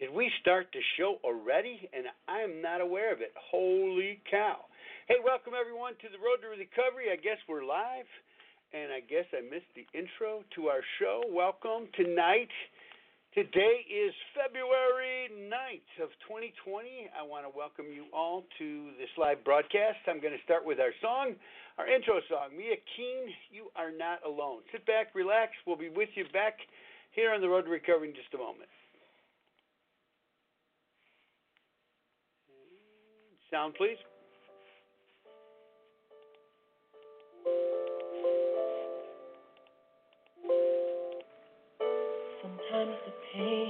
[0.00, 1.76] Did we start the show already?
[1.92, 3.36] And I'm not aware of it.
[3.36, 4.64] Holy cow.
[5.12, 7.12] Hey, welcome everyone to the Road to Recovery.
[7.12, 8.08] I guess we're live,
[8.72, 11.20] and I guess I missed the intro to our show.
[11.28, 12.48] Welcome tonight.
[13.36, 17.12] Today is February 9th of 2020.
[17.12, 20.00] I want to welcome you all to this live broadcast.
[20.08, 21.36] I'm going to start with our song,
[21.76, 24.64] our intro song, Mia Keen, You Are Not Alone.
[24.72, 25.52] Sit back, relax.
[25.68, 26.56] We'll be with you back
[27.12, 28.72] here on the Road to Recovery in just a moment.
[33.50, 33.98] Sound, please.
[42.40, 43.69] Sometimes the pain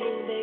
[0.00, 0.39] I sing,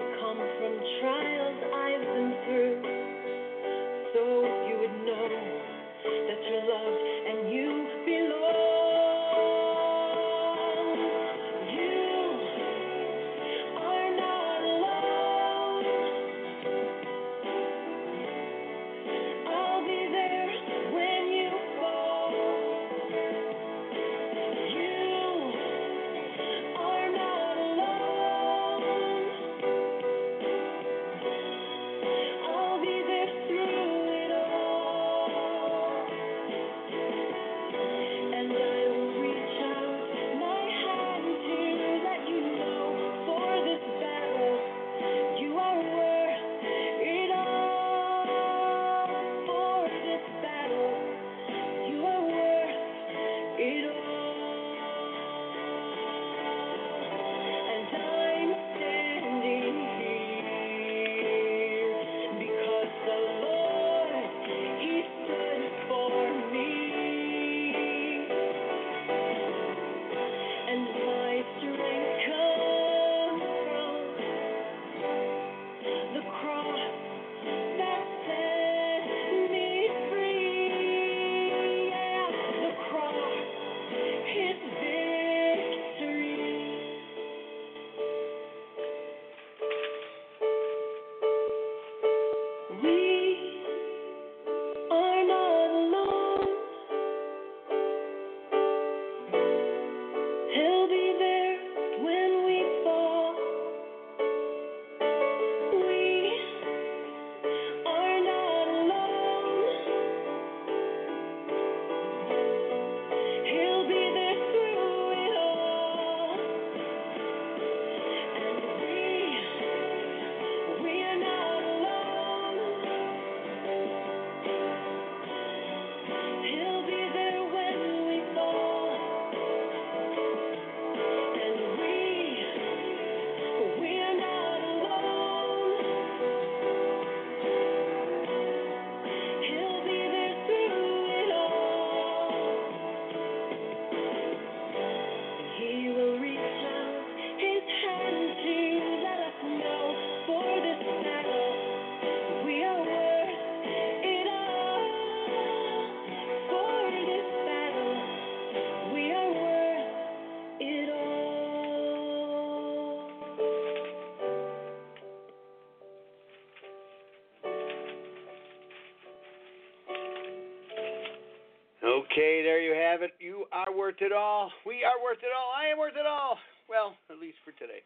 [173.97, 174.51] worth it all.
[174.65, 175.49] We are worth it all.
[175.57, 176.37] I am worth it all.
[176.69, 177.81] Well, at least for today.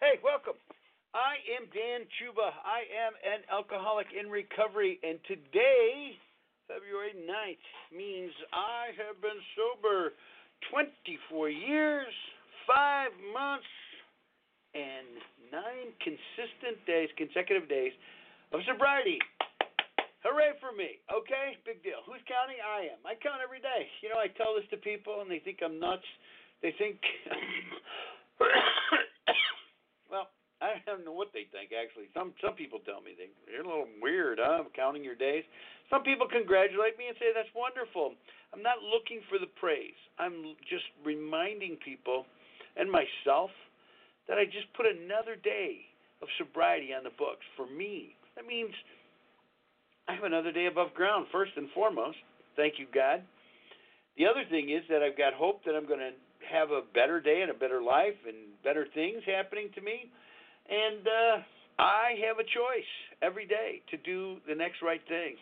[0.00, 0.58] Hey, welcome.
[1.14, 2.50] I am Dan Chuba.
[2.66, 6.18] I am an alcoholic in recovery, and today,
[6.66, 10.18] February 9th, means I have been sober
[10.74, 12.10] 24 years,
[12.66, 13.70] 5 months,
[14.74, 15.14] and
[15.54, 15.62] 9
[16.02, 17.92] consistent days, consecutive days
[18.50, 19.22] of sobriety.
[21.42, 21.58] Okay?
[21.66, 22.06] Big deal.
[22.06, 22.62] Who's counting?
[22.62, 23.02] I am.
[23.02, 23.90] I count every day.
[23.98, 26.06] You know, I tell this to people and they think I'm nuts.
[26.62, 27.02] They think
[30.10, 30.30] well,
[30.62, 32.06] I don't know what they think actually.
[32.14, 34.62] Some some people tell me they you're a little weird, huh?
[34.70, 35.42] Counting your days.
[35.90, 38.14] Some people congratulate me and say that's wonderful.
[38.54, 39.98] I'm not looking for the praise.
[40.22, 42.22] I'm just reminding people
[42.78, 43.50] and myself
[44.30, 45.82] that I just put another day
[46.22, 48.14] of sobriety on the books for me.
[48.38, 48.70] That means
[50.08, 52.18] I have another day above ground, first and foremost.
[52.56, 53.22] Thank you, God.
[54.18, 56.12] The other thing is that I've got hope that I'm going to
[56.50, 60.10] have a better day and a better life and better things happening to me.
[60.68, 61.34] And uh,
[61.78, 65.36] I have a choice every day to do the next right thing.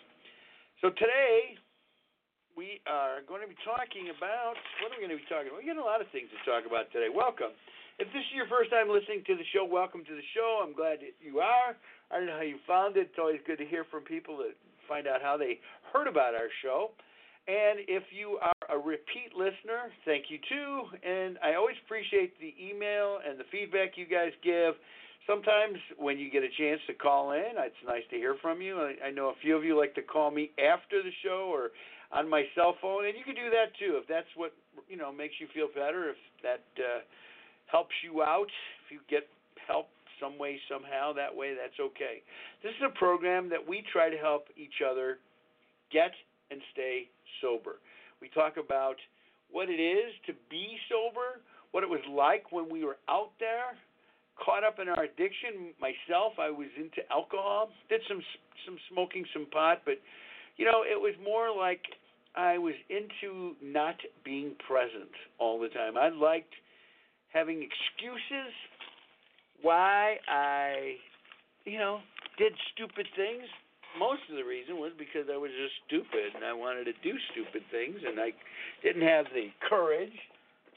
[0.81, 1.59] So today,
[2.57, 5.61] we are going to be talking about what are we going to be talking about?
[5.61, 7.11] We got a lot of things to talk about today.
[7.11, 7.53] Welcome.
[8.01, 10.65] If this is your first time listening to the show, welcome to the show.
[10.65, 11.77] I'm glad that you are.
[12.09, 13.13] I don't know how you found it.
[13.13, 14.57] It's always good to hear from people that
[14.89, 15.61] find out how they
[15.93, 16.97] heard about our show.
[17.45, 20.97] And if you are a repeat listener, thank you too.
[21.05, 24.81] And I always appreciate the email and the feedback you guys give.
[25.29, 28.81] Sometimes when you get a chance to call in, it's nice to hear from you.
[28.81, 31.77] I, know a few of you like to call me after the show or
[32.17, 34.57] on my cell phone, and you can do that too if that's what
[34.89, 36.09] you know makes you feel better.
[36.09, 37.05] If that uh,
[37.71, 38.51] helps you out,
[38.85, 39.29] if you get
[39.67, 39.89] help
[40.21, 42.23] some way, somehow, that way, that's okay.
[42.63, 45.19] This is a program that we try to help each other
[45.93, 46.13] get
[46.51, 47.09] and stay
[47.41, 47.81] sober.
[48.21, 48.97] We talk about
[49.51, 51.41] what it is to be sober,
[51.73, 53.79] what it was like when we were out there,
[54.37, 55.73] caught up in our addiction.
[55.81, 58.21] Myself, I was into alcohol, did some
[58.67, 59.95] some smoking, some pot, but
[60.57, 61.81] you know, it was more like
[62.37, 65.97] I was into not being present all the time.
[65.97, 66.53] I liked
[67.33, 68.53] having excuses
[69.63, 70.97] why I,
[71.65, 72.01] you know,
[72.39, 73.47] did stupid things.
[73.99, 77.19] Most of the reason was because I was just stupid and I wanted to do
[77.35, 78.31] stupid things and I
[78.83, 80.15] didn't have the courage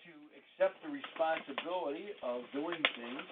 [0.01, 3.24] to accept the responsibility of doing things.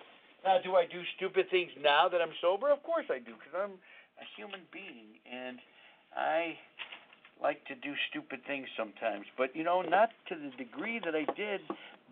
[0.45, 2.69] Now, do I do stupid things now that I'm sober?
[2.69, 3.77] Of course I do because I'm
[4.21, 5.57] a human being and
[6.13, 6.57] I
[7.41, 11.25] like to do stupid things sometimes, but you know, not to the degree that I
[11.33, 11.61] did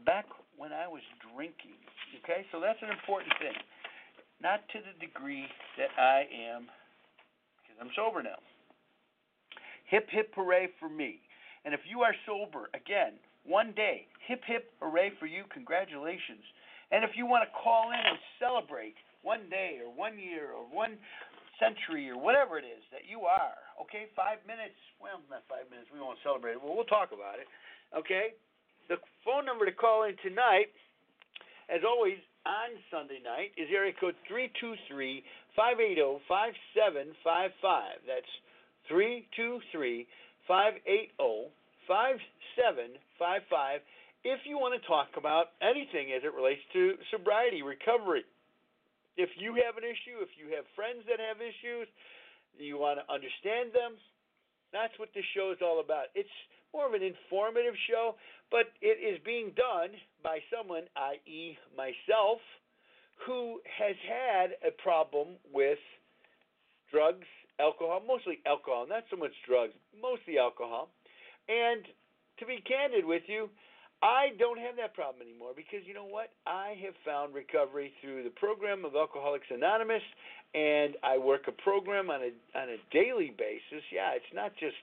[0.06, 0.26] back
[0.60, 1.02] when I was
[1.32, 1.80] drinking.
[2.20, 3.56] Okay, so that's an important thing.
[4.44, 5.48] Not to the degree
[5.80, 6.68] that I am,
[7.64, 8.44] because I'm sober now.
[9.88, 11.24] Hip hip hooray for me.
[11.64, 13.16] And if you are sober, again,
[13.48, 16.44] one day, hip hip hooray for you, congratulations.
[16.92, 20.68] And if you want to call in and celebrate one day or one year or
[20.68, 21.00] one
[21.56, 25.88] century or whatever it is that you are, okay, five minutes, well, not five minutes,
[25.92, 27.48] we won't celebrate it, well, we'll talk about it,
[27.96, 28.36] okay?
[28.90, 30.74] The phone number to call in tonight
[31.70, 32.18] as always,
[32.50, 35.22] on Sunday night is area code 323
[35.54, 38.10] 580 5755.
[38.10, 38.34] That's
[38.90, 40.10] 323
[40.50, 41.54] 580
[41.86, 43.86] 5755
[44.26, 48.26] if you want to talk about anything as it relates to sobriety, recovery.
[49.16, 51.88] If you have an issue, if you have friends that have issues,
[52.58, 53.96] you want to understand them,
[54.76, 56.12] that's what this show is all about.
[56.20, 56.36] It's
[56.74, 58.16] more of an informative show,
[58.52, 62.40] but it is being done by someone, i.e., myself,
[63.26, 65.80] who has had a problem with
[66.92, 67.28] drugs,
[67.60, 70.90] alcohol, mostly alcohol, not so much drugs, mostly alcohol.
[71.48, 71.84] And
[72.40, 73.50] to be candid with you,
[74.02, 76.32] I don't have that problem anymore because you know what?
[76.48, 80.04] I have found recovery through the program of Alcoholics Anonymous,
[80.56, 83.84] and I work a program on a on a daily basis.
[83.92, 84.80] Yeah, it's not just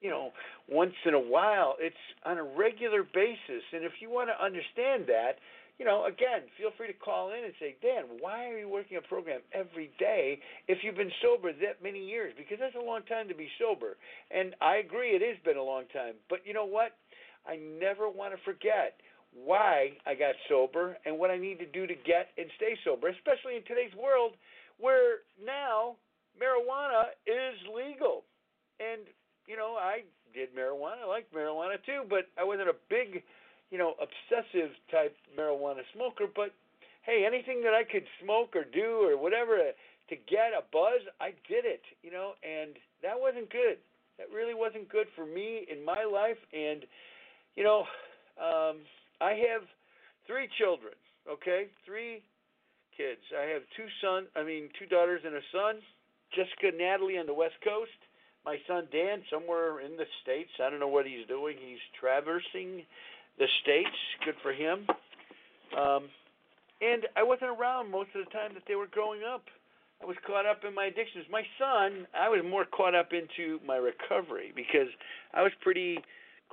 [0.00, 0.30] you know,
[0.68, 1.76] once in a while.
[1.78, 3.64] It's on a regular basis.
[3.72, 5.38] And if you want to understand that,
[5.78, 8.98] you know, again, feel free to call in and say, Dan, why are you working
[8.98, 10.38] a program every day
[10.68, 12.34] if you've been sober that many years?
[12.36, 13.96] Because that's a long time to be sober.
[14.30, 16.20] And I agree, it has been a long time.
[16.28, 16.92] But you know what?
[17.48, 19.00] I never want to forget
[19.32, 23.08] why I got sober and what I need to do to get and stay sober,
[23.08, 24.36] especially in today's world
[24.78, 25.96] where now
[26.36, 28.24] marijuana is legal.
[28.80, 29.08] And
[29.50, 31.02] you know, I did marijuana.
[31.02, 33.24] I liked marijuana too, but I wasn't a big,
[33.74, 36.30] you know, obsessive type marijuana smoker.
[36.30, 36.54] But
[37.02, 41.34] hey, anything that I could smoke or do or whatever to, get a buzz, I
[41.50, 41.82] did it.
[42.02, 43.82] You know, and that wasn't good.
[44.18, 46.38] That really wasn't good for me in my life.
[46.54, 46.86] And,
[47.56, 47.86] you know,
[48.38, 48.86] um,
[49.20, 49.66] I have
[50.26, 50.94] three children,
[51.26, 51.66] okay?
[51.86, 52.22] Three
[52.96, 53.22] kids.
[53.34, 55.82] I have two sons, I mean, two daughters and a son.
[56.34, 57.96] Jessica Natalie on the West Coast.
[58.44, 60.50] My son Dan somewhere in the States.
[60.64, 61.56] I don't know what he's doing.
[61.60, 62.84] He's traversing
[63.38, 63.96] the States.
[64.24, 64.86] Good for him.
[65.76, 66.08] Um,
[66.80, 69.44] and I wasn't around most of the time that they were growing up.
[70.02, 71.26] I was caught up in my addictions.
[71.30, 74.88] My son, I was more caught up into my recovery because
[75.34, 75.98] I was pretty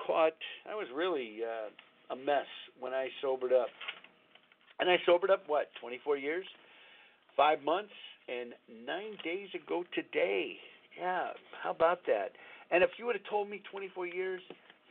[0.06, 0.36] caught.
[0.70, 2.48] I was really uh, a mess
[2.79, 3.70] when I sobered up.
[4.79, 6.46] And I sobered up, what, 24 years?
[7.36, 7.94] Five months
[8.27, 8.51] and
[8.86, 10.58] nine days ago today.
[11.00, 11.30] Yeah,
[11.62, 12.34] how about that?
[12.72, 14.42] And if you would have told me 24 years,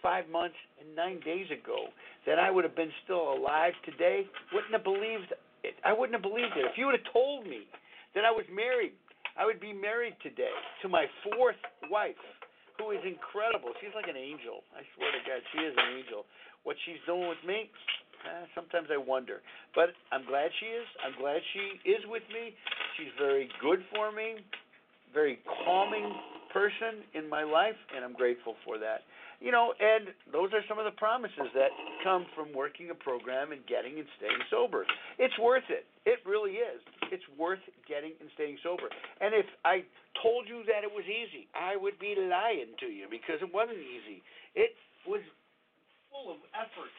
[0.03, 1.91] five months, and nine days ago
[2.27, 5.35] that I would have been still alive today, wouldn't have believed
[5.65, 5.75] it.
[5.85, 6.65] I wouldn't have believed it.
[6.71, 7.67] If you would have told me
[8.15, 8.95] that I was married,
[9.37, 11.59] I would be married today to my fourth
[11.91, 12.17] wife,
[12.79, 13.75] who is incredible.
[13.83, 14.65] She's like an angel.
[14.73, 16.25] I swear to God, she is an angel.
[16.65, 17.69] What she's doing with me,
[18.25, 19.43] eh, sometimes I wonder.
[19.75, 20.87] But I'm glad she is.
[21.05, 22.55] I'm glad she is with me.
[22.97, 24.41] She's very good for me,
[25.13, 26.15] very calming
[26.53, 29.05] person in my life, and I'm grateful for that.
[29.41, 31.69] You know, and those are some of the promises that
[32.01, 34.89] come from working a program and getting and staying sober.
[35.21, 35.85] It's worth it.
[36.09, 36.81] It really is.
[37.13, 38.89] It's worth getting and staying sober.
[39.21, 39.85] And if I
[40.25, 43.85] told you that it was easy, I would be lying to you because it wasn't
[43.85, 44.25] easy.
[44.57, 44.73] It
[45.05, 45.21] was
[46.09, 46.95] full of effort.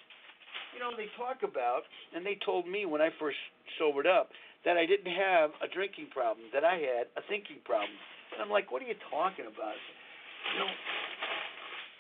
[0.78, 3.42] You know, they talk about, and they told me when I first
[3.82, 4.30] sobered up,
[4.66, 7.94] that I didn't have a drinking problem, that I had a thinking problem.
[8.34, 9.80] And I'm like, what are you talking about?
[10.54, 10.72] You know,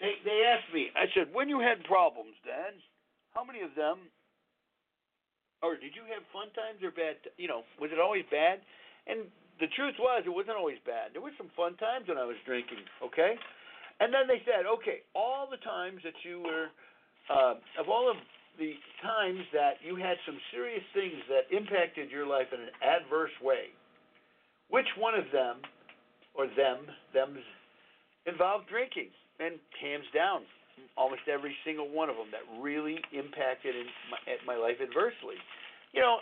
[0.02, 0.90] they they asked me.
[0.94, 2.78] I said, when you had problems, Dan,
[3.34, 4.10] how many of them?
[5.66, 7.18] Or did you have fun times or bad?
[7.42, 8.62] You know, was it always bad?
[9.10, 9.26] And
[9.58, 11.18] the truth was, it wasn't always bad.
[11.18, 12.86] There were some fun times when I was drinking.
[13.02, 13.40] Okay,
[14.00, 16.70] and then they said, okay, all the times that you were,
[17.34, 18.18] uh, of all of
[18.58, 23.34] the times that you had some serious things that impacted your life in an adverse
[23.42, 23.70] way,
[24.70, 25.58] which one of them,
[26.34, 27.46] or them, them's,
[28.26, 29.10] involved drinking?
[29.40, 30.42] and hands down,
[30.98, 34.20] almost every single one of them that really impacted in my,
[34.54, 35.38] my life adversely.
[35.94, 36.18] You know,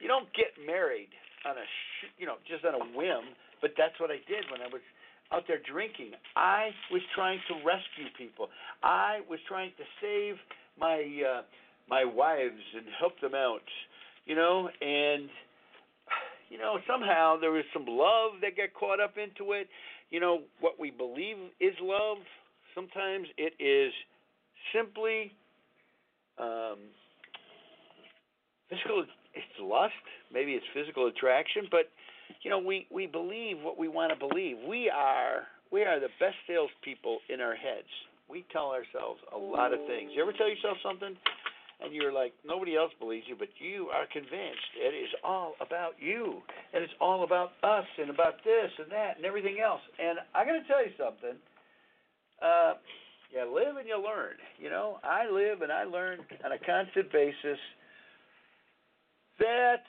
[0.00, 1.12] you don't get married
[1.44, 4.60] on a sh- you know just on a whim, but that's what I did when
[4.60, 4.84] I was
[5.32, 6.12] out there drinking.
[6.36, 8.48] I was trying to rescue people.
[8.82, 10.36] I was trying to save
[10.78, 11.42] my uh,
[11.88, 13.66] my wives and help them out.
[14.24, 15.28] You know, and
[16.50, 19.68] you know somehow there was some love that got caught up into it.
[20.10, 22.18] You know what we believe is love
[22.76, 23.90] Sometimes it is
[24.76, 25.32] simply
[26.38, 26.76] um,
[28.68, 29.06] physical.
[29.32, 29.94] It's lust.
[30.30, 31.88] Maybe it's physical attraction, but
[32.42, 34.58] you know we we believe what we want to believe.
[34.68, 37.88] We are we are the best salespeople in our heads.
[38.28, 40.10] We tell ourselves a lot of things.
[40.12, 41.16] You ever tell yourself something?
[41.80, 45.94] And you're like nobody else believes you, but you are convinced it is all about
[45.98, 46.42] you,
[46.72, 49.80] and it's all about us, and about this and that and everything else.
[49.98, 51.36] And I got to tell you something.
[52.40, 52.74] Uh,
[53.32, 54.36] you live and you learn.
[54.58, 57.58] You know, I live and I learn on a constant basis
[59.38, 59.84] that,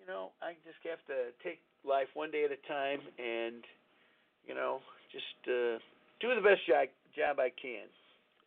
[0.00, 3.62] you know, I just have to take life one day at a time and,
[4.46, 4.80] you know,
[5.12, 5.78] just uh,
[6.20, 7.86] do the best job, job I can,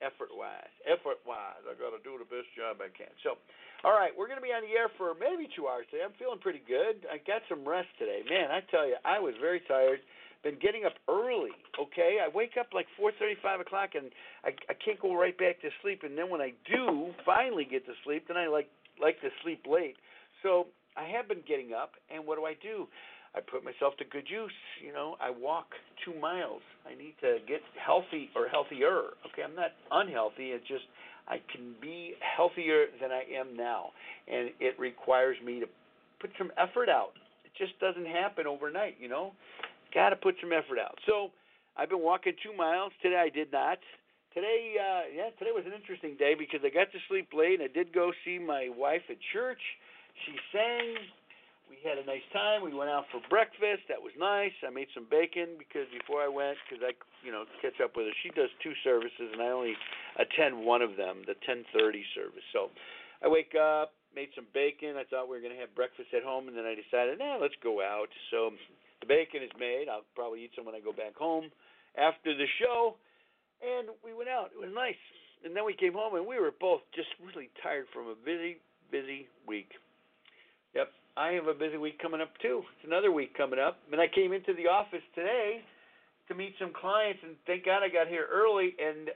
[0.06, 0.70] effort wise.
[0.86, 3.10] Effort wise, I got to do the best job I can.
[3.26, 3.42] So,
[3.82, 6.06] all right, we're going to be on the air for maybe two hours today.
[6.06, 7.10] I'm feeling pretty good.
[7.10, 8.22] I got some rest today.
[8.30, 10.00] Man, I tell you, I was very tired
[10.46, 11.50] been getting up early.
[11.74, 14.14] Okay, I wake up like 4:30, 5 o'clock, and
[14.46, 16.04] I I can't go right back to sleep.
[16.06, 18.70] And then when I do finally get to sleep, then I like
[19.02, 19.98] like to sleep late.
[20.44, 22.88] So I have been getting up, and what do I do?
[23.36, 24.56] I put myself to good use.
[24.84, 25.68] You know, I walk
[26.06, 26.62] two miles.
[26.88, 29.20] I need to get healthy or healthier.
[29.28, 30.56] Okay, I'm not unhealthy.
[30.56, 30.86] It's just
[31.28, 33.92] I can be healthier than I am now,
[34.32, 35.68] and it requires me to
[36.22, 37.12] put some effort out.
[37.44, 39.34] It just doesn't happen overnight, you know.
[39.94, 40.98] Got to put some effort out.
[41.06, 41.30] So
[41.78, 42.92] I've been walking two miles.
[43.02, 43.80] Today I did not.
[44.34, 47.60] Today, uh, yeah, today was an interesting day because I got to sleep late.
[47.60, 49.62] And I did go see my wife at church.
[50.26, 50.96] She sang.
[51.70, 52.62] We had a nice time.
[52.62, 53.90] We went out for breakfast.
[53.90, 54.54] That was nice.
[54.66, 56.94] I made some bacon because before I went, because I,
[57.26, 58.16] you know, catch up with her.
[58.22, 59.74] She does two services, and I only
[60.18, 62.46] attend one of them, the 10:30 service.
[62.54, 62.70] So
[63.22, 64.98] I wake up, made some bacon.
[64.98, 67.38] I thought we were going to have breakfast at home, and then I decided, nah,
[67.42, 68.10] let's go out.
[68.30, 68.54] So
[69.02, 69.90] the bacon is made.
[69.90, 71.50] I'll probably eat some when I go back home
[71.98, 72.98] after the show.
[73.64, 74.52] And we went out.
[74.54, 75.00] It was nice.
[75.44, 78.58] And then we came home and we were both just really tired from a busy,
[78.92, 79.70] busy week.
[80.74, 82.62] Yep, I have a busy week coming up too.
[82.76, 83.80] It's another week coming up.
[83.92, 85.64] And I came into the office today
[86.28, 88.76] to meet some clients, and thank God I got here early.
[88.76, 89.12] And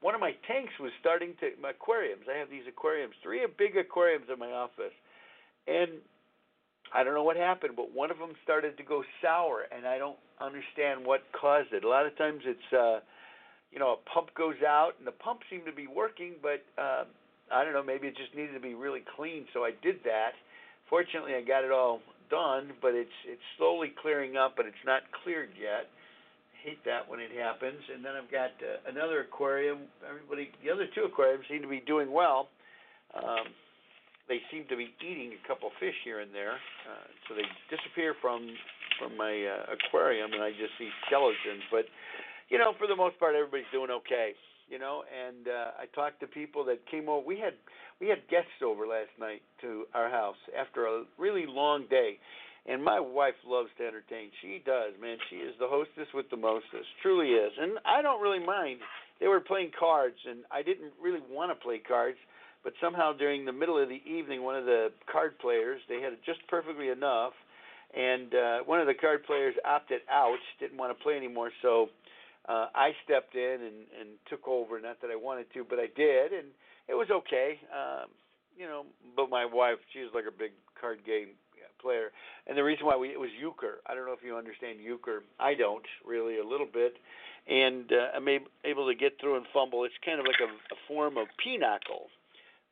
[0.00, 2.24] one of my tanks was starting to my aquariums.
[2.26, 4.94] I have these aquariums, three big aquariums in my office,
[5.68, 6.02] and
[6.92, 9.98] I don't know what happened, but one of them started to go sour, and I
[9.98, 11.84] don't understand what caused it.
[11.84, 12.98] A lot of times it's, uh,
[13.70, 17.04] you know, a pump goes out, and the pump seemed to be working, but uh,
[17.52, 19.46] I don't know, maybe it just needed to be really clean.
[19.52, 20.32] So I did that.
[20.88, 22.00] Fortunately, I got it all
[22.30, 25.88] done, but it's it's slowly clearing up, but it's not cleared yet
[26.64, 27.78] hate that when it happens.
[27.92, 29.84] And then I've got uh, another aquarium.
[30.00, 32.48] Everybody, the other two aquariums seem to be doing well.
[33.12, 33.52] Um,
[34.26, 36.56] they seem to be eating a couple fish here and there,
[36.88, 38.48] uh, so they disappear from
[38.96, 41.60] from my uh, aquarium, and I just see skeletons.
[41.68, 41.84] But
[42.48, 44.32] you know, for the most part, everybody's doing okay.
[44.68, 47.24] You know, and uh, I talked to people that came over.
[47.24, 47.54] We had
[48.00, 52.18] we had guests over last night to our house after a really long day,
[52.66, 54.30] and my wife loves to entertain.
[54.40, 55.18] She does, man.
[55.30, 56.88] She is the hostess with the mostest.
[57.02, 57.52] Truly is.
[57.60, 58.80] And I don't really mind.
[59.20, 62.18] They were playing cards, and I didn't really want to play cards.
[62.64, 66.14] But somehow during the middle of the evening, one of the card players, they had
[66.24, 67.34] just perfectly enough.
[67.94, 71.50] And uh, one of the card players opted out, didn't want to play anymore.
[71.60, 71.90] So
[72.48, 74.80] uh, I stepped in and, and took over.
[74.80, 76.32] Not that I wanted to, but I did.
[76.32, 76.48] And
[76.88, 77.60] it was okay.
[77.72, 78.10] Um,
[78.56, 78.84] you know,
[79.16, 81.34] but my wife, she was like a big card game
[81.84, 82.10] player.
[82.46, 83.84] And the reason why we it was euchre.
[83.86, 85.22] I don't know if you understand euchre.
[85.38, 86.96] I don't really a little bit.
[87.46, 88.26] And uh, I'm
[88.64, 89.84] able to get through and fumble.
[89.84, 92.08] It's kind of like a, a form of pinochle.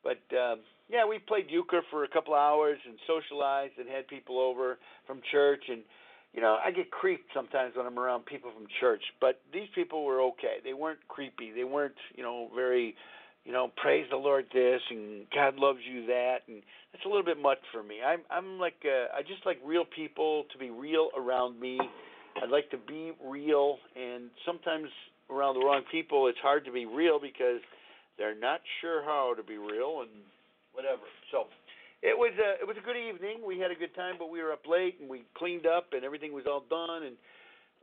[0.03, 0.55] But uh,
[0.89, 5.21] yeah, we played euchre for a couple hours and socialized and had people over from
[5.31, 5.83] church and
[6.33, 10.03] you know, I get creeped sometimes when I'm around people from church, but these people
[10.03, 10.57] were okay.
[10.63, 11.51] They weren't creepy.
[11.55, 12.95] They weren't, you know, very
[13.45, 17.25] you know, praise the Lord this and God loves you that and that's a little
[17.25, 17.97] bit much for me.
[18.05, 21.79] I'm I'm like uh, I just like real people to be real around me.
[22.41, 24.87] I'd like to be real and sometimes
[25.29, 27.59] around the wrong people it's hard to be real because
[28.17, 30.11] they're not sure how to be real and
[30.71, 31.03] whatever.
[31.31, 31.45] So
[32.03, 33.39] it was a it was a good evening.
[33.47, 36.03] We had a good time, but we were up late and we cleaned up and
[36.03, 37.15] everything was all done and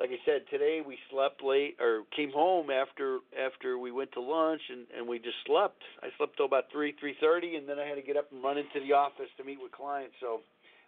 [0.00, 4.20] like I said, today we slept late or came home after after we went to
[4.20, 5.80] lunch and and we just slept.
[6.00, 8.44] I slept till about three three thirty, and then I had to get up and
[8.44, 10.16] run into the office to meet with clients.
[10.20, 10.40] So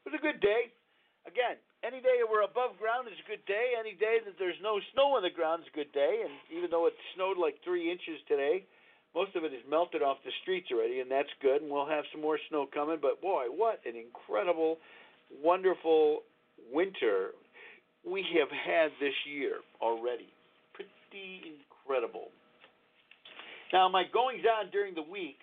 [0.04, 0.72] it was a good day.
[1.28, 3.76] Again, any day we're above ground is a good day.
[3.78, 6.24] Any day that there's no snow on the ground is a good day.
[6.24, 8.64] And even though it snowed like three inches today,
[9.14, 11.62] most of it is melted off the streets already, and that's good.
[11.62, 12.98] And we'll have some more snow coming.
[13.00, 14.78] But boy, what an incredible,
[15.42, 16.20] wonderful
[16.72, 17.30] winter
[18.04, 20.28] we have had this year already.
[20.74, 22.28] Pretty incredible.
[23.72, 25.38] Now, my goings on during the week,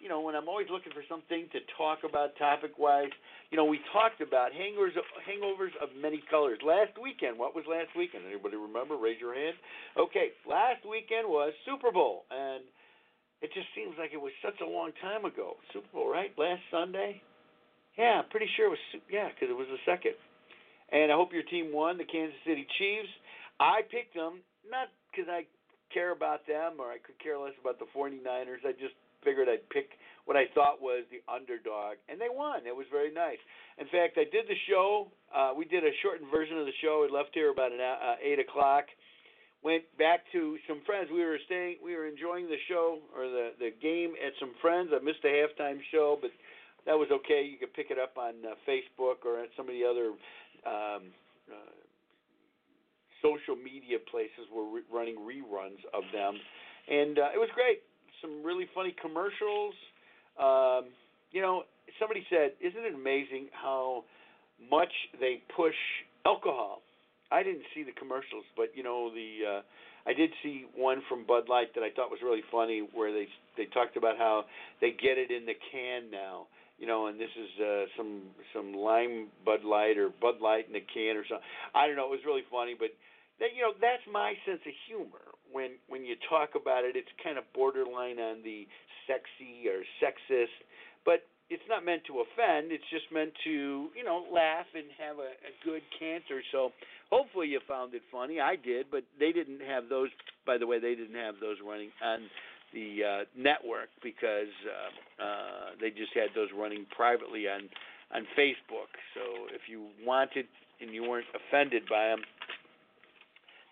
[0.00, 3.12] you know, when I'm always looking for something to talk about topic wise,
[3.50, 4.96] you know, we talked about hangovers,
[5.28, 6.58] hangovers of many colors.
[6.64, 8.24] Last weekend, what was last weekend?
[8.24, 8.96] Anybody remember?
[8.96, 9.56] Raise your hand.
[9.98, 12.64] Okay, last weekend was Super Bowl, and
[13.40, 15.56] it just seems like it was such a long time ago.
[15.72, 16.30] Super Bowl, right?
[16.36, 17.22] Last Sunday?
[17.96, 20.14] Yeah, pretty sure it was, yeah, because it was the second.
[20.92, 23.10] And I hope your team won, the Kansas City Chiefs.
[23.58, 25.46] I picked them not because I
[25.92, 28.62] care about them or I could care less about the 49ers.
[28.64, 32.64] I just figured I'd pick what I thought was the underdog, and they won.
[32.66, 33.40] It was very nice.
[33.78, 35.08] In fact, I did the show.
[35.28, 37.04] Uh, we did a shortened version of the show.
[37.04, 38.84] We left here about an uh, eight o'clock.
[39.62, 41.08] Went back to some friends.
[41.12, 41.76] We were staying.
[41.84, 44.88] We were enjoying the show or the the game at some friends.
[44.92, 46.30] I missed the halftime show, but
[46.86, 47.44] that was okay.
[47.44, 50.16] You could pick it up on uh, Facebook or at some of the other
[50.64, 51.12] um,
[51.52, 51.76] uh,
[53.20, 56.40] social media places were re- running reruns of them,
[56.88, 57.82] and uh, it was great.
[58.22, 59.74] Some really funny commercials.
[60.40, 60.88] Um,
[61.32, 61.64] you know,
[61.98, 64.04] somebody said, "Isn't it amazing how
[64.70, 65.76] much they push
[66.24, 66.80] alcohol?"
[67.30, 69.62] I didn't see the commercials, but you know the uh,
[70.08, 73.28] I did see one from Bud Light that I thought was really funny, where they
[73.56, 74.44] they talked about how
[74.80, 76.46] they get it in the can now
[76.80, 78.22] you know, and this is uh, some
[78.56, 81.44] some lime Bud Light or Bud Light in a can or something.
[81.76, 82.08] I don't know.
[82.08, 82.88] It was really funny, but
[83.38, 85.36] that you know that's my sense of humor.
[85.52, 88.64] When when you talk about it, it's kind of borderline on the
[89.04, 90.56] sexy or sexist,
[91.04, 92.72] but it's not meant to offend.
[92.72, 96.40] It's just meant to you know laugh and have a, a good canter.
[96.48, 96.72] So
[97.10, 98.40] hopefully you found it funny.
[98.40, 100.08] I did, but they didn't have those.
[100.46, 102.20] By the way, they didn't have those running on
[102.72, 107.68] the uh, network because uh, uh, they just had those running privately on
[108.14, 108.90] on Facebook.
[109.14, 110.46] So if you wanted
[110.80, 112.22] and you weren't offended by them,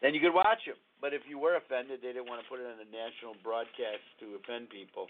[0.02, 0.78] then you could watch them.
[1.00, 4.02] But if you were offended, they didn't want to put it on a national broadcast
[4.20, 5.06] to offend people.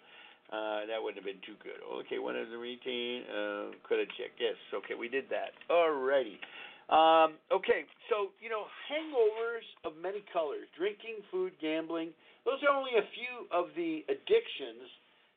[0.49, 1.77] Uh, that wouldn't have been too good.
[1.85, 3.25] Okay, when is the routine?
[3.29, 4.09] Uh, could have.
[4.41, 4.57] Yes.
[4.73, 5.53] Okay, we did that.
[5.69, 6.41] Alrighty.
[6.89, 12.17] Um, okay, so you know, hangovers of many colors, drinking, food, gambling.
[12.49, 14.89] Those are only a few of the addictions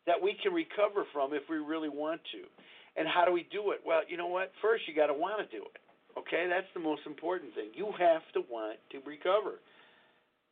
[0.07, 2.47] that we can recover from if we really want to.
[2.95, 3.83] And how do we do it?
[3.83, 4.51] Well, you know what?
[4.63, 5.83] First, you got to want to do it.
[6.15, 7.71] Okay, that's the most important thing.
[7.75, 9.59] You have to want to recover.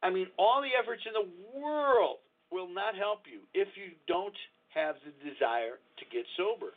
[0.03, 4.35] I mean, all the efforts in the world will not help you if you don't
[4.75, 6.71] have the desire to get sober.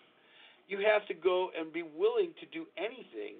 [0.66, 3.38] You have to go and be willing to do anything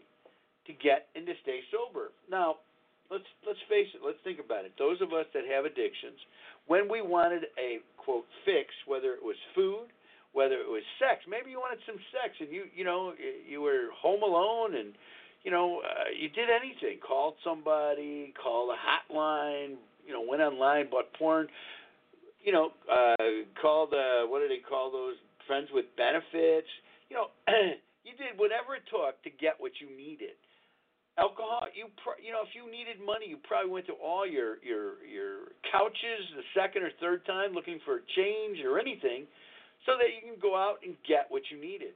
[0.67, 2.13] to get and to stay sober.
[2.31, 2.63] Now,
[3.11, 4.01] let's let's face it.
[4.05, 4.73] Let's think about it.
[4.79, 6.19] Those of us that have addictions,
[6.67, 9.93] when we wanted a quote fix, whether it was food,
[10.33, 13.13] whether it was sex, maybe you wanted some sex and you you know
[13.47, 14.95] you were home alone and
[15.45, 20.89] you know uh, you did anything, called somebody, called a hotline, you know, went online,
[20.91, 21.47] bought porn,
[22.43, 23.17] you know, uh,
[23.61, 25.15] called uh, what do they call those
[25.47, 26.69] friends with benefits,
[27.11, 27.29] you know.
[28.05, 30.35] you did whatever it took to get what you needed
[31.19, 34.57] alcohol you pr- you know if you needed money you probably went to all your
[34.65, 39.29] your your couches the second or third time looking for a change or anything
[39.85, 41.93] so that you can go out and get what you needed.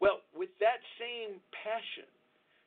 [0.00, 2.08] Well with that same passion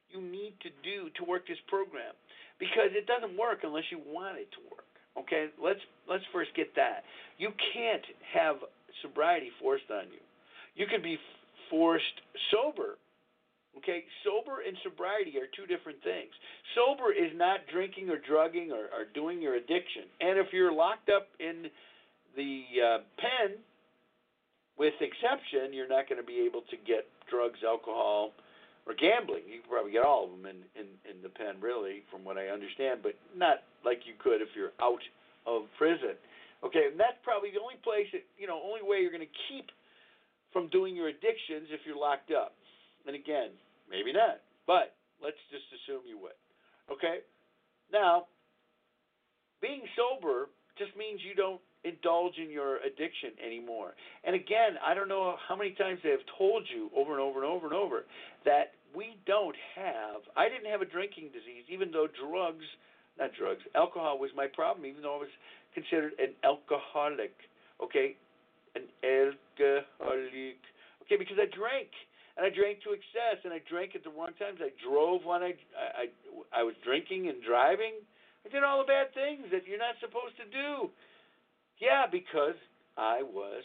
[0.09, 2.17] you need to do to work this program
[2.57, 4.85] because it doesn't work unless you want it to work
[5.17, 5.47] okay?
[5.61, 7.03] Let's let's first get that.
[7.37, 8.57] You can't have
[9.01, 10.23] sobriety forced on you.
[10.75, 11.17] You can be
[11.69, 12.21] forced
[12.51, 12.97] sober
[13.77, 16.31] Okay, sober and sobriety are two different things.
[16.73, 20.07] Sober is not drinking or drugging or, or doing your addiction.
[20.21, 21.67] And if you're locked up in
[22.35, 23.59] the uh, pen,
[24.79, 28.31] with exception, you're not going to be able to get drugs, alcohol,
[28.87, 29.43] or gambling.
[29.47, 32.37] You can probably get all of them in, in, in the pen, really, from what
[32.37, 35.03] I understand, but not like you could if you're out
[35.45, 36.15] of prison.
[36.63, 39.37] Okay, and that's probably the only place, that, you know, only way you're going to
[39.51, 39.67] keep
[40.51, 42.55] from doing your addictions if you're locked up.
[43.07, 43.53] And again,
[43.89, 46.37] maybe not, but let's just assume you would.
[46.91, 47.21] Okay?
[47.93, 48.25] Now,
[49.61, 53.93] being sober just means you don't indulge in your addiction anymore.
[54.25, 57.41] And again, I don't know how many times they have told you over and over
[57.43, 58.05] and over and over
[58.43, 62.65] that we don't have, I didn't have a drinking disease, even though drugs,
[63.19, 65.35] not drugs, alcohol was my problem, even though I was
[65.73, 67.37] considered an alcoholic.
[67.83, 68.17] Okay?
[68.73, 70.57] An alcoholic.
[71.05, 71.93] Okay, because I drank
[72.35, 74.59] and I drank to excess, and I drank at the wrong times.
[74.59, 76.11] I drove when I, I,
[76.51, 78.03] I was drinking and driving.
[78.43, 80.91] I did all the bad things that you're not supposed to do.
[81.79, 82.59] Yeah, because
[82.99, 83.63] I was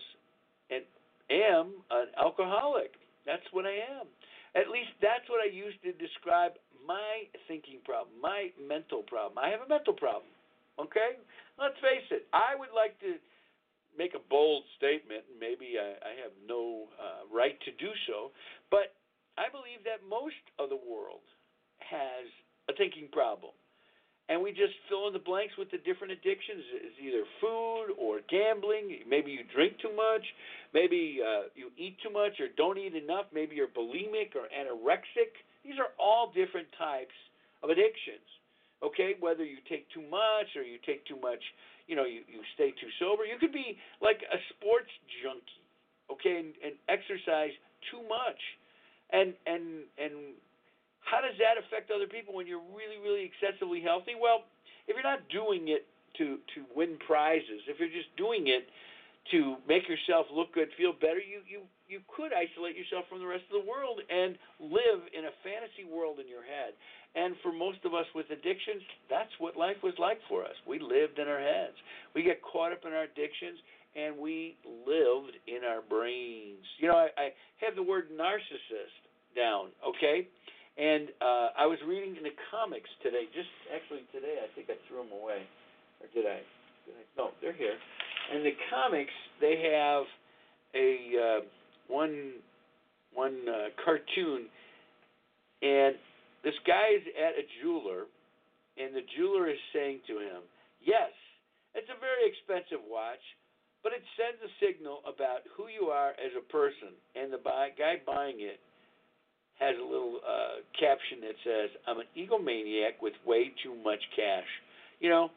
[0.71, 0.87] and
[1.31, 2.95] am an alcoholic.
[3.27, 4.07] That's what I am.
[4.55, 9.39] At least that's what I used to describe my thinking problem, my mental problem.
[9.39, 10.31] I have a mental problem.
[10.79, 11.19] Okay?
[11.59, 12.27] Let's face it.
[12.33, 13.21] I would like to
[13.97, 18.31] make a bold statement, and maybe I, I have no uh, right to do so,
[18.71, 18.95] but
[19.39, 21.25] I believe that most of the world
[21.79, 22.27] has
[22.69, 23.53] a thinking problem.
[24.31, 26.63] And we just fill in the blanks with the different addictions.
[26.71, 29.03] It's either food or gambling.
[29.03, 30.23] Maybe you drink too much.
[30.71, 33.27] Maybe uh, you eat too much or don't eat enough.
[33.35, 35.35] Maybe you're bulimic or anorexic.
[35.67, 37.17] These are all different types
[37.67, 38.23] of addictions.
[38.87, 41.43] Okay, whether you take too much or you take too much
[41.91, 43.27] you know you, you stay too sober.
[43.27, 45.67] You could be like a sports junkie,
[46.07, 47.51] okay, and, and exercise
[47.91, 48.39] too much,
[49.11, 50.39] and and and
[51.03, 54.15] how does that affect other people when you're really really excessively healthy?
[54.15, 54.47] Well,
[54.87, 55.91] if you're not doing it
[56.23, 58.71] to to win prizes, if you're just doing it
[59.35, 63.27] to make yourself look good, feel better, you you you could isolate yourself from the
[63.27, 66.79] rest of the world and live in a fantasy world in your head.
[67.19, 70.55] And for most of us with addictions, that's what life was like for us.
[70.63, 71.75] We lived in our heads.
[72.15, 73.59] We get caught up in our addictions
[73.99, 74.55] and we
[74.87, 76.63] lived in our brains.
[76.79, 77.27] You know, I, I
[77.67, 78.95] have the word narcissist
[79.35, 80.31] down, okay?
[80.79, 84.79] And uh, I was reading in the comics today, just actually today, I think I
[84.87, 85.43] threw them away.
[85.99, 86.39] Or did I?
[86.87, 87.03] Did I?
[87.19, 87.75] No, they're here.
[88.31, 90.07] In the comics, they have
[90.79, 91.41] a uh,
[91.91, 92.39] one
[93.13, 94.47] one uh, cartoon,
[95.63, 95.99] and
[96.45, 98.07] this guy is at a jeweler,
[98.79, 100.47] and the jeweler is saying to him,
[100.81, 101.13] Yes,
[101.75, 103.21] it's a very expensive watch,
[103.83, 106.97] but it sends a signal about who you are as a person.
[107.15, 108.61] And the buy, guy buying it
[109.61, 114.49] has a little uh, caption that says, I'm an egomaniac with way too much cash.
[115.05, 115.29] You know,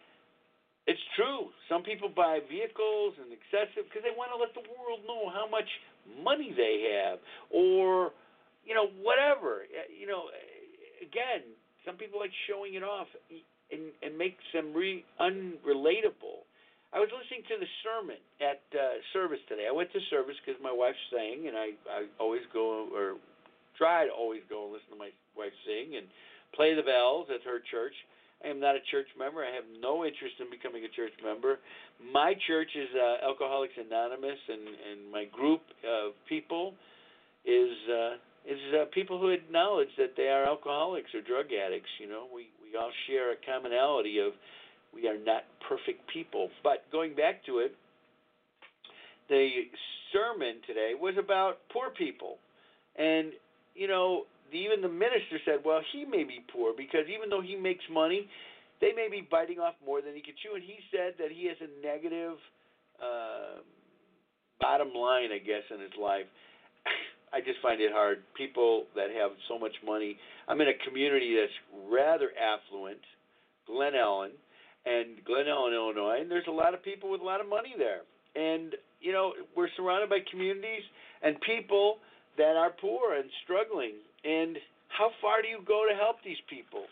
[0.88, 1.52] it's true.
[1.68, 5.48] Some people buy vehicles and excessive because they want to let the world know how
[5.48, 5.68] much
[6.24, 8.12] money they have or,
[8.66, 9.64] you know, whatever.
[9.88, 10.30] You know,
[11.02, 11.44] again,
[11.86, 13.08] some people like showing it off
[13.72, 16.48] and, and makes them re, unrelatable.
[16.94, 19.66] I was listening to the sermon at uh, service today.
[19.66, 23.18] I went to service because my wife sang, and I I always go or
[23.74, 25.98] try to always go and listen to my wife sing.
[25.98, 26.06] And
[26.54, 27.94] play the bells at her church.
[28.44, 29.44] I am not a church member.
[29.44, 31.60] I have no interest in becoming a church member.
[32.00, 36.74] My church is uh, Alcoholics Anonymous, and and my group of people
[37.46, 41.90] is uh, is uh, people who acknowledge that they are alcoholics or drug addicts.
[42.00, 44.34] You know, we we all share a commonality of
[44.94, 46.50] we are not perfect people.
[46.64, 47.76] But going back to it,
[49.30, 49.72] the
[50.12, 52.38] sermon today was about poor people,
[52.98, 53.32] and
[53.76, 54.24] you know
[54.56, 58.28] even the minister said, well, he may be poor because even though he makes money,
[58.82, 60.56] they may be biting off more than he can chew.
[60.56, 62.38] And he said that he has a negative
[63.00, 63.62] uh,
[64.60, 66.26] bottom line, I guess, in his life.
[67.34, 68.24] I just find it hard.
[68.38, 70.18] People that have so much money.
[70.48, 73.02] I'm in a community that's rather affluent,
[73.66, 74.32] Glen Ellyn,
[74.86, 77.74] and Glen Ellyn, Illinois, and there's a lot of people with a lot of money
[77.78, 78.02] there.
[78.36, 80.84] And you know, we're surrounded by communities
[81.22, 81.98] and people
[82.38, 84.58] that are poor and struggling and
[84.90, 86.86] how far do you go to help these people?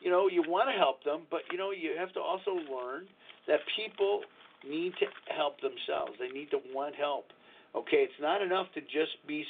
[0.00, 3.06] You know, you want to help them, but you know, you have to also learn
[3.46, 4.22] that people
[4.66, 6.12] need to help themselves.
[6.18, 7.26] They need to want help.
[7.74, 9.44] Okay, it's not enough to just be,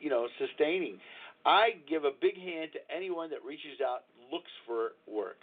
[0.00, 1.00] you know, sustaining.
[1.44, 5.40] I give a big hand to anyone that reaches out, looks for work.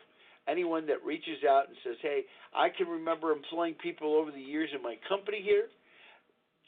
[0.47, 4.69] Anyone that reaches out and says, "Hey, I can remember employing people over the years
[4.73, 5.69] in my company here."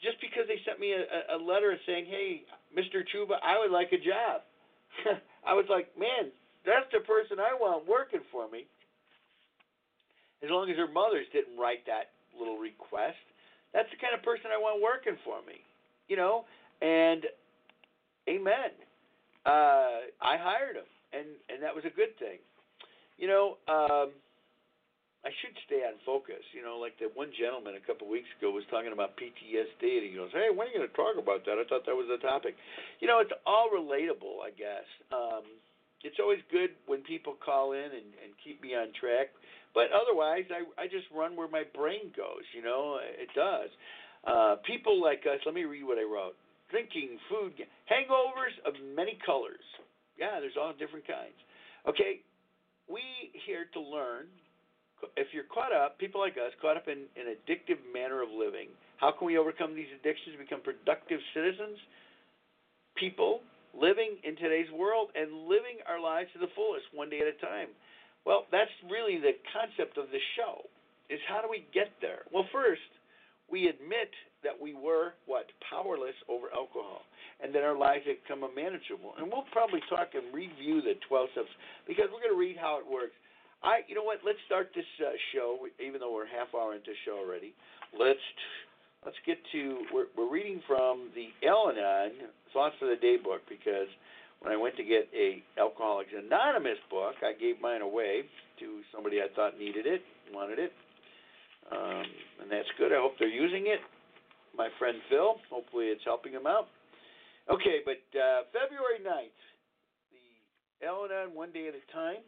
[0.02, 2.44] Just because they sent me a, a letter saying, "Hey,
[2.76, 3.02] Mr.
[3.02, 4.42] Chuba, I would like a job,"
[5.46, 6.30] I was like, man,
[6.64, 8.66] that's the person I want working for me.
[10.42, 13.20] As long as her mothers didn't write that little request,
[13.72, 15.64] that's the kind of person I want working for me.
[16.08, 16.44] You know,
[16.82, 17.24] and
[18.28, 18.72] amen.
[19.46, 22.40] Uh, I hired him, and and that was a good thing.
[23.16, 24.12] You know, um,
[25.24, 26.44] I should stay on focus.
[26.52, 29.80] You know, like that one gentleman a couple of weeks ago was talking about PTSD,
[29.80, 31.96] and he goes, "Hey, when are you going to talk about that?" I thought that
[31.96, 32.54] was the topic.
[33.00, 34.84] You know, it's all relatable, I guess.
[35.08, 35.48] Um,
[36.04, 39.32] it's always good when people call in and, and keep me on track,
[39.72, 42.44] but otherwise, I I just run where my brain goes.
[42.52, 43.72] You know, it does.
[44.28, 45.40] Uh, people like us.
[45.48, 46.36] Let me read what I wrote.
[46.68, 47.56] Drinking, food,
[47.88, 49.64] hangovers of many colors.
[50.20, 51.36] Yeah, there's all different kinds.
[51.88, 52.20] Okay,
[52.88, 53.00] we
[53.46, 54.28] here to learn
[55.16, 58.68] if you're caught up, people like us, caught up in an addictive manner of living,
[58.98, 61.78] how can we overcome these addictions, become productive citizens,
[62.96, 63.40] people
[63.74, 67.38] living in today's world and living our lives to the fullest, one day at a
[67.42, 67.68] time?
[68.24, 70.64] Well, that's really the concept of the show.
[71.12, 72.24] Is how do we get there?
[72.32, 72.88] Well, first,
[73.50, 74.08] we admit
[74.42, 77.04] that we were what powerless over alcohol,
[77.42, 79.12] and that our lives become unmanageable.
[79.18, 81.52] And we'll probably talk and review the 12 steps
[81.84, 83.16] because we're going to read how it works.
[83.64, 84.20] I, you know what?
[84.20, 87.56] Let's start this uh, show, even though we're half hour into the show already.
[87.96, 88.20] Let's
[89.08, 89.88] let's get to.
[89.88, 93.88] We're, we're reading from the Al-Anon Thoughts of the Day book because
[94.44, 98.28] when I went to get a Alcoholics Anonymous book, I gave mine away
[98.60, 100.72] to somebody I thought needed it, wanted it,
[101.72, 102.04] um,
[102.44, 102.92] and that's good.
[102.92, 103.80] I hope they're using it.
[104.52, 105.40] My friend Phil.
[105.48, 106.68] Hopefully, it's helping him out.
[107.48, 109.40] Okay, but uh, February 9th,
[110.12, 112.24] the Al-Anon One Day at a Time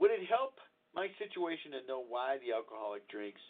[0.00, 0.54] would it help
[0.94, 3.40] my situation to know why the alcoholic drinks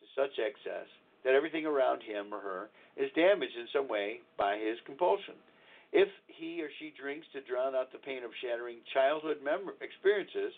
[0.00, 0.86] to such excess
[1.24, 5.34] that everything around him or her is damaged in some way by his compulsion?
[5.92, 10.52] If he or she drinks to drown out the pain of shattering childhood mem- experiences,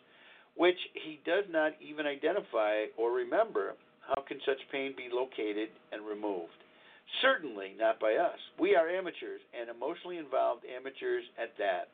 [0.56, 6.02] which he does not even identify or remember, how can such pain be located and
[6.02, 6.58] removed?
[7.22, 8.38] Certainly not by us.
[8.58, 11.88] We are amateurs, and emotionally involved amateurs at that.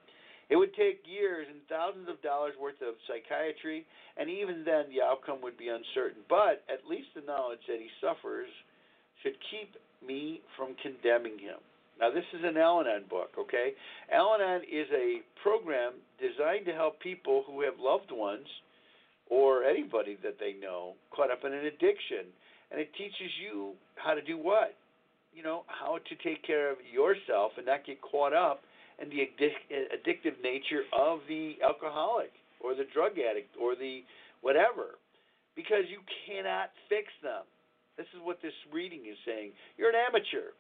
[0.48, 3.85] It would take years and thousands of dollars worth of psychiatry,
[4.16, 6.22] and even then the outcome would be uncertain.
[6.28, 8.48] But at least the knowledge that he suffers
[9.22, 9.74] should keep
[10.06, 11.59] me from condemning him.
[11.98, 13.72] Now, this is an Al Anon book, okay?
[14.12, 18.46] Al Anon is a program designed to help people who have loved ones
[19.28, 22.28] or anybody that they know caught up in an addiction.
[22.70, 24.76] And it teaches you how to do what?
[25.35, 28.61] You know, how to take care of yourself and not get caught up
[28.98, 34.00] and the addictive nature of the alcoholic or the drug addict or the
[34.40, 34.96] whatever
[35.54, 37.44] because you cannot fix them.
[37.96, 39.52] This is what this reading is saying.
[39.76, 40.52] You're an amateur.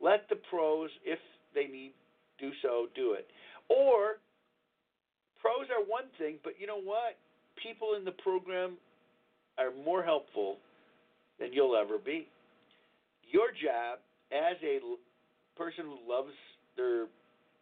[0.00, 1.18] Let the pros, if
[1.54, 1.92] they need
[2.38, 3.26] do so, do it.
[3.68, 4.18] Or
[5.40, 7.18] pros are one thing, but you know what?
[7.60, 8.76] People in the program
[9.58, 10.56] are more helpful
[11.38, 12.28] than you'll ever be.
[13.30, 13.98] Your job
[14.30, 14.78] as a
[15.58, 16.34] person who loves
[16.76, 17.06] their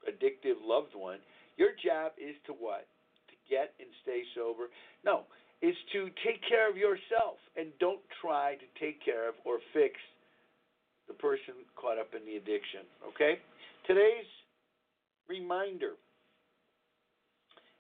[0.09, 1.19] addictive loved one,
[1.57, 2.87] your job is to what?
[3.29, 4.69] To get and stay sober?
[5.05, 5.25] No,
[5.61, 9.95] it's to take care of yourself and don't try to take care of or fix
[11.09, 12.87] the person caught up in the addiction.
[13.09, 13.39] Okay?
[13.87, 14.27] Today's
[15.29, 15.95] reminder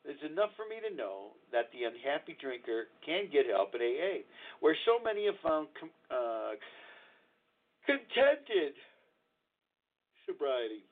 [0.05, 4.27] It's enough for me to know that the unhappy drinker can get help at AA,
[4.59, 6.59] where so many have found com- uh,
[7.87, 8.75] contented
[10.27, 10.83] sobriety.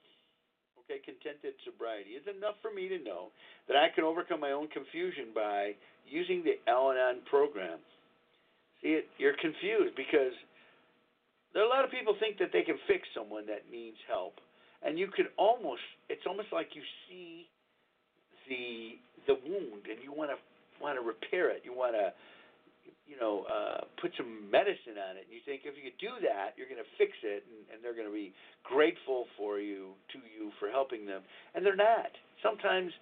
[0.90, 3.30] Okay, contented sobriety is enough for me to know
[3.70, 7.78] that I can overcome my own confusion by using the Al-Anon program.
[8.82, 10.34] See, it, you're confused because
[11.54, 14.42] there are a lot of people think that they can fix someone that needs help,
[14.82, 17.46] and you could almost it's almost like you see
[18.50, 18.98] the
[19.30, 20.38] the wound and you want to
[20.82, 21.62] want to repair it.
[21.62, 22.10] You want to
[23.06, 25.28] you know uh, put some medicine on it.
[25.28, 27.96] And you think if you do that, you're going to fix it, and, and they're
[27.96, 31.22] going to be grateful for you to you for helping them,
[31.54, 32.10] and they're not.
[32.42, 32.92] Sometimes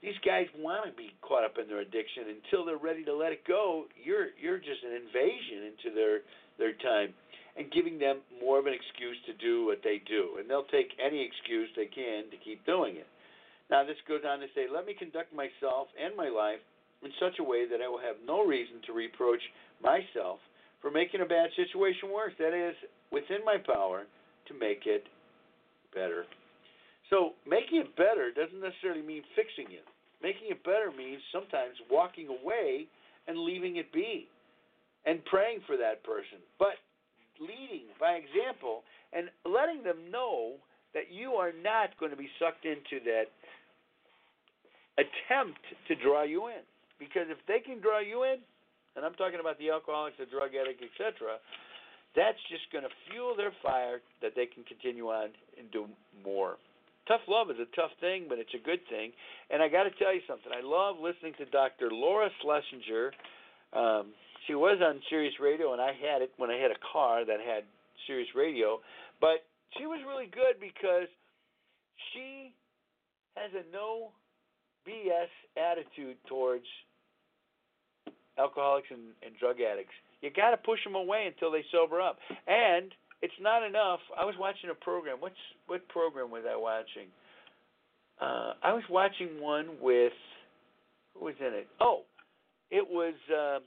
[0.00, 3.32] these guys want to be caught up in their addiction until they're ready to let
[3.32, 3.88] it go.
[3.96, 6.24] You're you're just an invasion into their
[6.56, 7.12] their time
[7.56, 10.36] and giving them more of an excuse to do what they do.
[10.38, 13.08] And they'll take any excuse they can to keep doing it.
[13.70, 16.60] Now, this goes on to say, let me conduct myself and my life
[17.06, 19.40] in such a way that I will have no reason to reproach
[19.78, 20.42] myself
[20.82, 22.34] for making a bad situation worse.
[22.38, 22.74] That is,
[23.14, 24.10] within my power
[24.50, 25.06] to make it
[25.94, 26.26] better.
[27.08, 29.86] So, making it better doesn't necessarily mean fixing it.
[30.20, 32.90] Making it better means sometimes walking away
[33.28, 34.26] and leaving it be
[35.06, 36.42] and praying for that person.
[36.58, 36.82] But
[37.38, 40.58] leading by example and letting them know
[40.94, 43.30] that you are not going to be sucked into that
[44.98, 46.66] attempt to draw you in.
[46.98, 48.40] Because if they can draw you in,
[48.96, 51.36] and I'm talking about the alcoholics, the drug addict, etc.,
[52.16, 55.28] that's just going to fuel their fire that they can continue on
[55.60, 55.84] and do
[56.24, 56.56] more.
[57.06, 59.12] Tough love is a tough thing, but it's a good thing.
[59.52, 60.50] And I got to tell you something.
[60.50, 61.92] I love listening to Dr.
[61.92, 63.12] Laura Schlesinger.
[63.76, 64.16] Um,
[64.48, 67.38] she was on Sirius Radio, and I had it when I had a car that
[67.38, 67.62] had
[68.06, 68.80] Sirius Radio.
[69.20, 69.44] But
[69.78, 71.06] she was really good because
[72.10, 72.50] she
[73.36, 74.10] has a no
[74.86, 76.64] BS attitude towards
[78.38, 79.94] alcoholics and, and drug addicts.
[80.22, 82.18] You got to push them away until they sober up.
[82.46, 84.00] And it's not enough.
[84.18, 85.18] I was watching a program.
[85.20, 85.34] What's
[85.66, 87.08] what program was I watching?
[88.20, 90.12] Uh, I was watching one with
[91.14, 91.68] who was in it?
[91.80, 92.02] Oh,
[92.70, 93.14] it was.
[93.30, 93.58] Uh,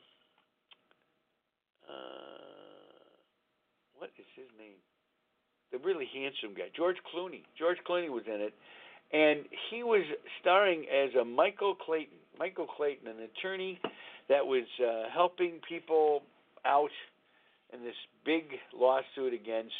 [1.90, 2.30] uh,
[3.98, 4.78] what is his name?
[5.72, 7.42] The really handsome guy, George Clooney.
[7.58, 8.54] George Clooney was in it,
[9.12, 10.04] and he was
[10.42, 12.18] starring as a Michael Clayton.
[12.38, 13.80] Michael Clayton, an attorney
[14.30, 16.22] that was uh, helping people
[16.66, 16.92] out
[17.74, 17.96] in this
[18.26, 18.44] big
[18.74, 19.74] lawsuit against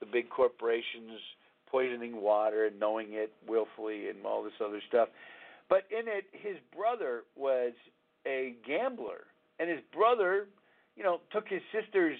[0.00, 1.18] the big corporations
[1.68, 5.08] poisoning water and knowing it willfully and all this other stuff.
[5.68, 7.72] But in it, his brother was
[8.24, 9.24] a gambler,
[9.58, 10.46] and his brother
[10.96, 12.18] you know, took his sister's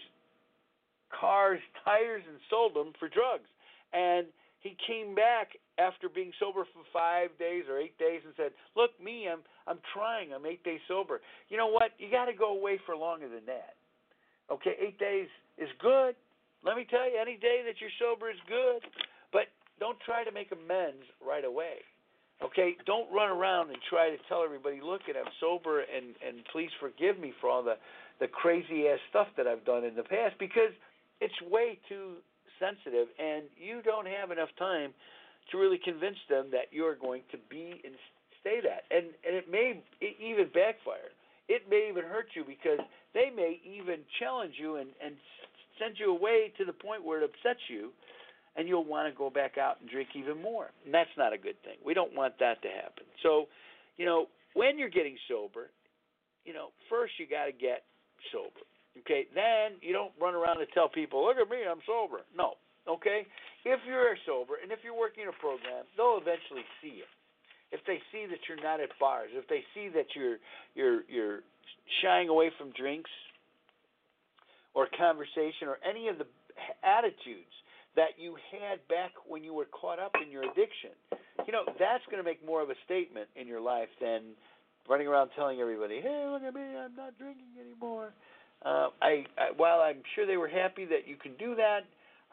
[1.18, 3.48] car's tires and sold them for drugs.
[3.92, 4.26] And
[4.60, 8.98] he came back after being sober for five days or eight days and said, "Look,
[9.02, 10.32] me, I'm I'm trying.
[10.32, 11.20] I'm eight days sober.
[11.48, 11.92] You know what?
[11.98, 13.76] You got to go away for longer than that.
[14.50, 16.14] Okay, eight days is good.
[16.64, 18.82] Let me tell you, any day that you're sober is good,
[19.32, 21.84] but don't try to make amends right away.
[22.42, 26.44] Okay, don't run around and try to tell everybody, look, and I'm sober, and and
[26.52, 27.76] please forgive me for all the
[28.20, 30.72] the crazy ass stuff that I've done in the past because
[31.20, 32.20] it's way too
[32.60, 34.92] sensitive, and you don't have enough time
[35.50, 37.94] to really convince them that you're going to be and
[38.40, 41.12] stay that, and and it may even backfire.
[41.48, 42.80] It may even hurt you because
[43.14, 45.14] they may even challenge you and and
[45.78, 47.90] send you away to the point where it upsets you
[48.56, 50.70] and you'll want to go back out and drink even more.
[50.84, 51.76] And that's not a good thing.
[51.84, 53.04] We don't want that to happen.
[53.22, 53.46] So,
[53.98, 55.68] you know, when you're getting sober,
[56.44, 57.84] you know, first you got to get
[58.32, 58.64] sober.
[59.04, 62.54] Okay, then you don't run around and tell people, "Look at me, I'm sober." No.
[62.88, 63.26] Okay,
[63.66, 67.10] if you're sober and if you're working a program, they'll eventually see it.
[67.74, 70.38] If they see that you're not at bars, if they see that you're
[70.78, 71.40] you're you're
[72.00, 73.10] shying away from drinks
[74.70, 76.30] or conversation or any of the
[76.86, 77.50] attitudes
[77.98, 80.94] that you had back when you were caught up in your addiction.
[81.46, 84.36] You know, that's going to make more of a statement in your life than
[84.88, 88.14] running around telling everybody, "Hey, look at me, I'm not drinking anymore."
[88.62, 91.82] Uh, I, I while I'm sure they were happy that you can do that,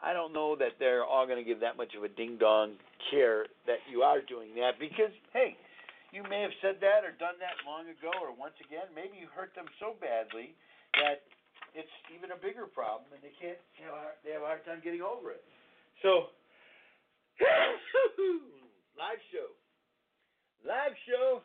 [0.04, 2.76] I don't know that they're all going to give that much of a ding dong
[3.08, 5.56] care that you are doing that because hey,
[6.12, 9.32] you may have said that or done that long ago, or once again, maybe you
[9.32, 10.52] hurt them so badly
[11.00, 11.24] that
[11.72, 14.84] it's even a bigger problem, and they can't, you know, they have a hard time
[14.84, 15.42] getting over it.
[16.04, 16.30] So,
[19.00, 19.48] live show,
[20.68, 21.40] live show.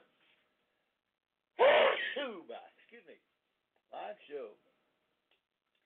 [2.84, 3.18] Excuse me,
[3.96, 4.54] live show,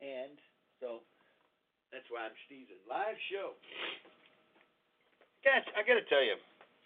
[0.02, 0.36] and
[0.82, 1.06] so
[1.94, 2.82] that's why I'm sneezing.
[2.90, 3.54] Live show.
[5.46, 6.34] Guys, I got to tell you,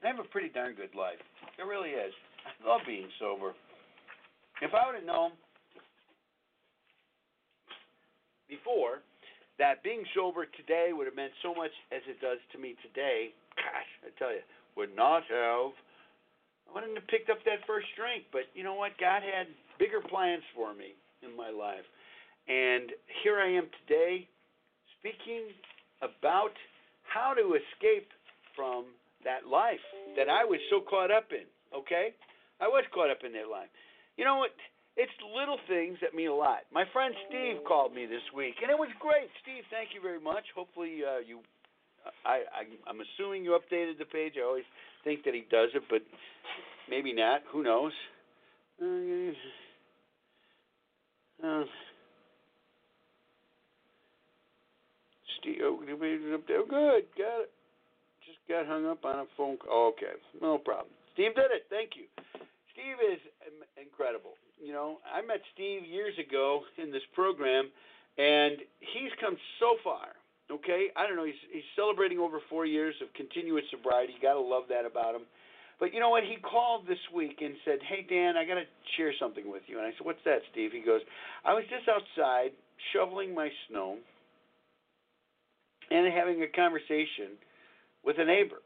[0.03, 1.23] I have a pretty darn good life.
[1.55, 2.11] It really is.
[2.43, 3.55] I love being sober.
[4.59, 5.31] If I would have known
[8.51, 8.99] before
[9.57, 13.31] that being sober today would have meant so much as it does to me today,
[13.55, 14.43] gosh, I tell you,
[14.75, 15.71] would not have.
[16.67, 18.99] I wouldn't have picked up that first drink, but you know what?
[18.99, 19.47] God had
[19.79, 21.87] bigger plans for me in my life.
[22.47, 22.91] And
[23.23, 24.27] here I am today
[25.07, 25.55] speaking
[26.01, 26.51] about
[27.07, 28.11] how to escape
[28.55, 28.85] from
[29.23, 29.81] that life
[30.15, 32.13] that I was so caught up in, okay?
[32.59, 33.69] I was caught up in that life.
[34.17, 34.51] You know what?
[34.97, 36.65] It's little things that mean a lot.
[36.73, 39.29] My friend Steve called me this week, and it was great.
[39.43, 40.43] Steve, thank you very much.
[40.55, 41.39] Hopefully, uh, you,
[42.25, 44.33] I, I, I'm assuming you updated the page.
[44.41, 44.65] I always
[45.03, 46.01] think that he does it, but
[46.89, 47.41] maybe not.
[47.53, 47.93] Who knows?
[48.81, 49.33] Uh,
[51.45, 51.63] uh,
[55.63, 55.79] Oh,
[56.69, 57.51] good, got it.
[58.25, 59.93] Just got hung up on a phone call.
[59.95, 60.91] Okay, no problem.
[61.13, 61.65] Steve did it.
[61.69, 62.05] Thank you.
[62.73, 63.19] Steve is
[63.79, 64.35] incredible.
[64.61, 67.69] You know, I met Steve years ago in this program,
[68.17, 70.13] and he's come so far.
[70.49, 71.25] Okay, I don't know.
[71.25, 74.13] He's he's celebrating over four years of continuous sobriety.
[74.13, 75.27] You gotta love that about him.
[75.79, 76.23] But you know what?
[76.23, 79.85] He called this week and said, "Hey Dan, I gotta share something with you." And
[79.85, 81.01] I said, "What's that, Steve?" He goes,
[81.43, 82.53] "I was just outside
[82.93, 83.97] shoveling my snow
[85.91, 87.37] and having a conversation
[88.03, 88.61] with a neighbor."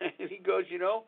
[0.00, 1.04] and he goes, "You know,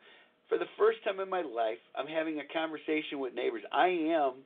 [0.51, 3.63] for the first time in my life, I'm having a conversation with neighbors.
[3.73, 4.43] I am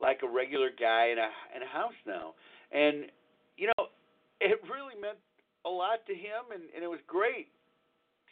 [0.00, 2.38] like a regular guy in a in a house now,
[2.70, 3.10] and
[3.58, 3.90] you know,
[4.40, 5.18] it really meant
[5.66, 7.50] a lot to him, and, and it was great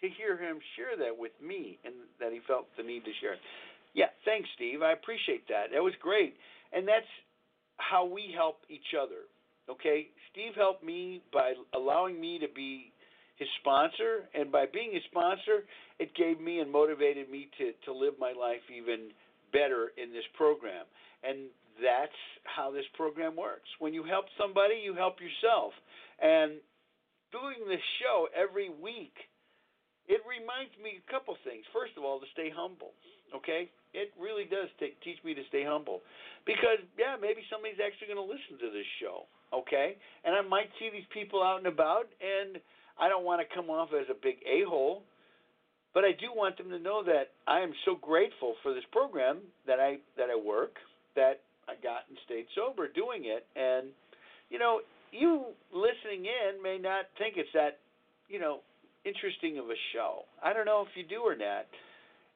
[0.01, 3.35] to hear him share that with me, and that he felt the need to share.
[3.35, 3.43] It.
[3.93, 4.81] Yeah, thanks, Steve.
[4.83, 5.75] I appreciate that.
[5.75, 6.39] That was great,
[6.73, 7.11] and that's
[7.79, 9.27] how we help each other.
[9.69, 12.93] Okay, Steve helped me by allowing me to be
[13.37, 15.67] his sponsor, and by being his sponsor,
[15.99, 19.11] it gave me and motivated me to to live my life even
[19.53, 20.87] better in this program.
[21.23, 21.51] And
[21.83, 23.69] that's how this program works.
[23.79, 25.73] When you help somebody, you help yourself.
[26.23, 26.63] And
[27.33, 29.13] doing this show every week,
[30.09, 31.67] it reminds me a couple things.
[31.75, 32.97] First of all, to stay humble.
[33.35, 36.01] Okay, it really does t- teach me to stay humble,
[36.47, 39.27] because yeah, maybe somebody's actually going to listen to this show.
[39.57, 42.61] Okay, and I might see these people out and about, and
[43.01, 45.03] I don't want to come off as a big a hole,
[45.95, 49.39] but I do want them to know that I am so grateful for this program
[49.67, 50.77] that I that I work
[51.15, 53.47] that I got and stayed sober doing it.
[53.57, 53.89] And
[54.51, 54.81] you know,
[55.11, 57.79] you listening in may not think it's that
[58.29, 58.61] you know
[59.05, 60.25] interesting of a show.
[60.43, 61.65] I don't know if you do or not.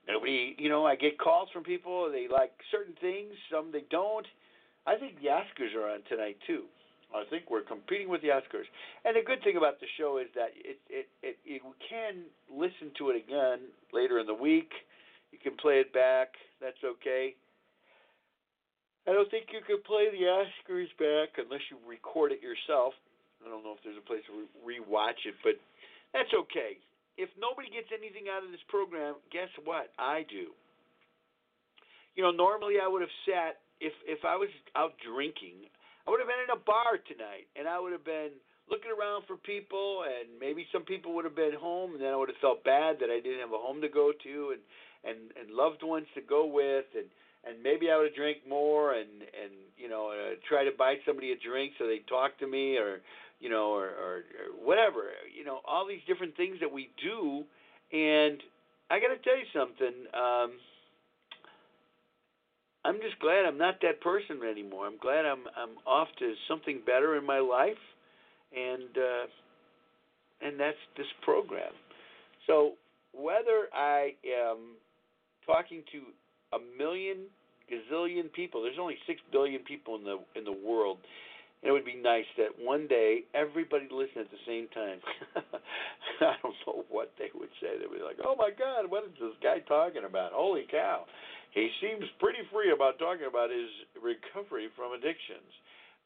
[0.08, 2.10] Nobody, you know, I get calls from people.
[2.10, 4.26] They like certain things, some they don't.
[4.86, 6.64] I think the Oscars are on tonight too.
[7.14, 8.70] I think we're competing with the Oscars.
[9.04, 12.94] And the good thing about the show is that it it, it you can listen
[12.98, 14.70] to it again later in the week.
[15.32, 16.34] You can play it back.
[16.60, 17.34] That's okay.
[19.08, 22.94] I don't think you can play the Oscars back unless you record it yourself.
[23.40, 25.56] I don't know if there's a place to re- rewatch it, but
[26.12, 26.76] that's okay.
[27.16, 29.90] If nobody gets anything out of this program, guess what?
[29.98, 30.52] I do.
[32.14, 35.66] You know, normally I would have sat if if I was out drinking,
[36.10, 38.34] I would have been in a bar tonight, and I would have been
[38.68, 42.16] looking around for people, and maybe some people would have been home, and then I
[42.16, 44.62] would have felt bad that I didn't have a home to go to, and
[45.06, 47.06] and and loved ones to go with, and
[47.46, 50.98] and maybe I would have drank more, and and you know uh, try to buy
[51.06, 52.98] somebody a drink so they talk to me, or
[53.38, 57.46] you know, or, or or whatever, you know, all these different things that we do,
[57.94, 58.42] and
[58.90, 59.94] I got to tell you something.
[60.10, 60.58] Um,
[62.84, 64.86] I'm just glad I'm not that person anymore.
[64.86, 67.80] I'm glad I'm I'm off to something better in my life,
[68.56, 71.72] and uh, and that's this program.
[72.46, 72.72] So
[73.12, 74.76] whether I am
[75.46, 77.26] talking to a million
[77.70, 80.98] gazillion people, there's only six billion people in the in the world.
[81.62, 84.98] It would be nice that one day everybody listen at the same time.
[86.24, 87.76] I don't know what they would say.
[87.76, 90.32] They'd be like, "Oh my God, what is this guy talking about?
[90.32, 91.04] Holy cow!"
[91.52, 93.68] He seems pretty free about talking about his
[94.00, 95.50] recovery from addictions.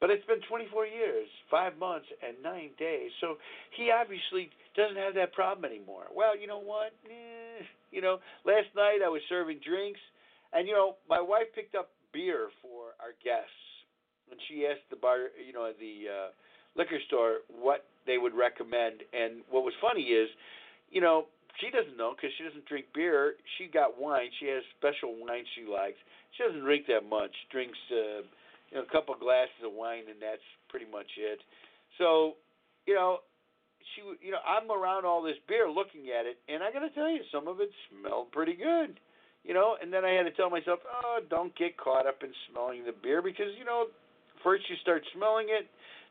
[0.01, 3.11] But it's been 24 years, five months, and nine days.
[3.21, 3.37] So
[3.77, 6.11] he obviously doesn't have that problem anymore.
[6.13, 6.91] Well, you know what?
[7.07, 9.99] Eh, you know, last night I was serving drinks,
[10.51, 13.64] and you know, my wife picked up beer for our guests,
[14.31, 16.29] and she asked the bar, you know, the uh,
[16.75, 19.01] liquor store what they would recommend.
[19.13, 20.29] And what was funny is,
[20.89, 21.25] you know,
[21.61, 23.35] she doesn't know because she doesn't drink beer.
[23.57, 24.29] She got wine.
[24.39, 25.97] She has special wine she likes.
[26.35, 27.31] She doesn't drink that much.
[27.51, 28.27] Drinks uh,
[28.71, 31.39] you know, a couple glasses of wine, and that's pretty much it.
[31.97, 32.35] So,
[32.85, 33.23] you know,
[33.95, 36.89] she, you know, I'm around all this beer, looking at it, and I got to
[36.91, 38.99] tell you, some of it smelled pretty good.
[39.45, 42.33] you know, and then I had to tell myself, oh, don't get caught up in
[42.49, 43.85] smelling the beer because you know,
[44.45, 45.65] first you start smelling it,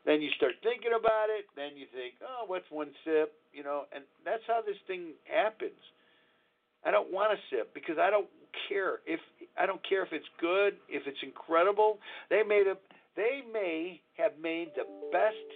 [0.05, 3.87] then you start thinking about it, then you think, oh, what's one sip, you know,
[3.95, 5.79] and that's how this thing happens.
[6.85, 8.27] I don't want to sip because I don't
[8.69, 9.19] care if
[9.57, 11.97] I don't care if it's good, if it's incredible.
[12.29, 12.75] They made a
[13.15, 15.47] they may have made the best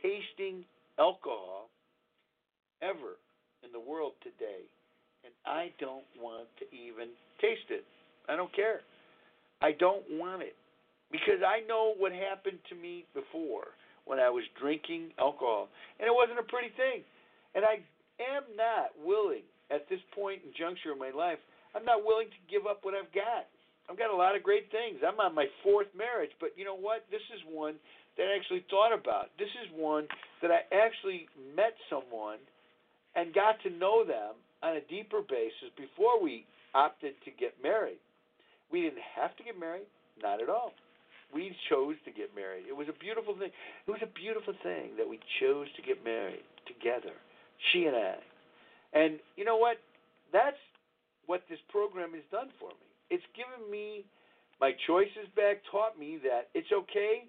[0.00, 0.64] tasting
[0.98, 1.68] alcohol
[2.80, 3.20] ever
[3.60, 4.64] in the world today,
[5.24, 7.12] and I don't want to even
[7.42, 7.84] taste it.
[8.30, 8.80] I don't care.
[9.60, 10.56] I don't want it
[11.10, 13.72] because I know what happened to me before
[14.04, 15.68] when I was drinking alcohol,
[16.00, 17.04] and it wasn't a pretty thing.
[17.54, 17.84] And I
[18.20, 21.38] am not willing at this point in juncture of my life.
[21.76, 23.48] I'm not willing to give up what I've got.
[23.88, 25.00] I've got a lot of great things.
[25.00, 27.04] I'm on my fourth marriage, but you know what?
[27.10, 27.76] This is one
[28.16, 29.32] that I actually thought about.
[29.38, 30.08] This is one
[30.42, 32.38] that I actually met someone
[33.16, 36.44] and got to know them on a deeper basis before we
[36.74, 38.00] opted to get married.
[38.70, 39.88] We didn't have to get married,
[40.22, 40.72] not at all.
[41.34, 42.64] We chose to get married.
[42.68, 43.50] It was a beautiful thing.
[43.86, 47.12] It was a beautiful thing that we chose to get married together,
[47.72, 48.16] she and I.
[48.94, 49.76] And you know what?
[50.32, 50.56] That's
[51.26, 52.88] what this program has done for me.
[53.10, 54.04] It's given me
[54.60, 57.28] my choices back, taught me that it's okay.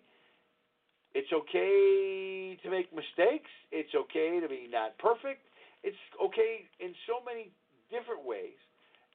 [1.13, 3.49] It's okay to make mistakes.
[3.71, 5.41] It's okay to be not perfect.
[5.83, 7.51] It's okay in so many
[7.89, 8.57] different ways,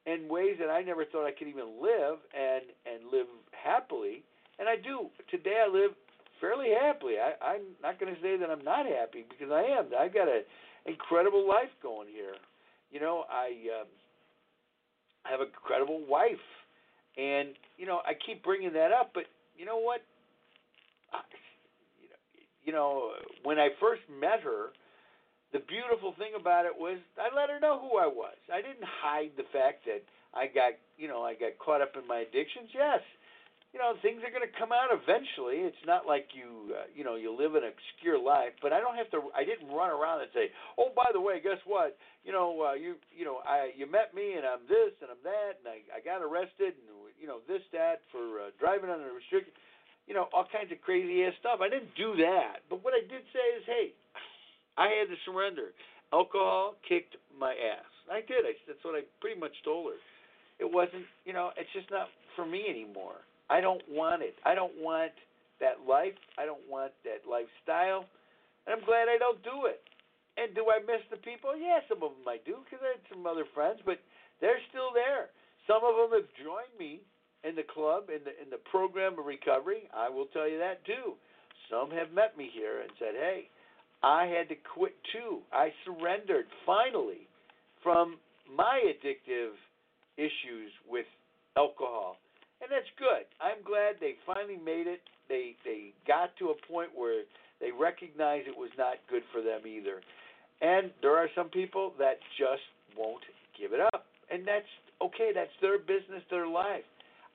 [0.05, 4.23] and ways that I never thought I could even live and and live happily.
[4.59, 5.09] And I do.
[5.29, 5.91] Today I live
[6.39, 7.15] fairly happily.
[7.19, 9.91] I, I'm not going to say that I'm not happy because I am.
[9.97, 10.43] I've got an
[10.85, 12.35] incredible life going here.
[12.91, 13.81] You know, I.
[13.81, 13.87] Um,
[15.25, 16.45] I have a incredible wife,
[17.17, 19.25] and you know I keep bringing that up, but
[19.57, 20.01] you know what?
[21.11, 21.19] I,
[22.63, 23.11] you know
[23.43, 24.69] when I first met her,
[25.51, 28.37] the beautiful thing about it was I let her know who I was.
[28.53, 32.07] I didn't hide the fact that I got you know I got caught up in
[32.07, 32.69] my addictions.
[32.69, 33.01] Yes,
[33.75, 35.67] you know things are going to come out eventually.
[35.67, 38.95] It's not like you uh, you know you live an obscure life, but I don't
[38.95, 39.27] have to.
[39.35, 40.47] I didn't run around and say,
[40.79, 41.99] oh by the way, guess what?
[42.23, 45.19] You know uh, you you know I you met me and I'm this and I'm
[45.27, 46.87] that and I I got arrested and
[47.19, 49.51] you know this that for uh, driving under restriction.
[50.07, 51.59] You know all kinds of crazy ass stuff.
[51.59, 53.91] I didn't do that, but what I did say is, hey,
[54.79, 55.75] I had to surrender.
[56.15, 57.91] Alcohol kicked my ass.
[58.07, 58.47] I did.
[58.47, 59.99] I, that's what I pretty much told her.
[60.63, 62.07] It wasn't, you know, it's just not
[62.37, 63.19] for me anymore.
[63.49, 64.35] I don't want it.
[64.45, 65.13] I don't want
[65.59, 66.17] that life.
[66.37, 68.05] I don't want that lifestyle.
[68.65, 69.81] And I'm glad I don't do it.
[70.35, 71.55] And do I miss the people?
[71.55, 74.01] Yeah, some of them I do because I had some other friends, but
[74.41, 75.31] they're still there.
[75.63, 76.99] Some of them have joined me
[77.47, 79.87] in the club, in the in the program of recovery.
[79.95, 81.15] I will tell you that too.
[81.71, 83.47] Some have met me here and said, "Hey,
[84.03, 85.39] I had to quit too.
[85.53, 87.27] I surrendered finally
[87.81, 88.19] from
[88.51, 89.55] my addictive
[90.17, 91.05] issues with
[91.55, 92.17] alcohol
[92.65, 93.29] and that's good.
[93.37, 95.05] I'm glad they finally made it.
[95.29, 97.21] They they got to a point where
[97.61, 100.01] they recognized it was not good for them either.
[100.65, 102.65] And there are some people that just
[102.97, 103.21] won't
[103.53, 105.29] give it up, and that's okay.
[105.29, 106.83] That's their business, their life.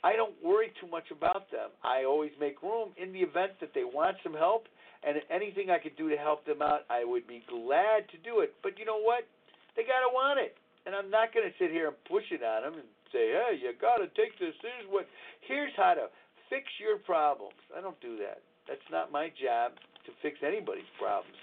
[0.03, 1.71] I don't worry too much about them.
[1.85, 4.67] I always make room in the event that they want some help,
[5.07, 8.41] and anything I could do to help them out, I would be glad to do
[8.41, 8.51] it.
[8.65, 9.29] But you know what?
[9.77, 10.57] They gotta want it,
[10.87, 13.73] and I'm not gonna sit here and push it on them and say, hey, you
[13.81, 14.55] got to take this.
[14.63, 15.07] Here's what.
[15.47, 16.07] Here's how to
[16.49, 17.59] fix your problems.
[17.77, 18.43] I don't do that.
[18.69, 19.73] That's not my job
[20.07, 21.37] to fix anybody's problems.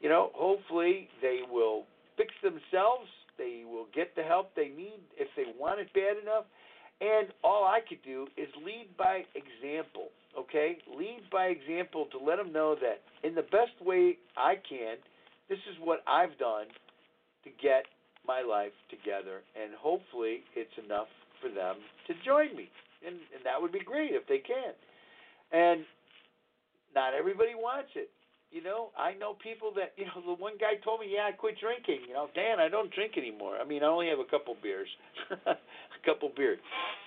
[0.00, 1.84] You know, hopefully they will
[2.16, 3.08] fix themselves.
[3.38, 6.44] They will get the help they need if they want it bad enough.
[7.00, 10.08] And all I could do is lead by example,
[10.38, 10.76] okay?
[10.98, 14.96] Lead by example to let them know that in the best way I can,
[15.48, 16.66] this is what I've done
[17.44, 17.86] to get
[18.30, 21.10] my life together, and hopefully it's enough
[21.42, 22.70] for them to join me,
[23.02, 24.70] and, and that would be great if they can.
[25.50, 25.82] And
[26.94, 28.06] not everybody wants it.
[28.54, 30.34] You know, I know people that you know.
[30.34, 33.14] The one guy told me, "Yeah, I quit drinking." You know, Dan, I don't drink
[33.16, 33.58] anymore.
[33.62, 34.90] I mean, I only have a couple beers,
[35.46, 35.54] a
[36.04, 36.58] couple beers.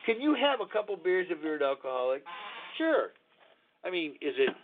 [0.06, 2.24] Can you have a couple beers if you're an alcoholic?
[2.78, 3.12] Sure.
[3.84, 4.56] I mean, is it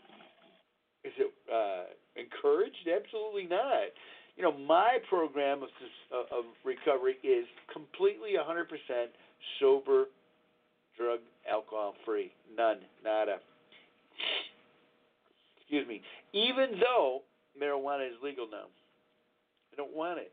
[1.03, 2.87] is it uh, encouraged?
[2.87, 3.91] Absolutely not
[4.39, 5.69] you know, my program of,
[6.13, 8.63] uh, of recovery is completely 100%
[9.59, 10.05] sober,
[10.97, 11.19] drug,
[11.51, 12.31] alcohol free.
[12.55, 13.39] None, nada.
[15.59, 16.01] Excuse me.
[16.31, 17.23] Even though
[17.61, 18.71] marijuana is legal now,
[19.73, 20.31] I don't want it.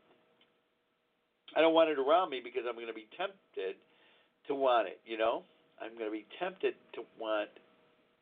[1.57, 3.75] I don't want it around me because I'm going to be tempted
[4.47, 5.43] to want it, you know?
[5.81, 7.49] I'm going to be tempted to want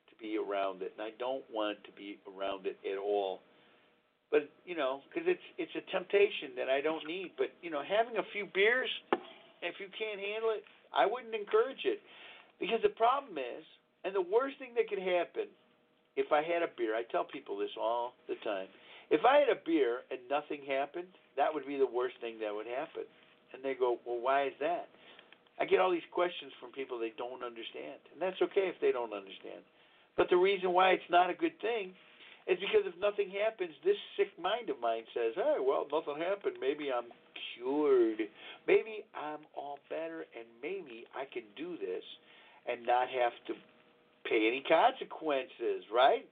[0.10, 3.42] to be around it, and I don't want to be around it at all
[4.32, 7.34] but you know, because it's it's a temptation that I don't need.
[7.38, 8.90] But you know, having a few beers,
[9.62, 10.64] if you can't handle it,
[10.94, 12.02] I wouldn't encourage it
[12.60, 13.64] because the problem is,
[14.04, 15.50] and the worst thing that could happen
[16.16, 18.72] if I had a beer, I tell people this all the time.
[19.12, 22.56] If I had a beer and nothing happened, that would be the worst thing that
[22.56, 23.04] would happen.
[23.54, 24.88] And they go, Well, why is that?
[25.60, 28.00] I get all these questions from people they don't understand.
[28.12, 29.64] And that's okay if they don't understand.
[30.18, 31.96] But the reason why it's not a good thing
[32.46, 36.58] is because if nothing happens, this sick mind of mine says, Hey, well, nothing happened.
[36.62, 37.10] Maybe I'm
[37.58, 38.22] cured.
[38.68, 42.06] Maybe I'm all better and maybe I can do this
[42.70, 43.54] and not have to
[44.30, 46.26] pay any consequences, right?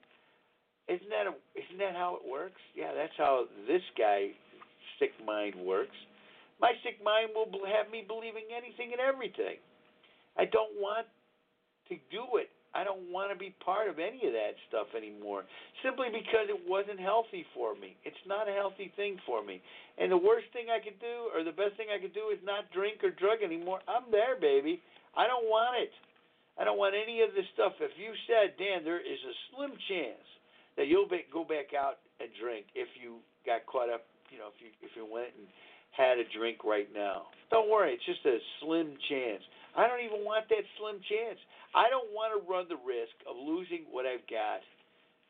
[0.88, 2.60] Isn't that a, isn't that how it works?
[2.76, 4.38] Yeah, that's how this guy
[5.00, 5.96] sick mind works.
[6.60, 9.58] My sick mind will have me believing anything and everything.
[10.38, 11.08] I don't want
[11.90, 12.50] to do it.
[12.74, 15.46] I don't want to be part of any of that stuff anymore
[15.86, 17.94] simply because it wasn't healthy for me.
[18.02, 19.62] It's not a healthy thing for me.
[20.02, 22.42] And the worst thing I could do or the best thing I could do is
[22.42, 23.86] not drink or drug anymore.
[23.86, 24.82] I'm there, baby.
[25.14, 25.94] I don't want it.
[26.58, 27.74] I don't want any of this stuff.
[27.82, 30.26] If you said, Dan, there is a slim chance
[30.78, 34.50] that you'll be, go back out and drink if you got caught up, you know,
[34.50, 35.46] if you if you went and
[35.94, 37.30] had a drink right now.
[37.50, 39.42] Don't worry, it's just a slim chance.
[39.74, 41.40] I don't even want that slim chance.
[41.74, 44.62] I don't want to run the risk of losing what I've got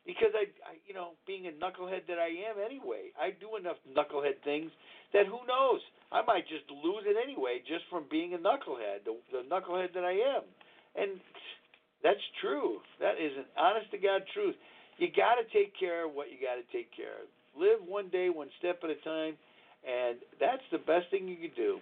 [0.06, 3.80] because I, I you know, being a knucklehead that I am anyway, I do enough
[3.88, 4.72] knucklehead things
[5.16, 5.80] that who knows,
[6.12, 10.04] I might just lose it anyway just from being a knucklehead, the, the knucklehead that
[10.04, 10.44] I am.
[10.96, 11.20] And
[12.04, 12.84] that's true.
[13.00, 14.56] That is an honest to God truth.
[14.98, 17.28] You got to take care of what you got to take care of.
[17.56, 19.38] Live one day, one step at a time,
[19.88, 21.80] and that's the best thing you can do.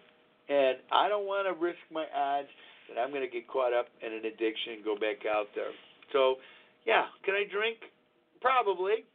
[0.50, 2.50] And I don't want to risk my odds
[2.89, 5.72] that I'm going to get caught up in an addiction and go back out there.
[6.12, 6.42] So,
[6.86, 7.80] yeah, can I drink?
[8.42, 9.06] Probably.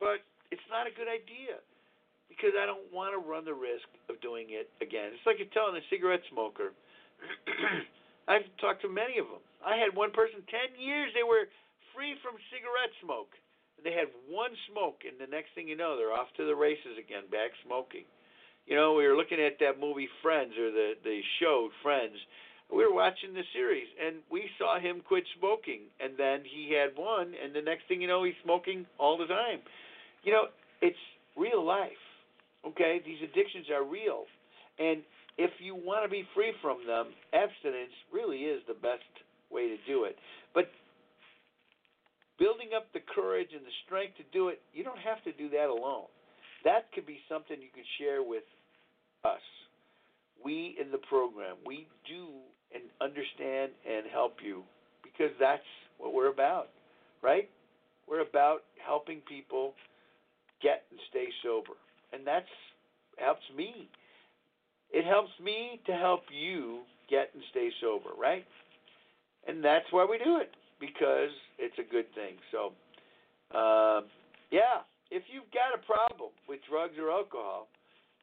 [0.00, 1.60] But it's not a good idea
[2.26, 5.12] because I don't want to run the risk of doing it again.
[5.12, 6.72] It's like you're telling a cigarette smoker.
[8.30, 9.44] I've talked to many of them.
[9.60, 11.44] I had one person, 10 years, they were
[11.92, 13.34] free from cigarette smoke.
[13.84, 17.00] They had one smoke, and the next thing you know, they're off to the races
[17.00, 18.04] again, back smoking.
[18.70, 22.14] You know, we were looking at that movie Friends, or the, the show Friends.
[22.70, 26.94] We were watching the series, and we saw him quit smoking, and then he had
[26.94, 29.58] one, and the next thing you know, he's smoking all the time.
[30.22, 30.44] You know,
[30.80, 31.02] it's
[31.34, 31.98] real life,
[32.62, 33.02] okay?
[33.04, 34.30] These addictions are real.
[34.78, 35.02] And
[35.34, 39.10] if you want to be free from them, abstinence really is the best
[39.50, 40.14] way to do it.
[40.54, 40.70] But
[42.38, 45.50] building up the courage and the strength to do it, you don't have to do
[45.58, 46.06] that alone.
[46.62, 48.46] That could be something you could share with
[49.24, 49.40] us.
[50.42, 52.28] We in the program, we do
[52.74, 54.62] and understand and help you
[55.02, 55.62] because that's
[55.98, 56.68] what we're about,
[57.22, 57.48] right?
[58.08, 59.74] We're about helping people
[60.62, 61.74] get and stay sober.
[62.12, 62.46] And that's
[63.18, 63.88] helps me
[64.92, 68.44] it helps me to help you get and stay sober, right?
[69.46, 70.50] And that's why we do it
[70.80, 72.34] because it's a good thing.
[72.50, 72.72] So,
[73.56, 74.02] uh,
[74.50, 77.68] yeah, if you've got a problem with drugs or alcohol,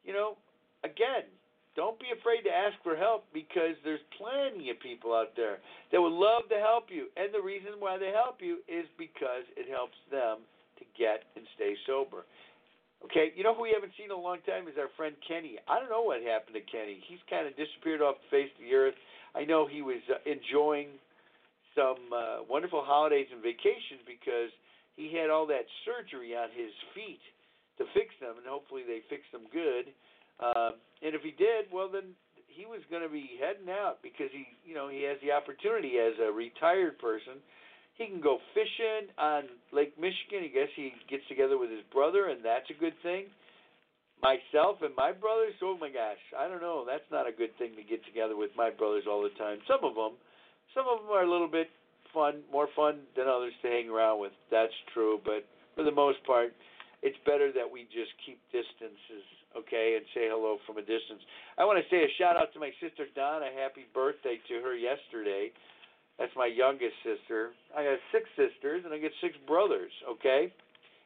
[0.04, 0.36] you know,
[0.84, 1.26] again,
[1.78, 5.62] don't be afraid to ask for help because there's plenty of people out there
[5.94, 7.06] that would love to help you.
[7.14, 10.42] And the reason why they help you is because it helps them
[10.82, 12.26] to get and stay sober.
[13.06, 15.54] Okay, you know who we haven't seen in a long time is our friend Kenny.
[15.70, 16.98] I don't know what happened to Kenny.
[17.06, 18.98] He's kind of disappeared off the face of the earth.
[19.38, 20.98] I know he was uh, enjoying
[21.78, 24.50] some uh, wonderful holidays and vacations because
[24.98, 27.22] he had all that surgery on his feet
[27.78, 29.94] to fix them, and hopefully they fixed them good.
[30.40, 30.70] Uh,
[31.02, 32.14] and if he did, well then
[32.46, 35.98] he was going to be heading out because he, you know, he has the opportunity
[35.98, 37.38] as a retired person
[37.98, 40.46] he can go fishing on Lake Michigan.
[40.46, 43.26] I guess he gets together with his brother, and that's a good thing.
[44.22, 46.86] Myself and my brothers, oh my gosh, I don't know.
[46.86, 49.58] That's not a good thing to get together with my brothers all the time.
[49.66, 50.14] Some of them,
[50.74, 51.70] some of them are a little bit
[52.14, 54.34] fun, more fun than others to hang around with.
[54.50, 56.54] That's true, but for the most part,
[57.02, 59.26] it's better that we just keep distances,
[59.64, 61.22] okay, and say hello from a distance.
[61.56, 63.50] I want to say a shout out to my sister Donna.
[63.54, 65.50] Happy birthday to her yesterday.
[66.18, 67.54] That's my youngest sister.
[67.76, 70.52] I got six sisters and I got six brothers, okay?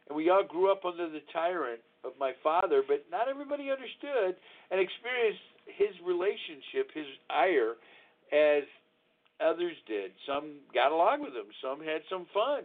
[0.08, 4.34] And we all grew up under the tyrant of my father, but not everybody understood
[4.72, 7.76] and experienced his relationship, his ire,
[8.32, 8.64] as
[9.38, 10.12] others did.
[10.26, 12.64] Some got along with him, some had some fun,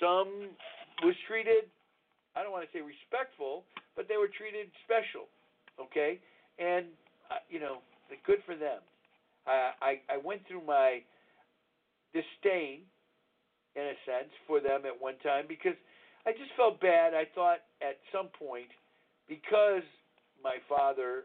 [0.00, 0.56] some
[1.04, 1.68] was treated,
[2.34, 3.64] I don't want to say respectful,
[3.96, 5.28] but they were treated special,
[5.76, 6.18] okay?
[6.58, 6.86] And,
[7.30, 7.84] uh, you know,
[8.26, 8.80] good for them.
[9.46, 11.02] I, I, I went through my
[12.12, 12.84] disdain,
[13.76, 15.76] in a sense, for them at one time because
[16.26, 17.14] I just felt bad.
[17.14, 18.68] I thought at some point,
[19.28, 19.84] because
[20.44, 21.24] my father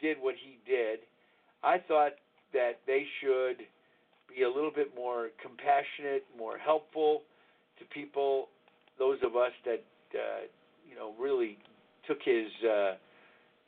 [0.00, 1.00] did what he did,
[1.62, 2.12] I thought
[2.52, 3.66] that they should
[4.28, 7.22] be a little bit more compassionate, more helpful
[7.78, 8.48] to people.
[8.98, 9.82] Those of us that
[10.14, 10.46] uh,
[10.88, 11.58] you know really
[12.06, 12.48] took his.
[12.64, 12.94] Uh,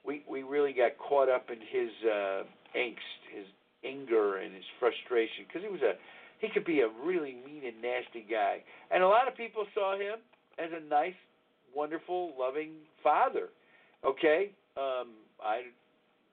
[0.05, 2.43] we we really got caught up in his uh,
[2.77, 3.47] angst, his
[3.85, 5.95] anger, and his frustration because he was a
[6.39, 9.95] he could be a really mean and nasty guy, and a lot of people saw
[9.95, 10.19] him
[10.59, 11.15] as a nice,
[11.75, 12.73] wonderful, loving
[13.03, 13.49] father.
[14.05, 15.71] Okay, um, I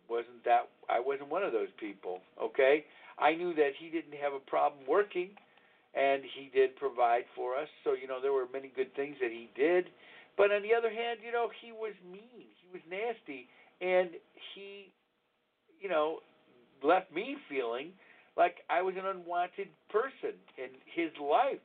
[0.09, 2.21] wasn't that I wasn't one of those people.
[2.41, 2.85] Okay,
[3.19, 5.29] I knew that he didn't have a problem working,
[5.99, 7.67] and he did provide for us.
[7.83, 9.91] So you know there were many good things that he did,
[10.37, 13.49] but on the other hand, you know he was mean, he was nasty,
[13.81, 14.09] and
[14.55, 14.93] he,
[15.81, 16.19] you know,
[16.81, 17.91] left me feeling
[18.37, 21.59] like I was an unwanted person in his life.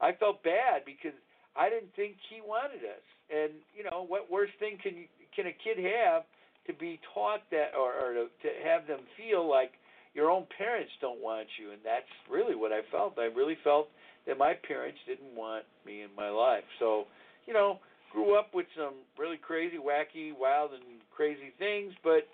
[0.00, 1.14] I felt bad because
[1.54, 3.06] I didn't think he wanted us.
[3.30, 6.24] And you know, what worse thing can can a kid have
[6.66, 9.72] to be taught that, or, or to, to have them feel like
[10.18, 11.70] your own parents don't want you?
[11.70, 13.14] And that's really what I felt.
[13.22, 13.86] I really felt
[14.26, 16.66] that my parents didn't want me in my life.
[16.80, 17.04] So,
[17.46, 17.78] you know,
[18.10, 20.82] grew up with some really crazy, wacky, wild, and
[21.14, 21.94] crazy things.
[22.02, 22.26] But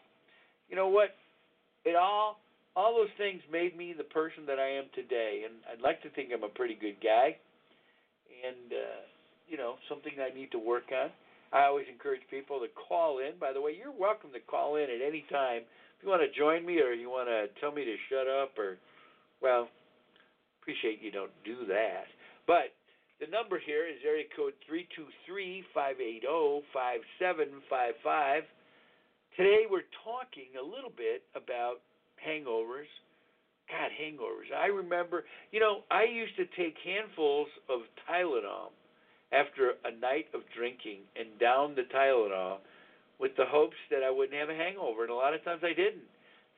[0.70, 1.12] you know what?
[1.84, 2.40] It all
[2.74, 6.10] all those things made me the person that I am today, and I'd like to
[6.10, 7.36] think I'm a pretty good guy,
[8.48, 9.04] and uh,
[9.46, 11.10] you know something I need to work on.
[11.52, 13.38] I always encourage people to call in.
[13.38, 16.38] By the way, you're welcome to call in at any time if you want to
[16.38, 18.78] join me or you want to tell me to shut up or,
[19.40, 19.68] well,
[20.60, 22.06] appreciate you don't do that.
[22.46, 22.74] But
[23.20, 27.94] the number here is area code three two three five eight zero five seven five
[28.02, 28.42] five.
[29.36, 31.80] Today we're talking a little bit about
[32.20, 32.90] hangovers.
[33.68, 34.52] God, hangovers.
[34.54, 38.76] I remember, you know, I used to take handfuls of Tylenol
[39.32, 42.58] after a night of drinking and down the Tylenol
[43.18, 45.72] with the hopes that I wouldn't have a hangover, and a lot of times I
[45.74, 46.08] didn't.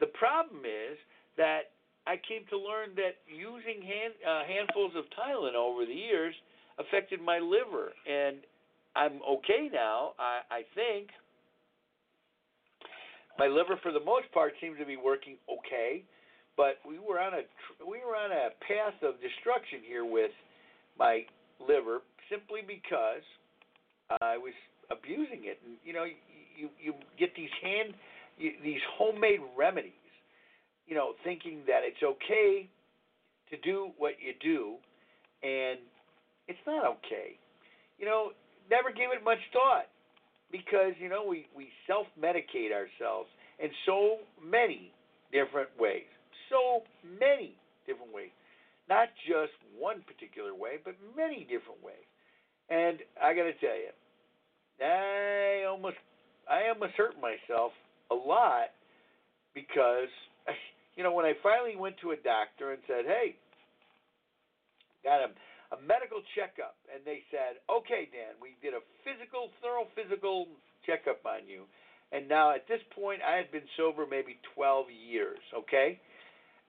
[0.00, 0.96] The problem is
[1.36, 1.72] that
[2.07, 6.34] I came to learn that using hand, uh, handfuls of Tylenol over the years
[6.78, 8.38] affected my liver, and
[8.94, 10.12] I'm okay now.
[10.18, 11.09] I, I think
[13.38, 16.04] my liver, for the most part, seems to be working okay,
[16.57, 17.42] but we were on a
[17.84, 20.32] we were on a path of destruction here with
[20.98, 21.26] my
[21.61, 22.00] liver
[22.30, 23.24] simply because
[24.11, 24.54] Uh, I was
[24.90, 25.59] abusing it.
[25.64, 27.94] And you know, you you get these hand
[28.38, 29.92] you, these homemade remedies,
[30.86, 32.68] you know, thinking that it's okay
[33.50, 34.76] to do what you do,
[35.42, 35.78] and
[36.48, 37.38] it's not okay.
[37.98, 38.30] You know,
[38.70, 39.86] never gave it much thought
[40.50, 43.28] because you know we we self medicate ourselves
[43.59, 44.92] in so many
[45.32, 46.07] different ways,
[46.50, 46.82] so
[47.18, 48.30] many different ways,
[48.88, 52.07] not just one particular way, but many different ways.
[52.68, 53.92] And I got to tell you,
[54.82, 55.96] I almost
[56.48, 57.72] I almost hurt myself
[58.10, 58.70] a lot
[59.54, 60.10] because
[60.96, 63.36] you know when I finally went to a doctor and said, "Hey,
[65.04, 65.28] got a
[65.74, 70.46] a medical checkup," and they said, "Okay, Dan, we did a physical, thorough physical
[70.86, 71.66] checkup on you."
[72.12, 75.98] And now at this point, I had been sober maybe 12 years, okay?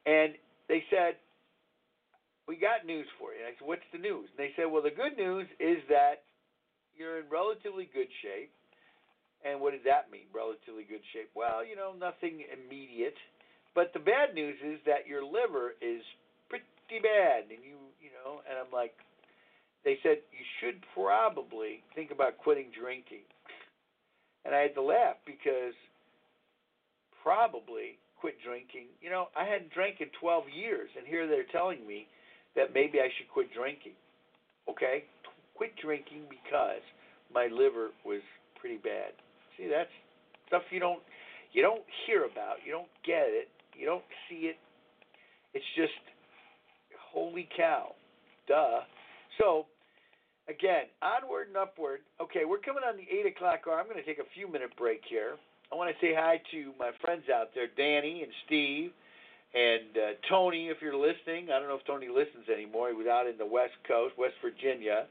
[0.06, 0.34] And
[0.68, 1.16] they said,
[2.48, 3.44] we got news for you.
[3.44, 4.32] And I said, what's the news?
[4.32, 6.24] And they said, well, the good news is that
[6.96, 8.50] you're in relatively good shape.
[9.46, 11.30] And what does that mean, relatively good shape?
[11.36, 13.20] Well, you know, nothing immediate.
[13.76, 16.02] But the bad news is that your liver is
[16.50, 17.52] pretty bad.
[17.54, 18.98] And you, you know, and I'm like,
[19.86, 23.28] they said, you should probably think about quitting drinking.
[24.44, 25.76] And I had to laugh because
[27.22, 28.88] probably quit drinking.
[29.02, 32.08] You know, I hadn't drank in 12 years, and here they're telling me
[32.58, 33.94] that maybe I should quit drinking.
[34.68, 35.06] Okay?
[35.56, 36.84] Quit drinking because
[37.34, 38.20] my liver was
[38.60, 39.14] pretty bad.
[39.56, 39.94] See, that's
[40.48, 41.00] stuff you don't
[41.54, 43.48] you don't hear about, you don't get it,
[43.78, 44.58] you don't see it.
[45.54, 45.96] It's just
[47.14, 47.96] holy cow.
[48.48, 48.82] Duh.
[49.40, 49.66] So
[50.50, 52.02] again, onward and upward.
[52.22, 53.80] Okay, we're coming on the eight o'clock hour.
[53.80, 55.38] I'm going to take a few minute break here.
[55.72, 58.92] I want to say hi to my friends out there, Danny and Steve
[59.56, 62.90] and uh, Tony, if you're listening, I don't know if Tony listens anymore.
[62.92, 65.08] He was out in the West Coast, West Virginia.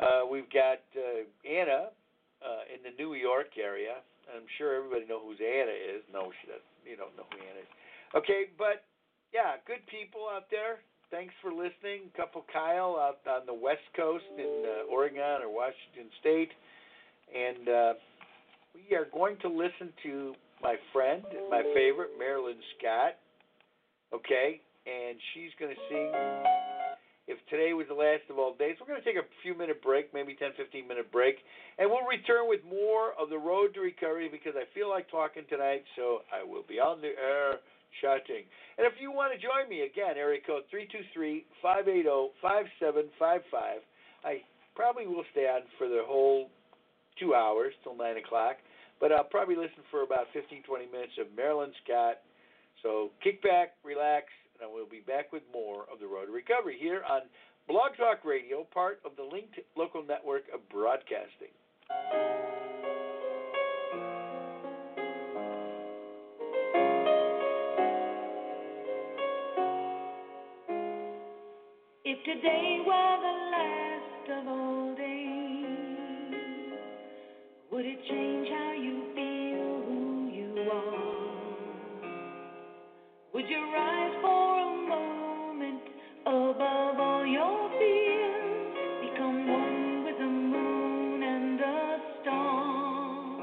[0.00, 1.92] Uh, we've got uh, Anna
[2.40, 4.00] uh, in the New York area.
[4.32, 6.00] I'm sure everybody knows who Anna is.
[6.08, 6.74] No, she doesn't.
[6.88, 7.70] You don't know who Anna is.
[8.16, 8.88] Okay, but
[9.36, 10.80] yeah, good people out there.
[11.12, 12.08] Thanks for listening.
[12.16, 16.50] Couple Kyle out on the West Coast in uh, Oregon or Washington State,
[17.30, 17.92] and uh,
[18.72, 23.20] we are going to listen to my friend, my favorite, Marilyn Scott
[24.14, 24.60] okay?
[24.86, 26.12] And she's going to sing
[27.26, 28.76] If Today Was the Last of All Days.
[28.78, 31.36] We're going to take a few minute break, maybe 10, 15 minute break,
[31.78, 35.44] and we'll return with more of the road to recovery because I feel like talking
[35.48, 37.64] tonight, so I will be on the air
[38.26, 38.44] thing.
[38.76, 42.04] And if you want to join me again, area code three two three five eight
[42.04, 43.80] zero five seven five five.
[44.24, 44.42] I
[44.74, 46.50] probably will stay on for the whole
[47.18, 48.56] two hours till nine o'clock,
[49.00, 52.18] but I'll probably listen for about 15, 20 minutes of Marilyn Scott.
[52.84, 54.26] So kick back, relax,
[54.60, 57.22] and we'll be back with more of the Road to Recovery here on
[57.66, 61.48] Blog Talk Radio, part of the linked local network of broadcasting.
[72.04, 76.34] If today were the last of all days,
[77.72, 78.73] would it change how
[83.44, 85.82] would you rise for a moment
[86.24, 89.10] above all your fears?
[89.10, 93.36] Become one with the moon and the star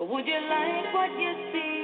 [0.00, 1.77] would you like what you see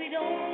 [0.00, 0.49] that we'd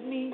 [0.00, 0.32] me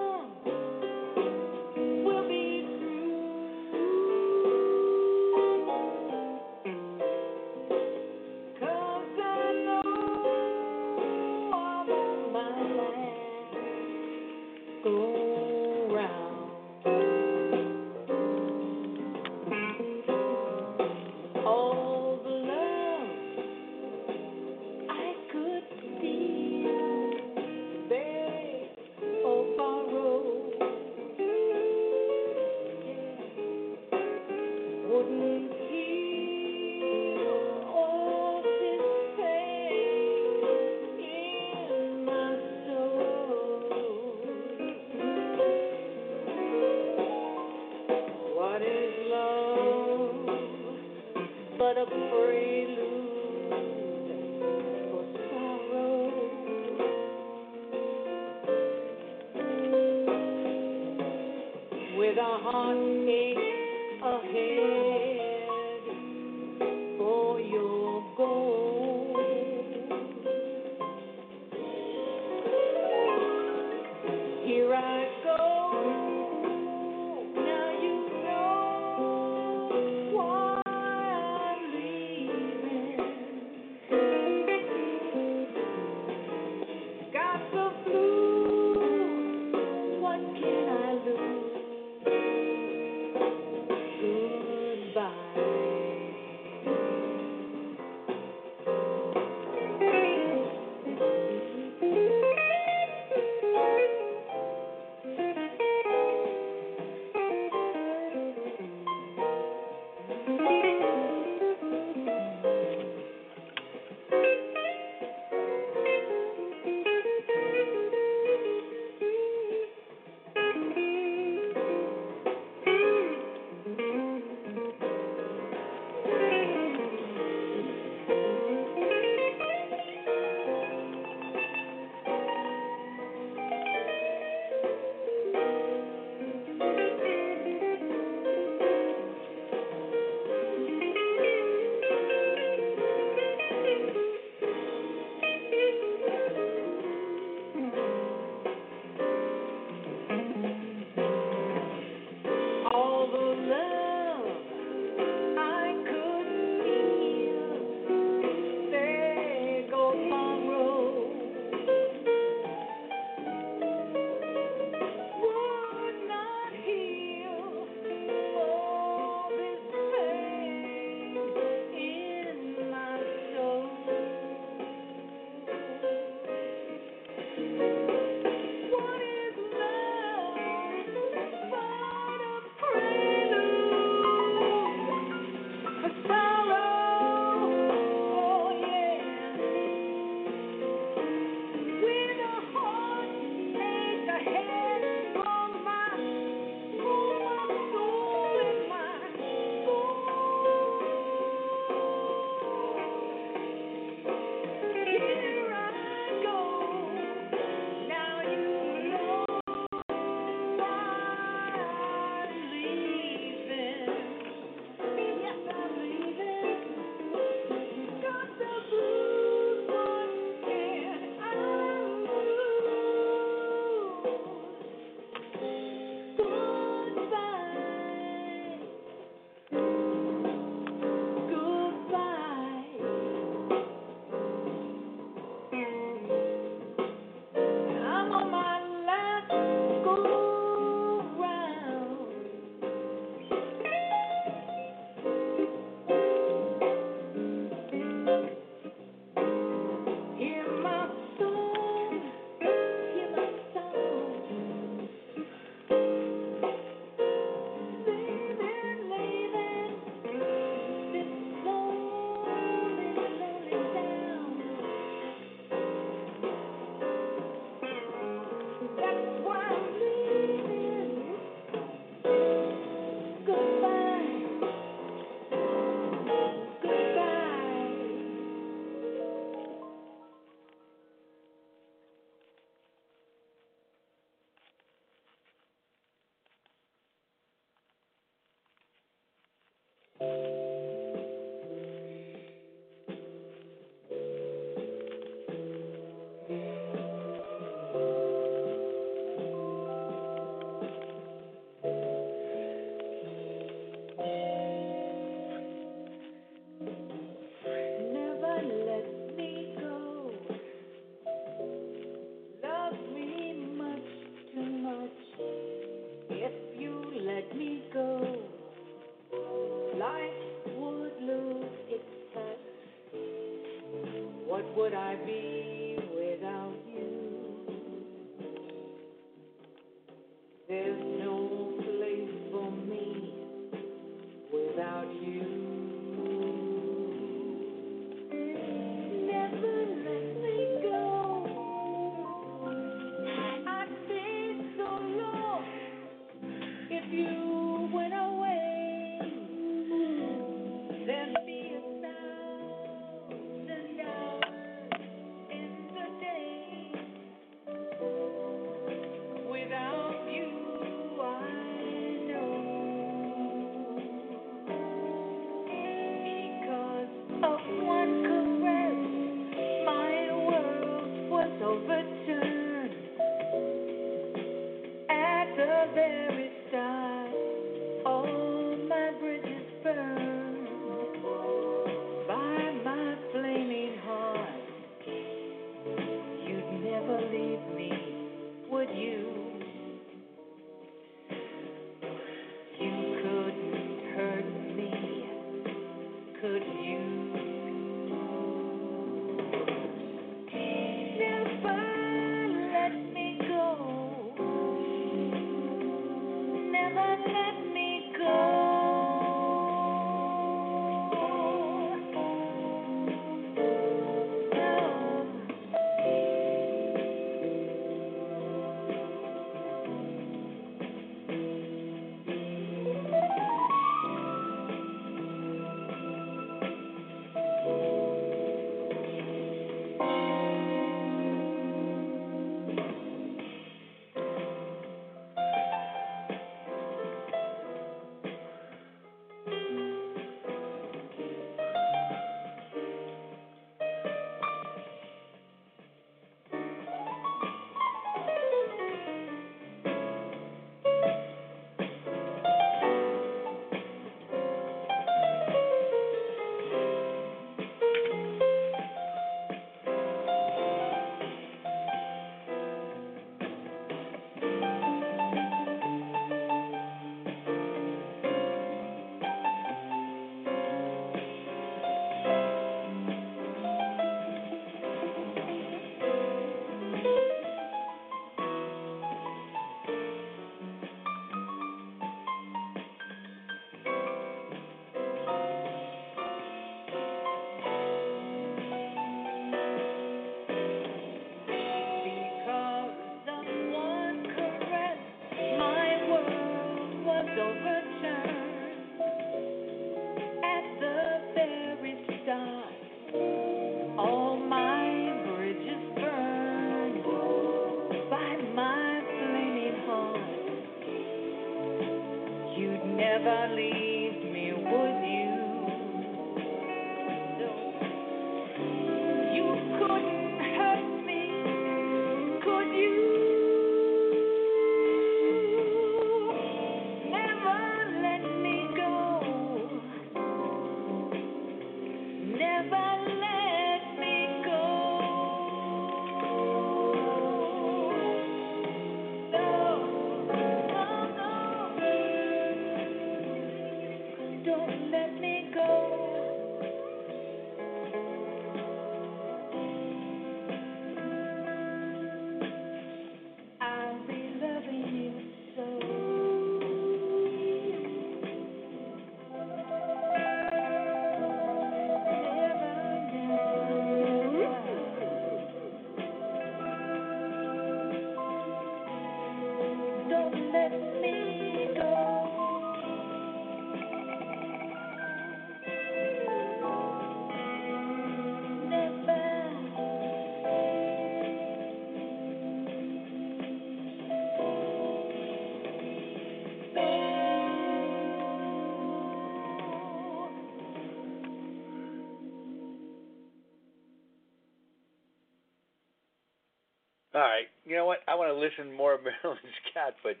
[598.16, 600.00] To listen more of Marilyn Scott, but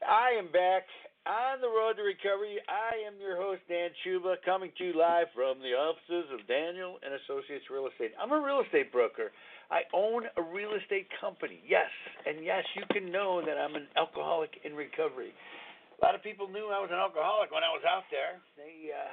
[0.00, 0.88] I am back
[1.28, 2.56] on the road to recovery.
[2.66, 6.96] I am your host, Dan Chuba, coming to you live from the offices of Daniel
[7.04, 8.16] and Associates Real Estate.
[8.16, 9.30] I'm a real estate broker.
[9.68, 11.60] I own a real estate company.
[11.64, 11.88] Yes,
[12.26, 15.30] and yes, you can know that I'm an alcoholic in recovery.
[15.30, 18.42] A lot of people knew I was an alcoholic when I was out there.
[18.58, 19.12] They, uh,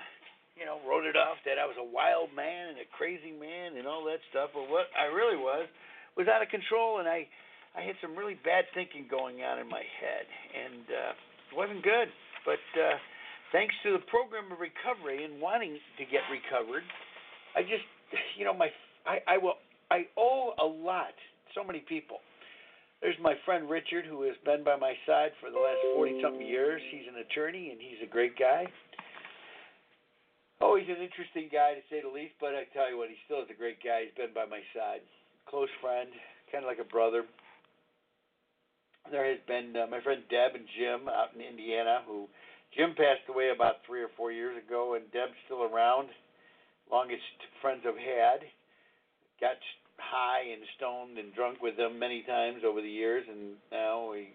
[0.57, 3.77] you know, wrote it off that I was a wild man and a crazy man
[3.77, 4.49] and all that stuff.
[4.57, 5.69] But what I really was
[6.17, 7.29] was out of control, and I
[7.77, 11.11] I had some really bad thinking going on in my head, and uh,
[11.51, 12.09] it wasn't good.
[12.45, 12.97] But uh,
[13.51, 16.83] thanks to the program of recovery and wanting to get recovered,
[17.55, 17.85] I just,
[18.37, 18.69] you know, my
[19.05, 21.13] I I will I owe a lot
[21.53, 22.19] so many people.
[23.01, 26.45] There's my friend Richard, who has been by my side for the last 40 something
[26.45, 26.81] years.
[26.91, 28.67] He's an attorney and he's a great guy.
[30.59, 33.15] Oh, he's an interesting guy to say the least, but I tell you what, he
[33.23, 34.03] still is a great guy.
[34.03, 34.99] He's been by my side.
[35.47, 36.11] Close friend,
[36.51, 37.23] kind of like a brother.
[39.11, 42.27] There has been uh, my friend Deb and Jim out in Indiana, who
[42.77, 46.09] Jim passed away about three or four years ago, and Deb's still around.
[46.91, 47.23] Longest
[47.61, 48.45] friends I've had.
[49.41, 49.57] Got
[49.97, 54.29] high and stoned and drunk with them many times over the years, and now we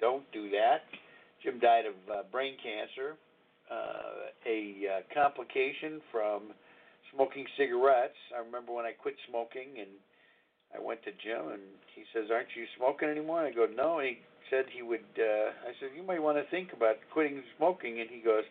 [0.00, 0.88] don't do that.
[1.42, 3.16] Jim died of uh, brain cancer,
[3.70, 6.52] uh, a uh, complication from
[7.14, 8.18] smoking cigarettes.
[8.34, 9.90] I remember when I quit smoking, and
[10.74, 11.62] I went to Jim, and
[11.94, 14.18] he says, "Aren't you smoking anymore?" I go, "No." And he
[14.50, 15.04] said he would.
[15.18, 18.44] Uh, I said, "You might want to think about quitting smoking," and he goes,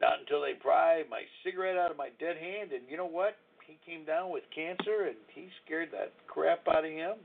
[0.00, 3.36] "Not until they pry my cigarette out of my dead hand." And you know what?
[3.66, 7.16] he came down with cancer and he scared that crap out of him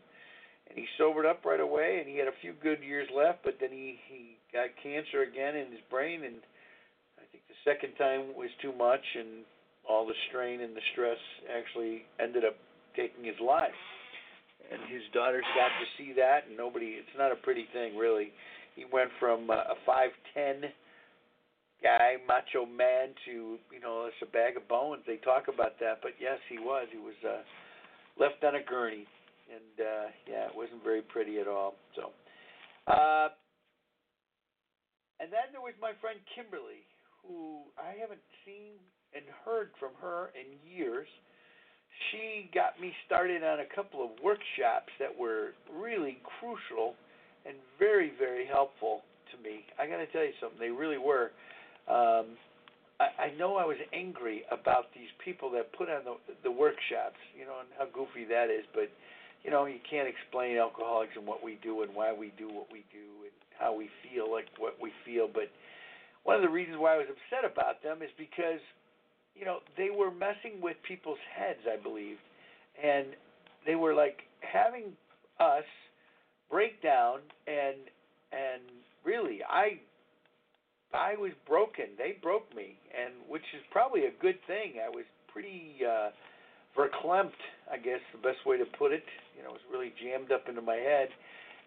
[0.67, 3.55] and he sobered up right away and he had a few good years left but
[3.59, 6.39] then he he got cancer again in his brain and
[7.19, 9.43] i think the second time was too much and
[9.87, 11.19] all the strain and the stress
[11.51, 12.55] actually ended up
[12.95, 13.81] taking his life
[14.71, 18.31] and his daughters got to see that and nobody it's not a pretty thing really
[18.75, 20.71] he went from uh, a five ten
[21.81, 25.03] guy, macho man, to you know, it's a bag of bones.
[25.07, 26.87] They talk about that, but yes, he was.
[26.91, 27.41] He was uh,
[28.19, 29.07] left on a gurney,
[29.47, 31.75] and uh, yeah, it wasn't very pretty at all.
[31.95, 32.11] So,
[32.87, 33.29] uh,
[35.19, 36.83] and then there was my friend Kimberly,
[37.23, 38.79] who I haven't seen
[39.15, 41.07] and heard from her in years.
[42.11, 46.95] She got me started on a couple of workshops that were really crucial
[47.45, 49.01] and very, very helpful
[49.31, 49.65] to me.
[49.77, 51.31] I got to tell you something; they really were
[51.89, 52.37] um,
[52.99, 57.17] I, I know I was angry about these people that put on the the workshops,
[57.33, 58.67] you know, and how goofy that is.
[58.73, 58.91] But
[59.43, 62.67] you know, you can't explain alcoholics and what we do and why we do what
[62.71, 65.27] we do and how we feel like what we feel.
[65.31, 65.49] But
[66.23, 68.59] one of the reasons why I was upset about them is because
[69.39, 72.17] you know they were messing with people's heads, I believe,
[72.83, 73.07] and
[73.65, 74.93] they were like having
[75.39, 75.63] us
[76.51, 77.77] break down and
[78.31, 78.61] and
[79.05, 79.79] really I
[80.93, 81.85] I was broken.
[81.97, 84.81] They broke me, and which is probably a good thing.
[84.83, 86.09] I was pretty uh,
[86.75, 87.37] verklempt,
[87.71, 89.05] I guess the best way to put it.
[89.37, 91.09] You know, it was really jammed up into my head.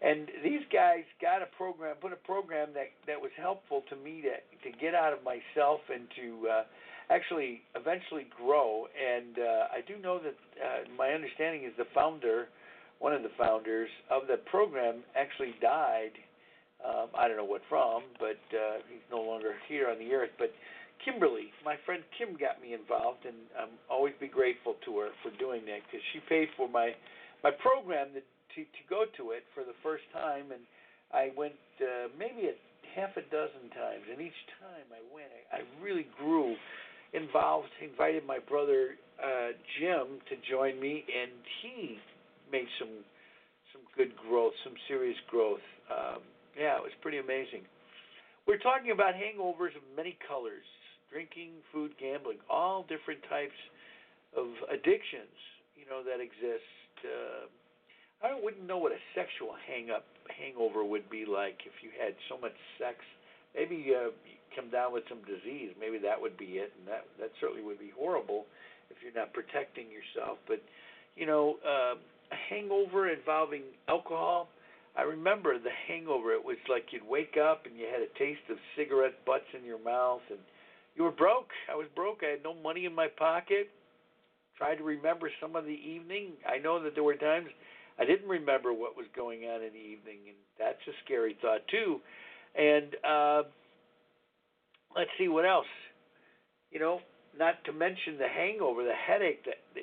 [0.03, 4.23] And these guys got a program, put a program that that was helpful to me
[4.23, 4.35] to
[4.66, 6.65] to get out of myself and to uh,
[7.11, 8.87] actually eventually grow.
[8.95, 12.49] And uh, I do know that uh, my understanding is the founder,
[12.99, 16.12] one of the founders of the program, actually died
[16.83, 20.35] um, I don't know what from, but uh, he's no longer here on the earth.
[20.39, 20.51] But
[21.05, 25.31] Kimberly, my friend Kim, got me involved, and I'm always be grateful to her for
[25.39, 26.95] doing that because she paid for my
[27.43, 30.62] my program to, to go to it for the first time, and
[31.11, 32.57] I went uh, maybe a
[32.95, 36.55] half a dozen times, and each time I went, I, I really grew
[37.13, 37.69] involved.
[37.83, 41.31] Invited my brother uh, Jim to join me, and
[41.63, 41.99] he
[42.51, 43.05] made some
[43.73, 45.65] some good growth, some serious growth.
[45.89, 46.21] Um,
[46.59, 47.65] yeah, it was pretty amazing.
[48.47, 50.67] We're talking about hangovers of many colors
[51.13, 53.57] drinking, food, gambling, all different types
[54.33, 55.37] of addictions,
[55.77, 56.65] you know, that exist.
[57.05, 57.47] Uh,
[58.25, 62.17] I wouldn't know what a sexual hang up hangover would be like if you had
[62.33, 62.97] so much sex.
[63.55, 64.11] Maybe uh,
[64.55, 65.73] come down with some disease.
[65.79, 68.47] Maybe that would be it, and that that certainly would be horrible
[68.91, 70.39] if you're not protecting yourself.
[70.47, 70.62] But
[71.16, 74.49] you know, uh, a hangover involving alcohol
[74.97, 76.33] I remember the hangover.
[76.33, 79.65] It was like you'd wake up and you had a taste of cigarette butts in
[79.65, 80.39] your mouth, and
[80.95, 81.49] you were broke.
[81.70, 82.20] I was broke.
[82.23, 83.70] I had no money in my pocket.
[84.59, 86.33] Tried to remember some of the evening.
[86.47, 87.49] I know that there were times
[87.99, 91.66] I didn't remember what was going on in the evening, and that's a scary thought
[91.69, 92.01] too.
[92.55, 93.43] And uh,
[94.97, 95.66] let's see what else.
[96.70, 97.01] You know,
[97.39, 99.82] not to mention the hangover, the headache, that the,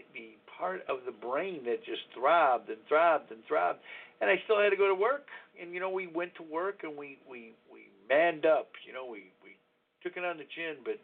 [0.57, 3.80] part of the brain that just throbbed and throbbed and throbbed
[4.22, 5.27] and I still had to go to work.
[5.60, 8.69] And you know, we went to work and we we we manned up.
[8.86, 9.56] You know, we we
[10.03, 10.84] took it on the chin.
[10.84, 10.99] But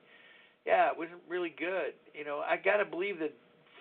[0.66, 1.96] yeah, it wasn't really good.
[2.14, 3.34] You know, I gotta believe that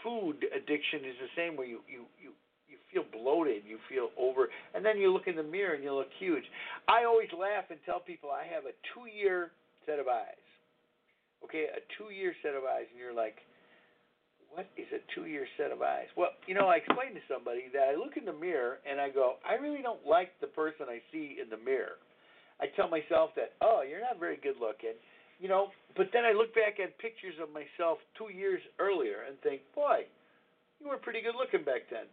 [0.03, 2.31] food addiction is the same where you you you
[2.67, 5.95] you feel bloated, you feel over, and then you look in the mirror and you
[5.95, 6.45] look huge.
[6.89, 9.51] I always laugh and tell people I have a two-year
[9.87, 10.45] set of eyes.
[11.45, 13.37] Okay, a two-year set of eyes, and you're like,
[14.55, 16.07] what is a two-year set of eyes?
[16.17, 19.11] Well, you know, I explained to somebody that I look in the mirror and I
[19.11, 21.99] go, I really don't like the person I see in the mirror.
[22.63, 24.95] I tell myself that, oh, you're not very good looking,
[25.43, 25.75] you know.
[25.99, 30.07] But then I look back at pictures of myself two years earlier and think, boy,
[30.79, 32.07] you were pretty good looking back then.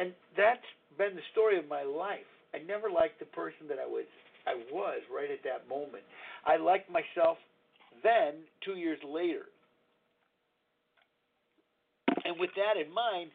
[0.00, 0.64] And that's
[0.96, 2.24] been the story of my life.
[2.56, 4.08] I never liked the person that I was
[4.46, 6.02] I was right at that moment.
[6.46, 7.38] I liked myself
[8.02, 9.46] then two years later.
[12.24, 13.30] And with that in mind,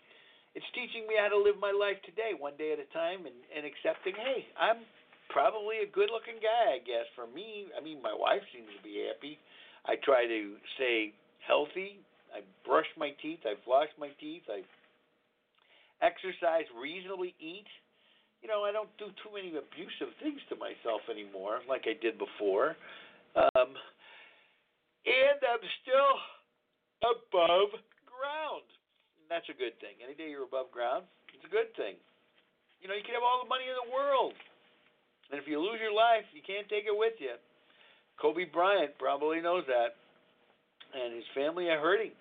[0.56, 3.36] it's teaching me how to live my life today, one day at a time, and,
[3.54, 4.84] and accepting, hey, I'm
[5.30, 7.06] probably a good looking guy, I guess.
[7.14, 9.38] For me, I mean, my wife seems to be happy.
[9.86, 11.14] I try to stay
[11.46, 12.00] healthy.
[12.34, 13.44] I brush my teeth.
[13.46, 14.44] I floss my teeth.
[14.50, 14.64] I
[16.02, 17.68] exercise reasonably, eat
[18.42, 22.22] you know, I don't do too many abusive things to myself anymore like I did
[22.22, 22.78] before.
[23.34, 23.74] Um,
[25.06, 26.14] and I'm still
[27.06, 27.72] above
[28.06, 28.68] ground.
[29.18, 29.98] And that's a good thing.
[30.02, 31.98] Any day you're above ground, it's a good thing.
[32.82, 34.38] You know, you can have all the money in the world.
[35.34, 37.36] And if you lose your life, you can't take it with you.
[38.22, 39.98] Kobe Bryant probably knows that.
[40.94, 42.16] And his family are hurting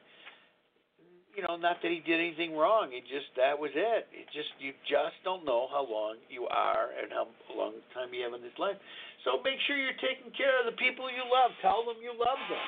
[1.36, 2.88] you know, not that he did anything wrong.
[2.90, 4.08] He just that was it.
[4.08, 8.24] It just you just don't know how long you are and how long time you
[8.24, 8.80] have in this life.
[9.28, 11.52] So make sure you're taking care of the people you love.
[11.60, 12.66] Tell them you love them.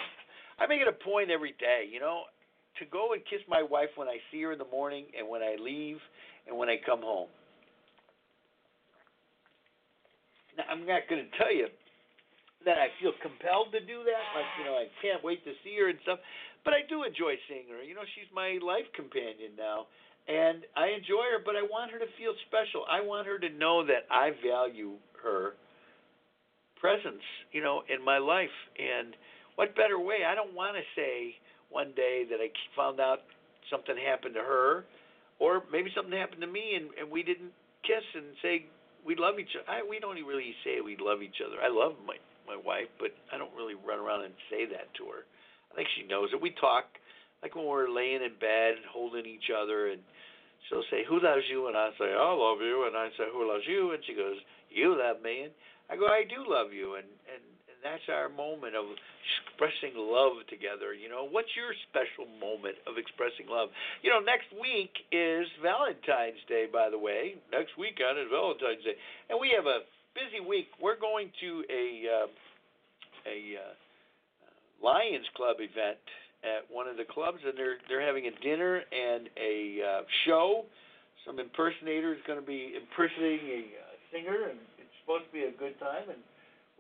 [0.60, 2.28] I make it a point every day, you know,
[2.76, 5.40] to go and kiss my wife when I see her in the morning and when
[5.40, 5.96] I leave
[6.44, 7.32] and when I come home.
[10.60, 11.70] Now, I'm not going to tell you
[12.66, 14.24] that I feel compelled to do that.
[14.34, 16.18] Like, you know, I can't wait to see her and stuff.
[16.64, 17.82] But I do enjoy seeing her.
[17.82, 19.86] You know, she's my life companion now.
[20.28, 22.84] And I enjoy her, but I want her to feel special.
[22.84, 25.56] I want her to know that I value her
[26.76, 28.52] presence, you know, in my life.
[28.76, 29.16] And
[29.56, 30.28] what better way?
[30.28, 31.34] I don't want to say
[31.70, 33.24] one day that I found out
[33.70, 34.84] something happened to her,
[35.38, 37.52] or maybe something happened to me and, and we didn't
[37.84, 38.66] kiss and say
[39.06, 39.64] we love each other.
[39.64, 41.56] I, we don't really say we love each other.
[41.62, 42.16] I love my
[42.48, 45.28] my wife, but I don't really run around and say that to her.
[45.72, 46.40] I think she knows it.
[46.40, 46.86] We talk
[47.42, 50.00] like when we're laying in bed holding each other, and
[50.68, 53.46] she'll say, "Who loves you?" and I say, "I love you," and I say, "Who
[53.46, 54.36] loves you?" and she goes,
[54.70, 55.52] "You love me," and
[55.88, 58.86] I go, "I do love you," and and, and that's our moment of
[59.54, 60.94] expressing love together.
[60.94, 63.70] You know, what's your special moment of expressing love?
[64.02, 67.36] You know, next week is Valentine's Day, by the way.
[67.52, 68.98] Next weekend is Valentine's Day,
[69.30, 70.74] and we have a busy week.
[70.82, 72.28] We're going to a uh,
[73.26, 73.74] a uh,
[74.82, 75.98] Lions Club event
[76.46, 80.64] at one of the clubs, and they're they're having a dinner and a uh, show.
[81.26, 85.50] Some impersonator is going to be impersonating a uh, singer, and it's supposed to be
[85.50, 86.22] a good time, and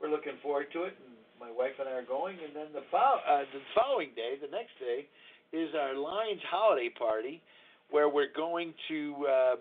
[0.00, 0.94] we're looking forward to it.
[0.94, 4.38] And my wife and I are going, and then the fo- uh, the following day,
[4.40, 5.10] the next day,
[5.50, 7.42] is our Lions holiday party,
[7.90, 9.26] where we're going to.
[9.26, 9.56] Uh,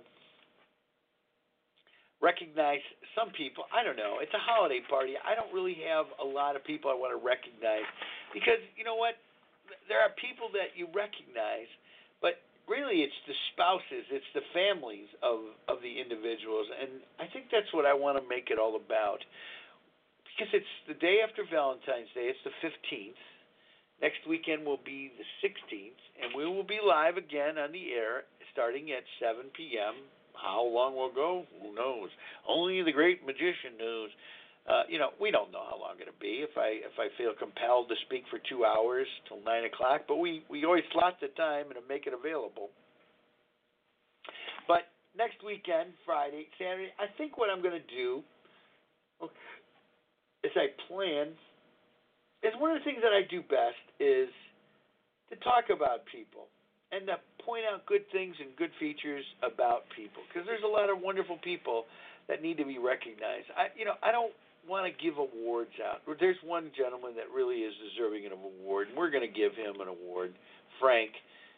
[2.21, 2.81] recognize
[3.13, 3.65] some people.
[3.69, 4.17] I don't know.
[4.21, 5.13] It's a holiday party.
[5.21, 7.85] I don't really have a lot of people I want to recognize
[8.33, 9.15] because you know what?
[9.87, 11.67] There are people that you recognize,
[12.23, 17.47] but really it's the spouses, it's the families of of the individuals, and I think
[17.51, 19.23] that's what I want to make it all about.
[20.37, 23.17] Because it's the day after Valentine's Day, it's the 15th.
[23.99, 28.29] Next weekend will be the 16th, and we will be live again on the air
[28.53, 29.95] starting at 7 p.m.
[30.33, 31.45] How long we'll go?
[31.61, 32.09] Who knows?
[32.47, 34.09] Only the great magician knows.
[34.67, 36.43] Uh, you know, we don't know how long it'll be.
[36.43, 40.17] If I if I feel compelled to speak for two hours till nine o'clock, but
[40.17, 42.69] we we always slot the time and make it available.
[44.67, 48.21] But next weekend, Friday, Saturday, I think what I'm going to do,
[50.43, 51.31] is I plan,
[52.43, 54.27] is one of the things that I do best is
[55.31, 56.51] to talk about people
[56.91, 60.91] and to point out good things and good features about people because there's a lot
[60.91, 61.87] of wonderful people
[62.27, 63.47] that need to be recognized.
[63.55, 64.31] I you know I don't
[64.67, 66.03] want to give awards out.
[66.19, 69.55] There's one gentleman that really is deserving of an award, and we're going to give
[69.55, 70.35] him an award,
[70.79, 71.11] Frank,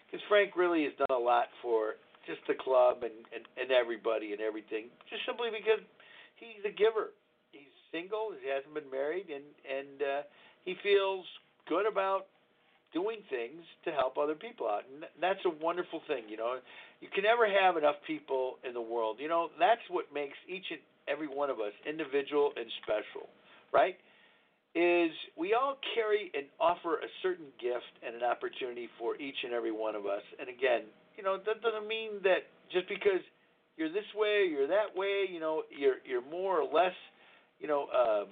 [0.06, 4.34] because Frank really has done a lot for just the club and, and and everybody
[4.34, 5.82] and everything, just simply because
[6.38, 7.16] he's a giver.
[7.52, 8.38] He's single.
[8.38, 10.22] He hasn't been married, and and uh,
[10.66, 11.26] he feels
[11.68, 12.30] good about
[12.94, 14.82] doing things to help other people out.
[14.92, 16.58] And that's a wonderful thing, you know.
[17.02, 19.18] You can never have enough people in the world.
[19.20, 20.82] You know, that's what makes each and
[21.12, 23.28] every one of us individual and special,
[23.74, 23.98] right?
[24.76, 29.52] Is we all carry and offer a certain gift and an opportunity for each and
[29.52, 30.22] every one of us.
[30.40, 30.84] And again,
[31.18, 33.20] you know, that doesn't mean that just because
[33.78, 36.94] you're this way, you're that way, you know, you're you're more or less,
[37.60, 38.26] you know, uh,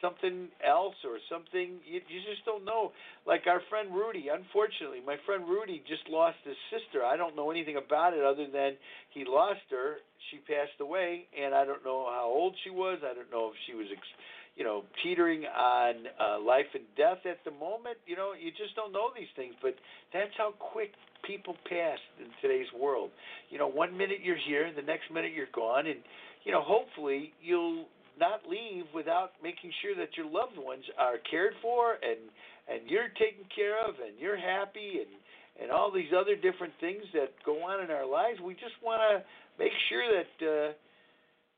[0.00, 2.92] something else or something you you just don't know.
[3.26, 7.04] Like our friend Rudy, unfortunately, my friend Rudy just lost his sister.
[7.04, 8.76] I don't know anything about it other than
[9.10, 9.96] he lost her.
[10.30, 12.98] She passed away, and I don't know how old she was.
[13.02, 14.16] I don't know if she was, ex-
[14.56, 17.98] you know, teetering on uh, life and death at the moment.
[18.06, 19.54] You know, you just don't know these things.
[19.62, 19.74] But
[20.12, 20.92] that's how quick
[21.24, 23.10] people pass in today's world.
[23.50, 26.00] You know, one minute you're here, the next minute you're gone, and
[26.44, 27.86] you know, hopefully you'll
[28.18, 32.20] not leave without making sure that your loved ones are cared for and
[32.66, 35.12] and you're taken care of and you're happy and
[35.56, 38.40] and all these other different things that go on in our lives.
[38.44, 39.24] We just want to
[39.56, 40.68] make sure that uh,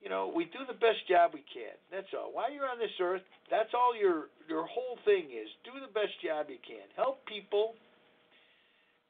[0.02, 1.74] you know we do the best job we can.
[1.90, 2.30] That's all.
[2.34, 5.48] While you're on this earth, that's all your your whole thing is.
[5.62, 6.86] Do the best job you can.
[6.94, 7.74] Help people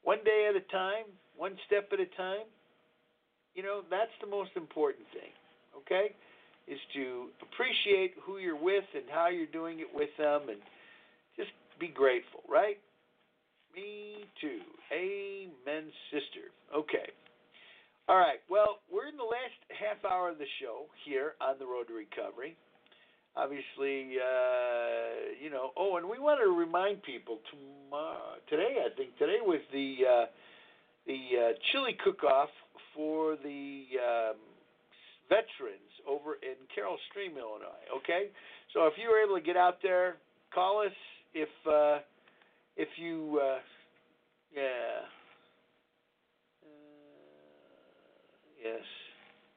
[0.04, 2.48] one day at a time, one step at a time.
[3.56, 5.32] You know that's the most important thing.
[5.84, 6.12] Okay
[6.70, 10.60] is to appreciate who you're with and how you're doing it with them and
[11.36, 11.50] just
[11.80, 12.78] be grateful, right?
[13.74, 14.60] Me too.
[14.92, 16.50] Amen, sister.
[16.74, 17.10] Okay.
[18.08, 18.40] All right.
[18.48, 21.94] Well, we're in the last half hour of the show here on the road to
[21.94, 22.56] recovery.
[23.36, 25.70] Obviously, uh, you know.
[25.76, 28.78] Oh, and we want to remind people tomorrow, today.
[28.84, 30.26] I think today was the uh,
[31.06, 32.48] the uh, chili cook-off
[32.94, 34.36] for the um,
[35.28, 37.84] veterans over in Carol Stream, Illinois.
[37.98, 38.28] Okay,
[38.72, 40.16] so if you were able to get out there,
[40.54, 40.92] call us.
[41.34, 41.98] If uh,
[42.76, 43.58] if you uh,
[44.54, 45.04] yeah
[46.62, 46.68] uh,
[48.64, 48.82] yes,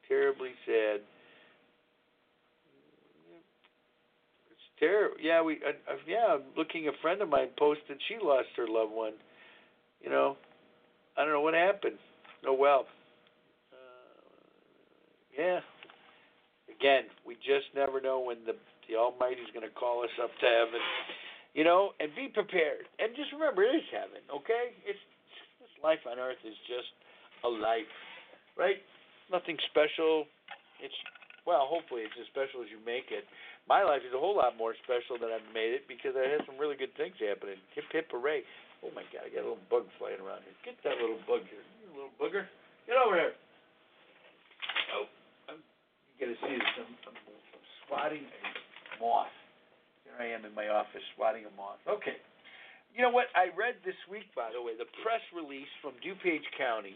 [0.08, 1.00] terribly sad.
[4.50, 5.16] It's terrible.
[5.20, 6.34] Yeah, we uh, uh, yeah.
[6.34, 6.88] I'm looking.
[6.88, 9.14] A friend of mine posted she lost her loved one.
[10.02, 10.36] You know,
[11.16, 11.96] I don't know what happened.
[12.46, 12.86] Oh well.
[15.32, 15.60] Yeah,
[16.68, 18.52] again, we just never know when the
[18.90, 20.82] the Almighty's going to call us up to heaven,
[21.54, 21.94] you know.
[22.02, 22.90] And be prepared.
[22.98, 24.20] And just remember, it is heaven.
[24.28, 25.00] Okay, it's
[25.62, 26.90] this life on earth is just
[27.46, 27.88] a life,
[28.58, 28.82] right?
[29.30, 30.26] Nothing special.
[30.82, 30.96] It's
[31.46, 33.26] well, hopefully it's as special as you make it.
[33.70, 36.42] My life is a whole lot more special than I've made it because I had
[36.46, 37.58] some really good things happening.
[37.78, 38.42] Hip hip hooray!
[38.82, 40.54] Oh my God, I got a little bug flying around here.
[40.66, 42.50] Get that little bug here, you little booger.
[42.90, 43.34] Get over here.
[46.22, 46.54] Gotta see.
[46.54, 47.18] I'm, I'm,
[47.90, 49.34] swatting a moth.
[50.06, 51.82] Here I am in my office swatting a moth.
[51.90, 52.14] Okay.
[52.94, 53.26] You know what?
[53.34, 56.94] I read this week, by the way, the press release from DuPage County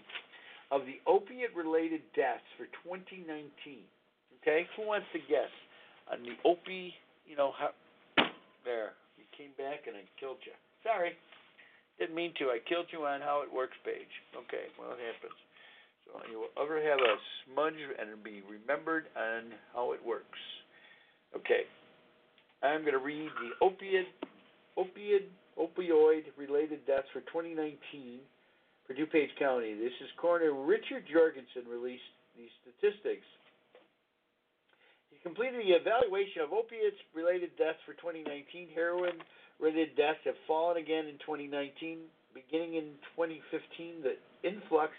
[0.71, 3.51] of the opiate-related deaths for 2019.
[4.39, 5.51] Okay, who wants to guess
[6.07, 6.95] on the opie?
[7.27, 7.75] You know how?
[8.63, 10.55] There, you came back and I killed you.
[10.87, 11.19] Sorry,
[11.99, 12.55] didn't mean to.
[12.55, 14.15] I killed you on how it works page.
[14.39, 15.35] Okay, well it happens.
[16.31, 17.15] You will ever have a
[17.45, 20.39] smudge and be remembered on how it works.
[21.37, 21.67] Okay,
[22.63, 24.09] I'm going to read the opiate,
[24.77, 27.77] opiate, opioid related deaths for 2019
[28.87, 29.75] for DuPage County.
[29.75, 32.07] This is Coroner Richard Jorgensen released
[32.39, 33.27] these statistics.
[35.11, 38.69] He completed the evaluation of opiates related deaths for 2019.
[38.75, 39.19] Heroin
[39.59, 42.07] related deaths have fallen again in 2019.
[42.33, 44.17] Beginning in 2015, the
[44.47, 44.93] influx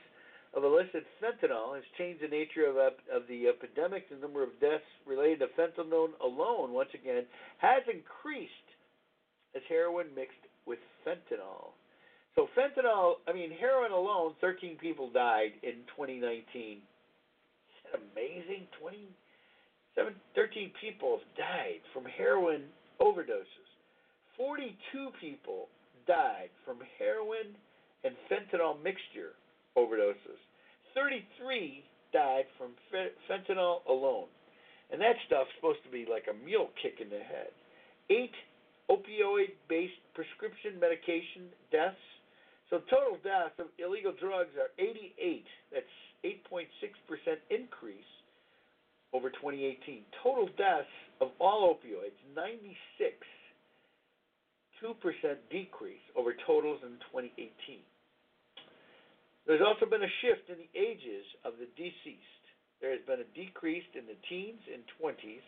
[0.57, 2.77] of illicit fentanyl has changed the nature of,
[3.13, 4.09] of the epidemic.
[4.09, 7.25] The number of deaths related to fentanyl alone, once again,
[7.59, 8.51] has increased
[9.55, 11.77] as heroin mixed with fentanyl.
[12.35, 16.41] So fentanyl, I mean, heroin alone, 13 people died in 2019.
[16.49, 16.81] Isn't
[17.93, 18.65] that amazing?
[18.81, 18.97] 20,
[19.93, 22.63] 7, 13 people have died from heroin
[22.99, 23.69] overdoses.
[24.37, 25.69] 42 people
[26.07, 27.53] died from heroin
[28.03, 29.37] and fentanyl mixture
[29.77, 30.41] overdoses.
[30.97, 32.73] 33 died from
[33.29, 34.25] fentanyl alone.
[34.89, 37.53] And that stuff's supposed to be like a mule kick in the head.
[38.09, 38.33] Eight
[38.89, 42.01] opioid based prescription medication deaths.
[42.71, 45.45] So total deaths of illegal drugs are 88.
[45.69, 45.95] That's
[46.25, 46.65] 8.6%
[47.53, 48.11] increase
[49.13, 50.01] over 2018.
[50.23, 50.89] Total deaths
[51.21, 53.13] of all opioids, 96.
[54.83, 54.93] 2%
[55.49, 57.81] decrease over totals in 2018.
[59.47, 62.43] There's also been a shift in the ages of the deceased.
[62.83, 65.45] There has been a decrease in the teens and 20s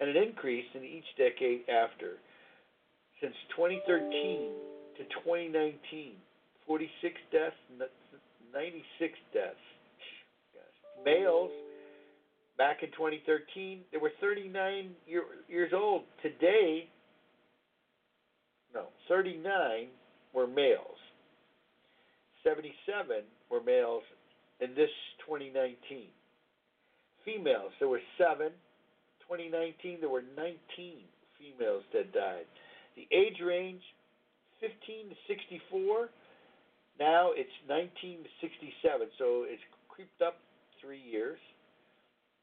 [0.00, 2.22] and an increase in each decade after.
[3.20, 3.82] Since 2013
[4.96, 6.14] to 2019,
[6.66, 7.56] 46 deaths,
[8.54, 9.56] 96 deaths.
[11.04, 11.50] Males,
[12.56, 16.02] back in 2013, they were 39 year, years old.
[16.22, 16.88] Today,
[18.72, 19.88] no, 39
[20.32, 20.91] were males.
[22.44, 24.02] 77 were males
[24.60, 24.90] in this
[25.26, 26.08] 2019.
[27.24, 28.50] Females, there were seven.
[29.28, 30.56] 2019, there were 19
[31.38, 32.46] females that died.
[32.96, 33.82] The age range
[34.60, 36.08] 15 to 64.
[37.00, 37.90] Now it's 19
[38.22, 40.36] to 67, so it's creeped up
[40.80, 41.38] three years.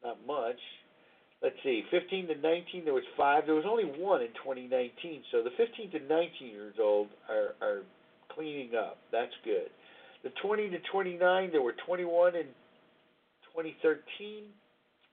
[0.04, 0.60] Not much.
[1.42, 3.46] Let's see, 15 to 19, there was five.
[3.46, 5.24] There was only one in 2019.
[5.32, 7.82] So the 15 to 19 years old are, are
[8.36, 8.98] cleaning up.
[9.12, 9.72] That's good.
[10.24, 12.48] The 20 to 29, there were 21 in
[13.56, 14.44] 2013.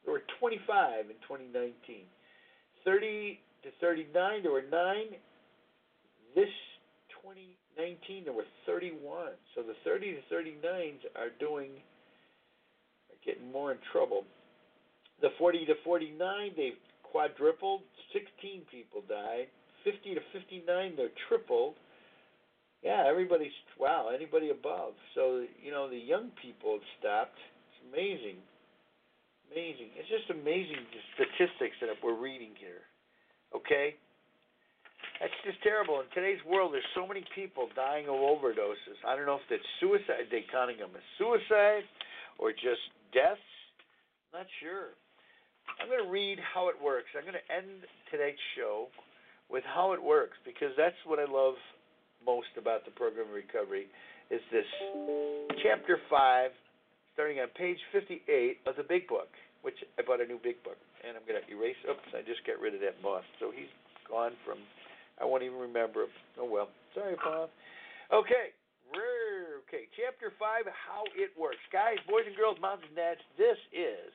[0.04, 2.06] There were 25 in 2019.
[2.84, 5.14] 30 to 39, there were nine.
[6.34, 6.50] This
[7.22, 9.34] 2019, there were 31.
[9.54, 11.70] So the 30 to 39s are doing,
[13.10, 14.24] are getting more in trouble.
[15.20, 17.82] The 40 to 49, they've quadrupled.
[18.12, 19.46] 16 people died.
[19.84, 21.74] 50 to 59, they're tripled.
[22.82, 24.10] Yeah, everybody's wow.
[24.14, 24.94] Anybody above?
[25.14, 27.38] So you know the young people have stopped.
[27.72, 28.38] It's amazing,
[29.52, 29.90] amazing.
[29.96, 32.84] It's just amazing the statistics that we're reading here.
[33.54, 33.96] Okay,
[35.20, 36.00] that's just terrible.
[36.04, 39.00] In today's world, there's so many people dying of overdoses.
[39.06, 40.28] I don't know if that's suicide.
[40.30, 41.88] They counting them as suicide
[42.38, 42.84] or just
[43.16, 43.40] deaths.
[44.32, 44.92] Not sure.
[45.80, 47.08] I'm going to read how it works.
[47.16, 48.88] I'm going to end today's show
[49.48, 51.54] with how it works because that's what I love
[52.26, 53.86] most about the program of recovery
[54.34, 54.66] is this.
[55.62, 56.50] Chapter 5
[57.14, 59.30] starting on page 58 of the big book
[59.62, 62.44] which I bought a new big book and I'm going to erase oops I just
[62.44, 63.70] got rid of that boss so he's
[64.04, 64.60] gone from
[65.16, 66.04] I won't even remember.
[66.04, 66.68] Him oh well.
[66.92, 67.48] Sorry Bob.
[68.12, 68.52] Okay
[68.92, 71.62] okay chapter 5 how it works.
[71.72, 74.12] Guys boys and girls moms and dads this is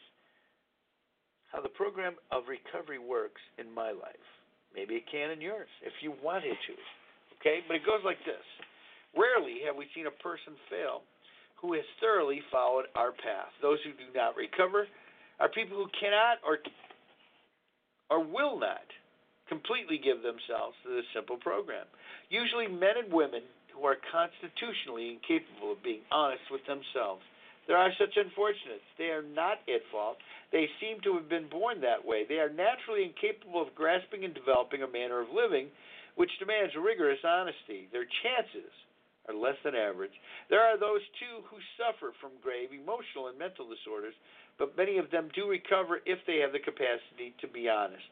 [1.50, 4.28] how the program of recovery works in my life.
[4.76, 6.74] Maybe it can in yours if you wanted to
[7.42, 8.46] Okay, but it goes like this.
[9.18, 11.02] Rarely have we seen a person fail
[11.58, 13.50] who has thoroughly followed our path.
[13.62, 14.86] Those who do not recover
[15.42, 16.62] are people who cannot or
[18.14, 18.86] or will not
[19.50, 21.88] completely give themselves to this simple program.
[22.30, 23.42] Usually men and women
[23.74, 27.24] who are constitutionally incapable of being honest with themselves.
[27.68, 28.84] There are such unfortunates.
[28.98, 30.18] They are not at fault.
[30.52, 32.26] They seem to have been born that way.
[32.28, 35.72] They are naturally incapable of grasping and developing a manner of living
[36.16, 37.88] which demands rigorous honesty.
[37.92, 38.72] Their chances
[39.30, 40.14] are less than average.
[40.50, 44.18] There are those, too, who suffer from grave emotional and mental disorders,
[44.58, 48.10] but many of them do recover if they have the capacity to be honest.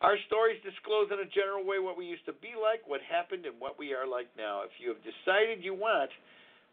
[0.00, 3.46] Our stories disclose in a general way what we used to be like, what happened,
[3.46, 4.62] and what we are like now.
[4.62, 6.10] If you have decided you want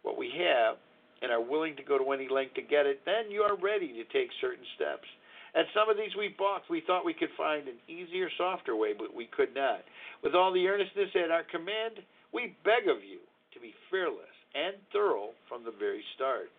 [0.06, 0.78] what we have
[1.26, 3.90] and are willing to go to any length to get it, then you are ready
[3.98, 5.10] to take certain steps.
[5.56, 6.70] And some of these we balked.
[6.70, 9.88] We thought we could find an easier, softer way, but we could not.
[10.20, 12.04] With all the earnestness at our command,
[12.36, 13.24] we beg of you
[13.56, 16.52] to be fearless and thorough from the very start.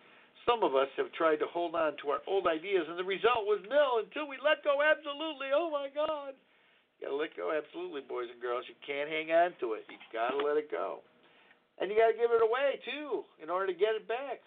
[0.49, 3.45] Some of us have tried to hold on to our old ideas, and the result
[3.45, 5.53] was nil until we let go absolutely.
[5.53, 6.33] Oh my God.
[6.97, 8.65] You gotta let go absolutely, boys and girls.
[8.65, 9.85] You can't hang on to it.
[9.85, 11.05] You gotta let it go.
[11.77, 14.41] And you gotta give it away too, in order to get it back.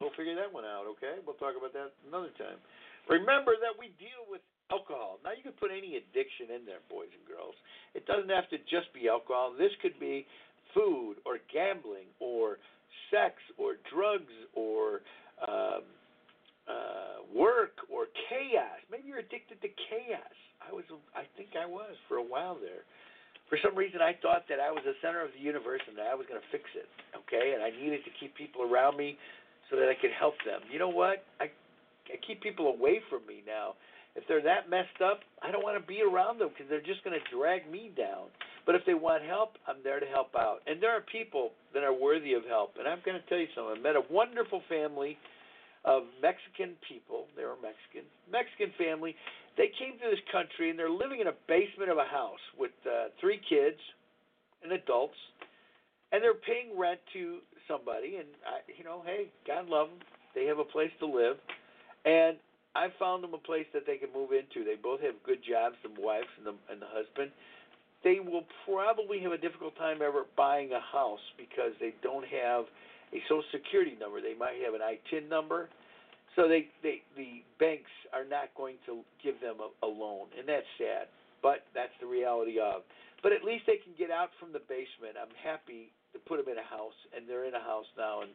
[0.00, 1.22] We'll figure that one out, okay?
[1.22, 2.58] We'll talk about that another time.
[3.08, 4.40] Remember that we deal with
[4.72, 5.20] alcohol.
[5.22, 7.54] Now, you can put any addiction in there, boys and girls.
[7.94, 9.54] It doesn't have to just be alcohol.
[9.54, 10.26] This could be
[10.72, 12.58] food or gambling or
[13.12, 15.04] sex or drugs or
[15.46, 15.84] um,
[16.66, 18.80] uh, work or chaos.
[18.90, 20.36] Maybe you're addicted to chaos.
[20.64, 20.84] I was,
[21.14, 22.88] I think I was for a while there.
[23.52, 26.08] For some reason, I thought that I was the center of the universe and that
[26.08, 26.88] I was going to fix it.
[27.12, 29.20] Okay, and I needed to keep people around me
[29.70, 30.60] so that I could help them.
[30.70, 31.24] You know what?
[31.40, 31.50] I
[32.12, 33.74] I keep people away from me now.
[34.14, 37.02] If they're that messed up, I don't want to be around them because they're just
[37.02, 38.30] going to drag me down.
[38.64, 40.62] But if they want help, I'm there to help out.
[40.66, 42.78] And there are people that are worthy of help.
[42.78, 43.74] And I'm going to tell you something.
[43.76, 45.18] I met a wonderful family
[45.84, 47.26] of Mexican people.
[47.36, 48.06] They were Mexican.
[48.30, 49.16] Mexican family.
[49.58, 52.72] They came to this country and they're living in a basement of a house with
[52.86, 53.78] uh, three kids
[54.62, 55.18] and adults.
[56.12, 59.98] And they're paying rent to somebody, and I, you know, hey, God love them.
[60.34, 61.36] They have a place to live,
[62.04, 62.36] and
[62.74, 64.64] I found them a place that they can move into.
[64.64, 67.30] They both have good jobs, the wife and the and the husband.
[68.02, 72.66] They will probably have a difficult time ever buying a house because they don't have
[73.14, 74.20] a social security number.
[74.20, 75.70] They might have an ITIN number,
[76.36, 80.48] so they, they the banks are not going to give them a, a loan, and
[80.48, 81.08] that's sad.
[81.42, 82.82] But that's the reality of.
[83.22, 85.16] But at least they can get out from the basement.
[85.16, 88.32] I'm happy to put them in a house, and they're in a house now, and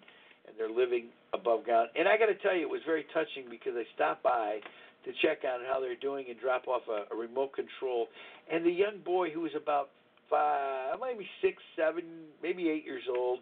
[0.48, 1.90] and they're living above ground.
[1.98, 4.60] And I got to tell you, it was very touching because I stopped by
[5.06, 8.08] to check on how they're doing and drop off a, a remote control.
[8.52, 9.90] And the young boy who was about
[10.30, 12.04] five, maybe six, seven,
[12.44, 13.40] maybe eight years old,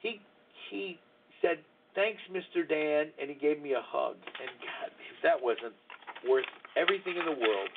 [0.00, 0.20] he
[0.70, 0.98] he
[1.42, 1.58] said,
[1.94, 2.66] "Thanks, Mr.
[2.68, 4.16] Dan," and he gave me a hug.
[4.40, 5.74] And God, if that wasn't
[6.28, 7.70] worth everything in the world,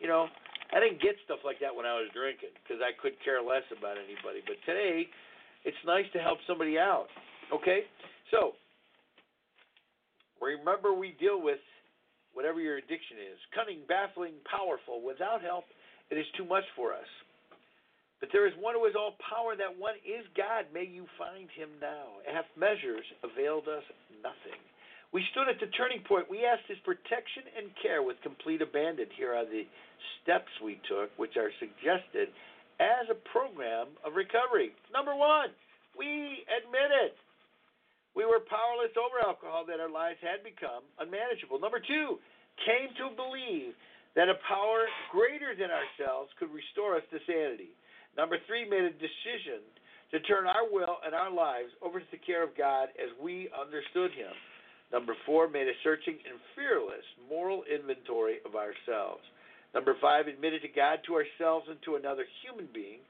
[0.00, 0.28] You know,
[0.74, 3.64] I didn't get stuff like that when I was drinking because I could care less
[3.70, 4.42] about anybody.
[4.44, 5.06] But today,
[5.64, 7.08] it's nice to help somebody out.
[7.52, 7.80] Okay?
[8.30, 8.52] So,
[10.40, 11.60] remember we deal with
[12.32, 15.00] whatever your addiction is cunning, baffling, powerful.
[15.00, 15.64] Without help,
[16.10, 17.08] it is too much for us.
[18.20, 20.64] But there is one who has all power, that one is God.
[20.72, 22.24] May you find him now.
[22.24, 23.84] Half measures availed us
[24.24, 24.56] nothing.
[25.12, 26.26] We stood at the turning point.
[26.26, 29.06] We asked his protection and care with complete abandon.
[29.14, 29.62] Here are the
[30.18, 32.34] steps we took, which are suggested
[32.80, 34.74] as a program of recovery.
[34.92, 35.50] Number one,
[35.96, 37.14] we admitted
[38.14, 41.58] we were powerless over alcohol, that our lives had become unmanageable.
[41.58, 42.22] Number two,
[42.62, 43.74] came to believe
[44.14, 47.74] that a power greater than ourselves could restore us to sanity.
[48.14, 49.66] Number three, made a decision
[50.14, 53.50] to turn our will and our lives over to the care of God as we
[53.50, 54.30] understood Him.
[54.94, 59.26] Number four, made a searching and fearless moral inventory of ourselves.
[59.74, 63.02] Number five, admitted to God, to ourselves, and to another human being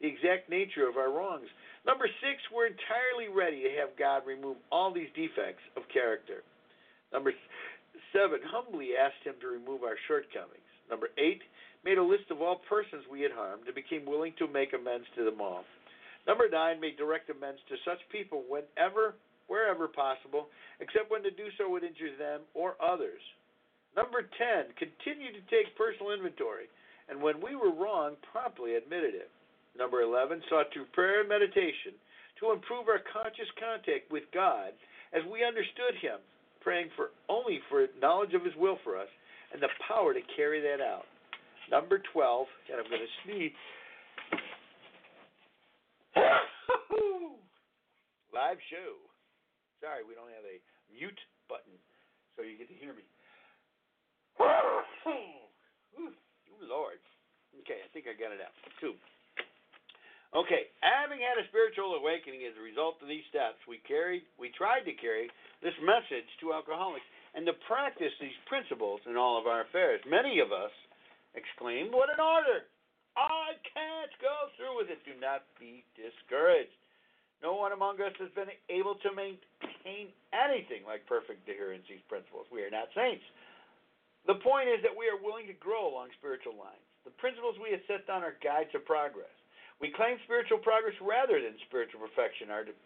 [0.00, 1.46] the exact nature of our wrongs.
[1.86, 6.42] Number six, we're entirely ready to have God remove all these defects of character.
[7.12, 7.32] Number
[8.12, 10.66] seven, humbly asked Him to remove our shortcomings.
[10.90, 11.42] Number eight,
[11.84, 15.06] made a list of all persons we had harmed and became willing to make amends
[15.16, 15.64] to them all.
[16.26, 19.14] Number nine, made direct amends to such people whenever,
[19.46, 20.48] wherever possible,
[20.80, 23.22] except when to do so would injure them or others.
[23.98, 26.70] Number ten, continued to take personal inventory,
[27.10, 29.26] and when we were wrong, promptly admitted it.
[29.74, 31.98] Number eleven, sought through prayer and meditation
[32.38, 34.70] to improve our conscious contact with God
[35.10, 36.22] as we understood Him,
[36.62, 39.10] praying for only for knowledge of His will for us
[39.50, 41.10] and the power to carry that out.
[41.66, 43.50] Number 12, and I'm going to sneeze.
[48.30, 48.94] Live show.
[49.82, 50.62] Sorry, we don't have a
[50.94, 51.18] mute
[51.50, 51.74] button,
[52.38, 53.02] so you get to hear me.
[56.68, 57.00] Lord.
[57.64, 58.52] Okay, I think I got it out.
[58.78, 58.94] Two.
[60.36, 64.52] Okay, having had a spiritual awakening as a result of these steps, we carried, we
[64.52, 65.32] tried to carry
[65.64, 70.04] this message to alcoholics and to practice these principles in all of our affairs.
[70.04, 70.72] Many of us
[71.32, 72.68] exclaimed, What an order!
[73.16, 75.00] I can't go through with it.
[75.08, 76.76] Do not be discouraged.
[77.42, 82.06] No one among us has been able to maintain anything like perfect adherence to these
[82.06, 82.46] principles.
[82.52, 83.24] We are not saints.
[84.28, 86.84] The point is that we are willing to grow along spiritual lines.
[87.08, 89.32] The principles we have set down are guides to progress.
[89.80, 92.52] We claim spiritual progress rather than spiritual perfection.
[92.52, 92.76] Our, de-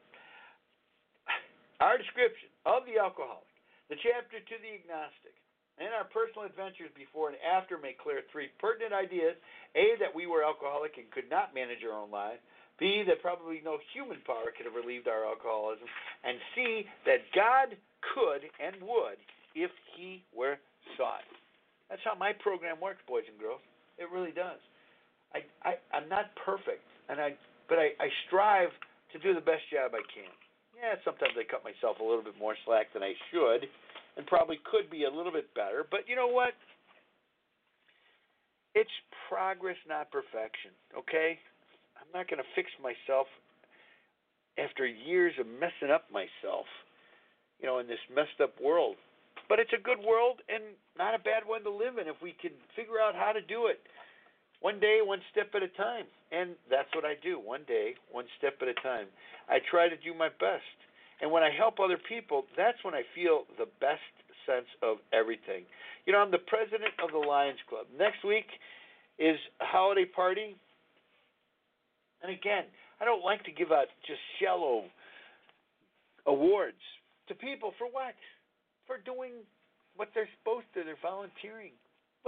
[1.83, 3.51] our description of the alcoholic,
[3.91, 5.35] the chapter to the agnostic,
[5.83, 9.35] and our personal adventures before and after make clear three pertinent ideas
[9.75, 12.39] A, that we were alcoholic and could not manage our own lives.
[12.79, 15.91] B, that probably no human power could have relieved our alcoholism.
[16.23, 17.75] And C, that God
[18.15, 19.19] could and would
[19.59, 20.61] if He were
[20.97, 21.27] sought.
[21.91, 23.61] That's how my program works, boys and girls.
[23.99, 24.61] It really does.
[25.35, 27.37] I, I I'm not perfect, and I
[27.69, 28.73] but I, I strive
[29.13, 30.33] to do the best job I can.
[30.77, 33.69] Yeah, sometimes I cut myself a little bit more slack than I should,
[34.17, 35.87] and probably could be a little bit better.
[35.89, 36.53] But you know what?
[38.75, 38.93] It's
[39.29, 40.73] progress, not perfection.
[40.97, 41.39] Okay?
[42.01, 43.29] I'm not going to fix myself
[44.59, 46.67] after years of messing up myself,
[47.61, 48.97] you know, in this messed up world.
[49.49, 50.63] But it's a good world and
[50.97, 53.67] not a bad one to live in if we can figure out how to do
[53.67, 53.81] it.
[54.61, 56.07] One day, one step at a time.
[56.31, 57.39] And that's what I do.
[57.39, 59.07] One day, one step at a time.
[59.49, 60.65] I try to do my best.
[61.21, 64.03] And when I help other people, that's when I feel the best
[64.47, 65.65] sense of everything.
[66.07, 67.87] You know, I'm the president of the Lions Club.
[67.99, 68.47] Next week
[69.19, 70.57] is a holiday party.
[72.23, 72.65] And again,
[73.01, 74.85] I don't like to give out just shallow
[76.27, 76.83] awards
[77.29, 78.15] to people for what?
[78.93, 79.33] For doing
[79.97, 80.85] what they're supposed to.
[80.85, 81.73] They're volunteering.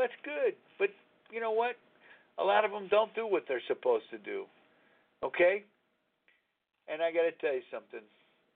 [0.01, 0.57] That's good.
[0.81, 0.89] But
[1.28, 1.77] you know what?
[2.41, 4.49] A lot of them don't do what they're supposed to do.
[5.20, 5.61] Okay?
[6.89, 8.01] And I got to tell you something.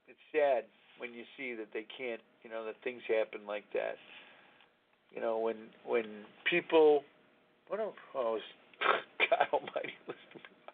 [0.09, 0.65] It's sad
[0.97, 4.01] when you see that they can't, you know, that things happen like that.
[5.13, 7.05] You know, when when people,
[7.69, 7.93] what oh
[9.21, 10.73] God Almighty, listen to me.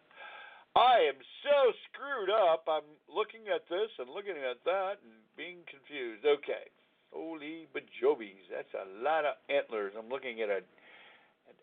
[0.79, 2.63] I am so screwed up.
[2.71, 6.23] I'm looking at this and looking at that and being confused.
[6.23, 6.71] Okay,
[7.15, 9.93] holy bajobies, that's a lot of antlers.
[9.97, 10.59] I'm looking at a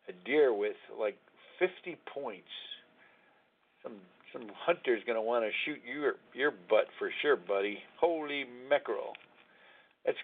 [0.08, 1.16] a deer with like
[1.58, 2.50] 50 points.
[3.82, 3.94] Some
[4.32, 7.78] some hunter's gonna want to shoot your your butt for sure, buddy.
[8.00, 9.12] Holy mackerel!
[10.06, 10.18] Let's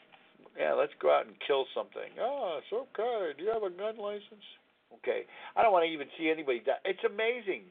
[0.59, 2.11] yeah, let's go out and kill something.
[2.21, 3.37] Oh, it's okay.
[3.37, 4.47] Do you have a gun license?
[4.95, 5.23] Okay.
[5.55, 6.83] I don't want to even see anybody die.
[6.85, 7.63] It's amazing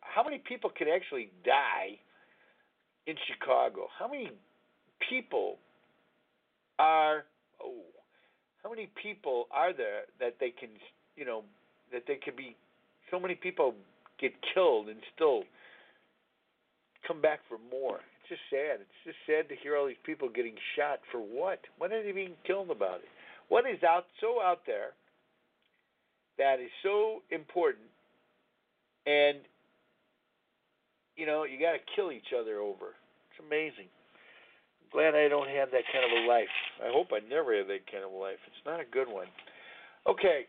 [0.00, 1.98] how many people can actually die
[3.06, 3.88] in Chicago.
[3.98, 4.30] How many
[5.08, 5.58] people
[6.78, 7.24] are
[7.62, 7.82] oh,
[8.62, 10.70] how many people are there that they can
[11.16, 11.42] you know
[11.92, 12.56] that they could be
[13.10, 13.74] so many people
[14.20, 15.42] get killed and still
[17.06, 18.00] come back for more.
[18.20, 18.80] It's just sad.
[18.80, 21.60] It's just sad to hear all these people getting shot for what?
[21.78, 23.08] What are they being killed about it?
[23.48, 24.90] What is out so out there
[26.38, 27.86] that is so important
[29.06, 29.38] and
[31.16, 32.92] you know, you got to kill each other over.
[33.30, 33.88] It's amazing.
[34.92, 36.52] Glad I don't have that kind of a life.
[36.80, 38.40] I hope I never have that kind of a life.
[38.46, 39.26] It's not a good one.
[40.06, 40.46] Okay.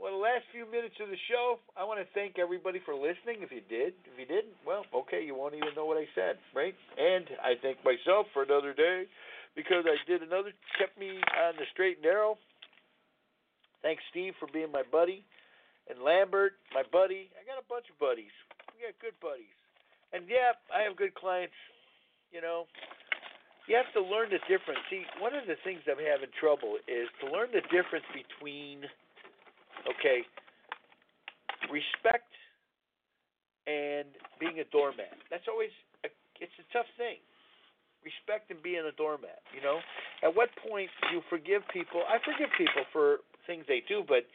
[0.00, 3.44] Well, the last few minutes of the show, I want to thank everybody for listening.
[3.44, 6.40] If you did, if you didn't, well, okay, you won't even know what I said,
[6.56, 6.72] right?
[6.96, 9.04] And I thank myself for another day
[9.52, 12.40] because I did another, kept me on the straight and narrow.
[13.84, 15.20] Thanks, Steve, for being my buddy,
[15.88, 17.28] and Lambert, my buddy.
[17.36, 18.32] I got a bunch of buddies.
[18.72, 19.52] We got good buddies.
[20.16, 21.56] And yeah, I have good clients.
[22.32, 22.64] You know,
[23.70, 24.82] you have to learn the difference.
[24.90, 28.82] See, one of the things I'm having trouble is to learn the difference between,
[29.86, 30.26] okay,
[31.70, 32.26] respect
[33.70, 34.10] and
[34.42, 35.14] being a doormat.
[35.30, 35.70] That's always
[36.02, 36.10] a,
[36.42, 37.22] it's a tough thing.
[38.02, 39.38] Respect and being a doormat.
[39.54, 39.78] You know,
[40.26, 42.02] at what point do you forgive people?
[42.10, 44.26] I forgive people for things they do, but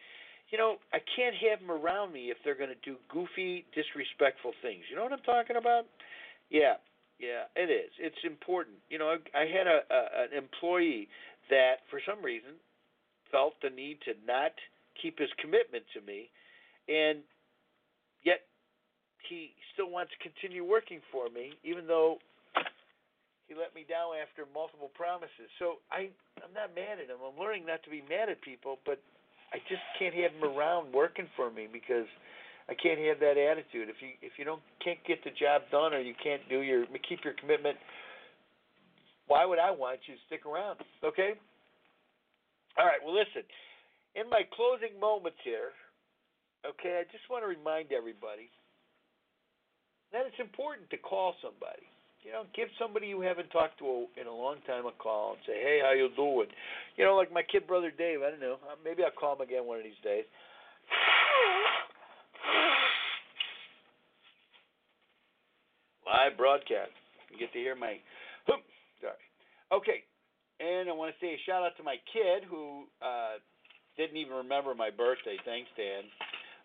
[0.47, 4.55] you know, I can't have them around me if they're going to do goofy, disrespectful
[4.63, 4.87] things.
[4.87, 5.91] You know what I'm talking about?
[6.47, 6.79] Yeah,
[7.19, 7.91] yeah, it is.
[7.99, 8.77] It's important.
[8.89, 11.07] You know, I, I had a, a an employee
[11.49, 12.59] that, for some reason,
[13.31, 14.51] felt the need to not
[15.01, 16.29] keep his commitment to me,
[16.87, 17.19] and
[18.23, 18.41] yet
[19.29, 22.17] he still wants to continue working for me, even though
[23.47, 25.49] he let me down after multiple promises.
[25.59, 26.09] So I,
[26.41, 27.21] I'm not mad at him.
[27.21, 28.99] I'm learning not to be mad at people, but
[29.53, 32.09] I just can't have him around working for me because
[32.65, 33.89] I can't have that attitude.
[33.93, 36.85] If you if you don't can't get the job done or you can't do your
[37.07, 37.77] keep your commitment,
[39.27, 40.81] why would I want you to stick around?
[41.03, 41.37] Okay.
[42.77, 42.99] All right.
[43.05, 43.45] Well, listen.
[44.15, 45.75] In my closing moments here,
[46.63, 48.47] okay, I just want to remind everybody
[50.15, 51.83] that it's important to call somebody.
[52.23, 55.41] You know, give somebody you haven't talked to in a long time a call and
[55.45, 56.49] say, "Hey, how you doing?"
[56.97, 58.23] You know, like my kid brother Dave.
[58.25, 58.57] I don't know.
[58.65, 60.25] Uh, maybe I'll call him again one of these days.
[66.15, 66.95] Live broadcast.
[67.27, 67.99] You get to hear my.
[69.03, 69.19] Sorry.
[69.67, 69.99] Okay,
[70.63, 73.43] and I want to say a shout out to my kid who uh,
[73.99, 75.35] didn't even remember my birthday.
[75.43, 76.07] Thanks, Dan.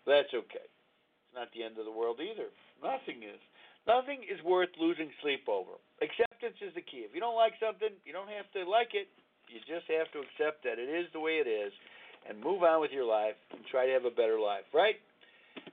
[0.07, 0.63] That's okay.
[0.63, 2.47] It's not the end of the world either.
[2.79, 3.43] Nothing is.
[3.83, 5.75] Nothing is worth losing sleep over.
[5.99, 7.03] Acceptance is the key.
[7.03, 9.11] If you don't like something, you don't have to like it.
[9.51, 11.75] You just have to accept that it is the way it is
[12.23, 14.95] and move on with your life and try to have a better life, right?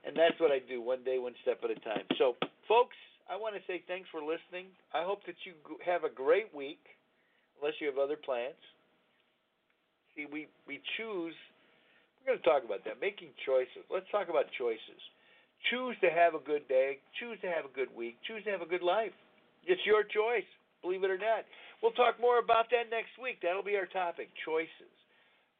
[0.03, 2.03] And that's what I do, one day, one step at a time.
[2.19, 2.35] So,
[2.67, 2.99] folks,
[3.29, 4.73] I want to say thanks for listening.
[4.89, 5.53] I hope that you
[5.85, 6.81] have a great week,
[7.61, 8.57] unless you have other plans.
[10.17, 11.37] See, we, we choose,
[12.17, 13.85] we're going to talk about that, making choices.
[13.93, 14.97] Let's talk about choices.
[15.69, 16.97] Choose to have a good day.
[17.21, 18.17] Choose to have a good week.
[18.25, 19.13] Choose to have a good life.
[19.69, 20.47] It's your choice,
[20.81, 21.45] believe it or not.
[21.85, 23.45] We'll talk more about that next week.
[23.45, 24.93] That'll be our topic choices.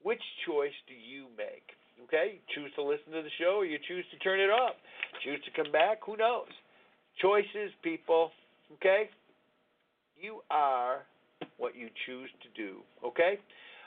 [0.02, 1.70] Which choice do you make?
[2.10, 2.42] Okay?
[2.56, 4.74] Choose to listen to the show or you choose to turn it off.
[5.22, 6.02] Choose to come back.
[6.10, 6.50] Who knows?
[7.22, 8.32] Choices, people.
[8.76, 9.10] Okay?
[10.20, 11.04] You are
[11.58, 12.80] what you choose to do.
[13.06, 13.40] Okay?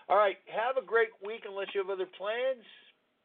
[0.08, 0.36] All right.
[0.46, 2.64] Have a great week unless you have other plans.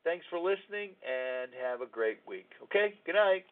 [0.03, 2.47] Thanks for listening and have a great week.
[2.63, 2.95] Okay?
[3.05, 3.45] Good night.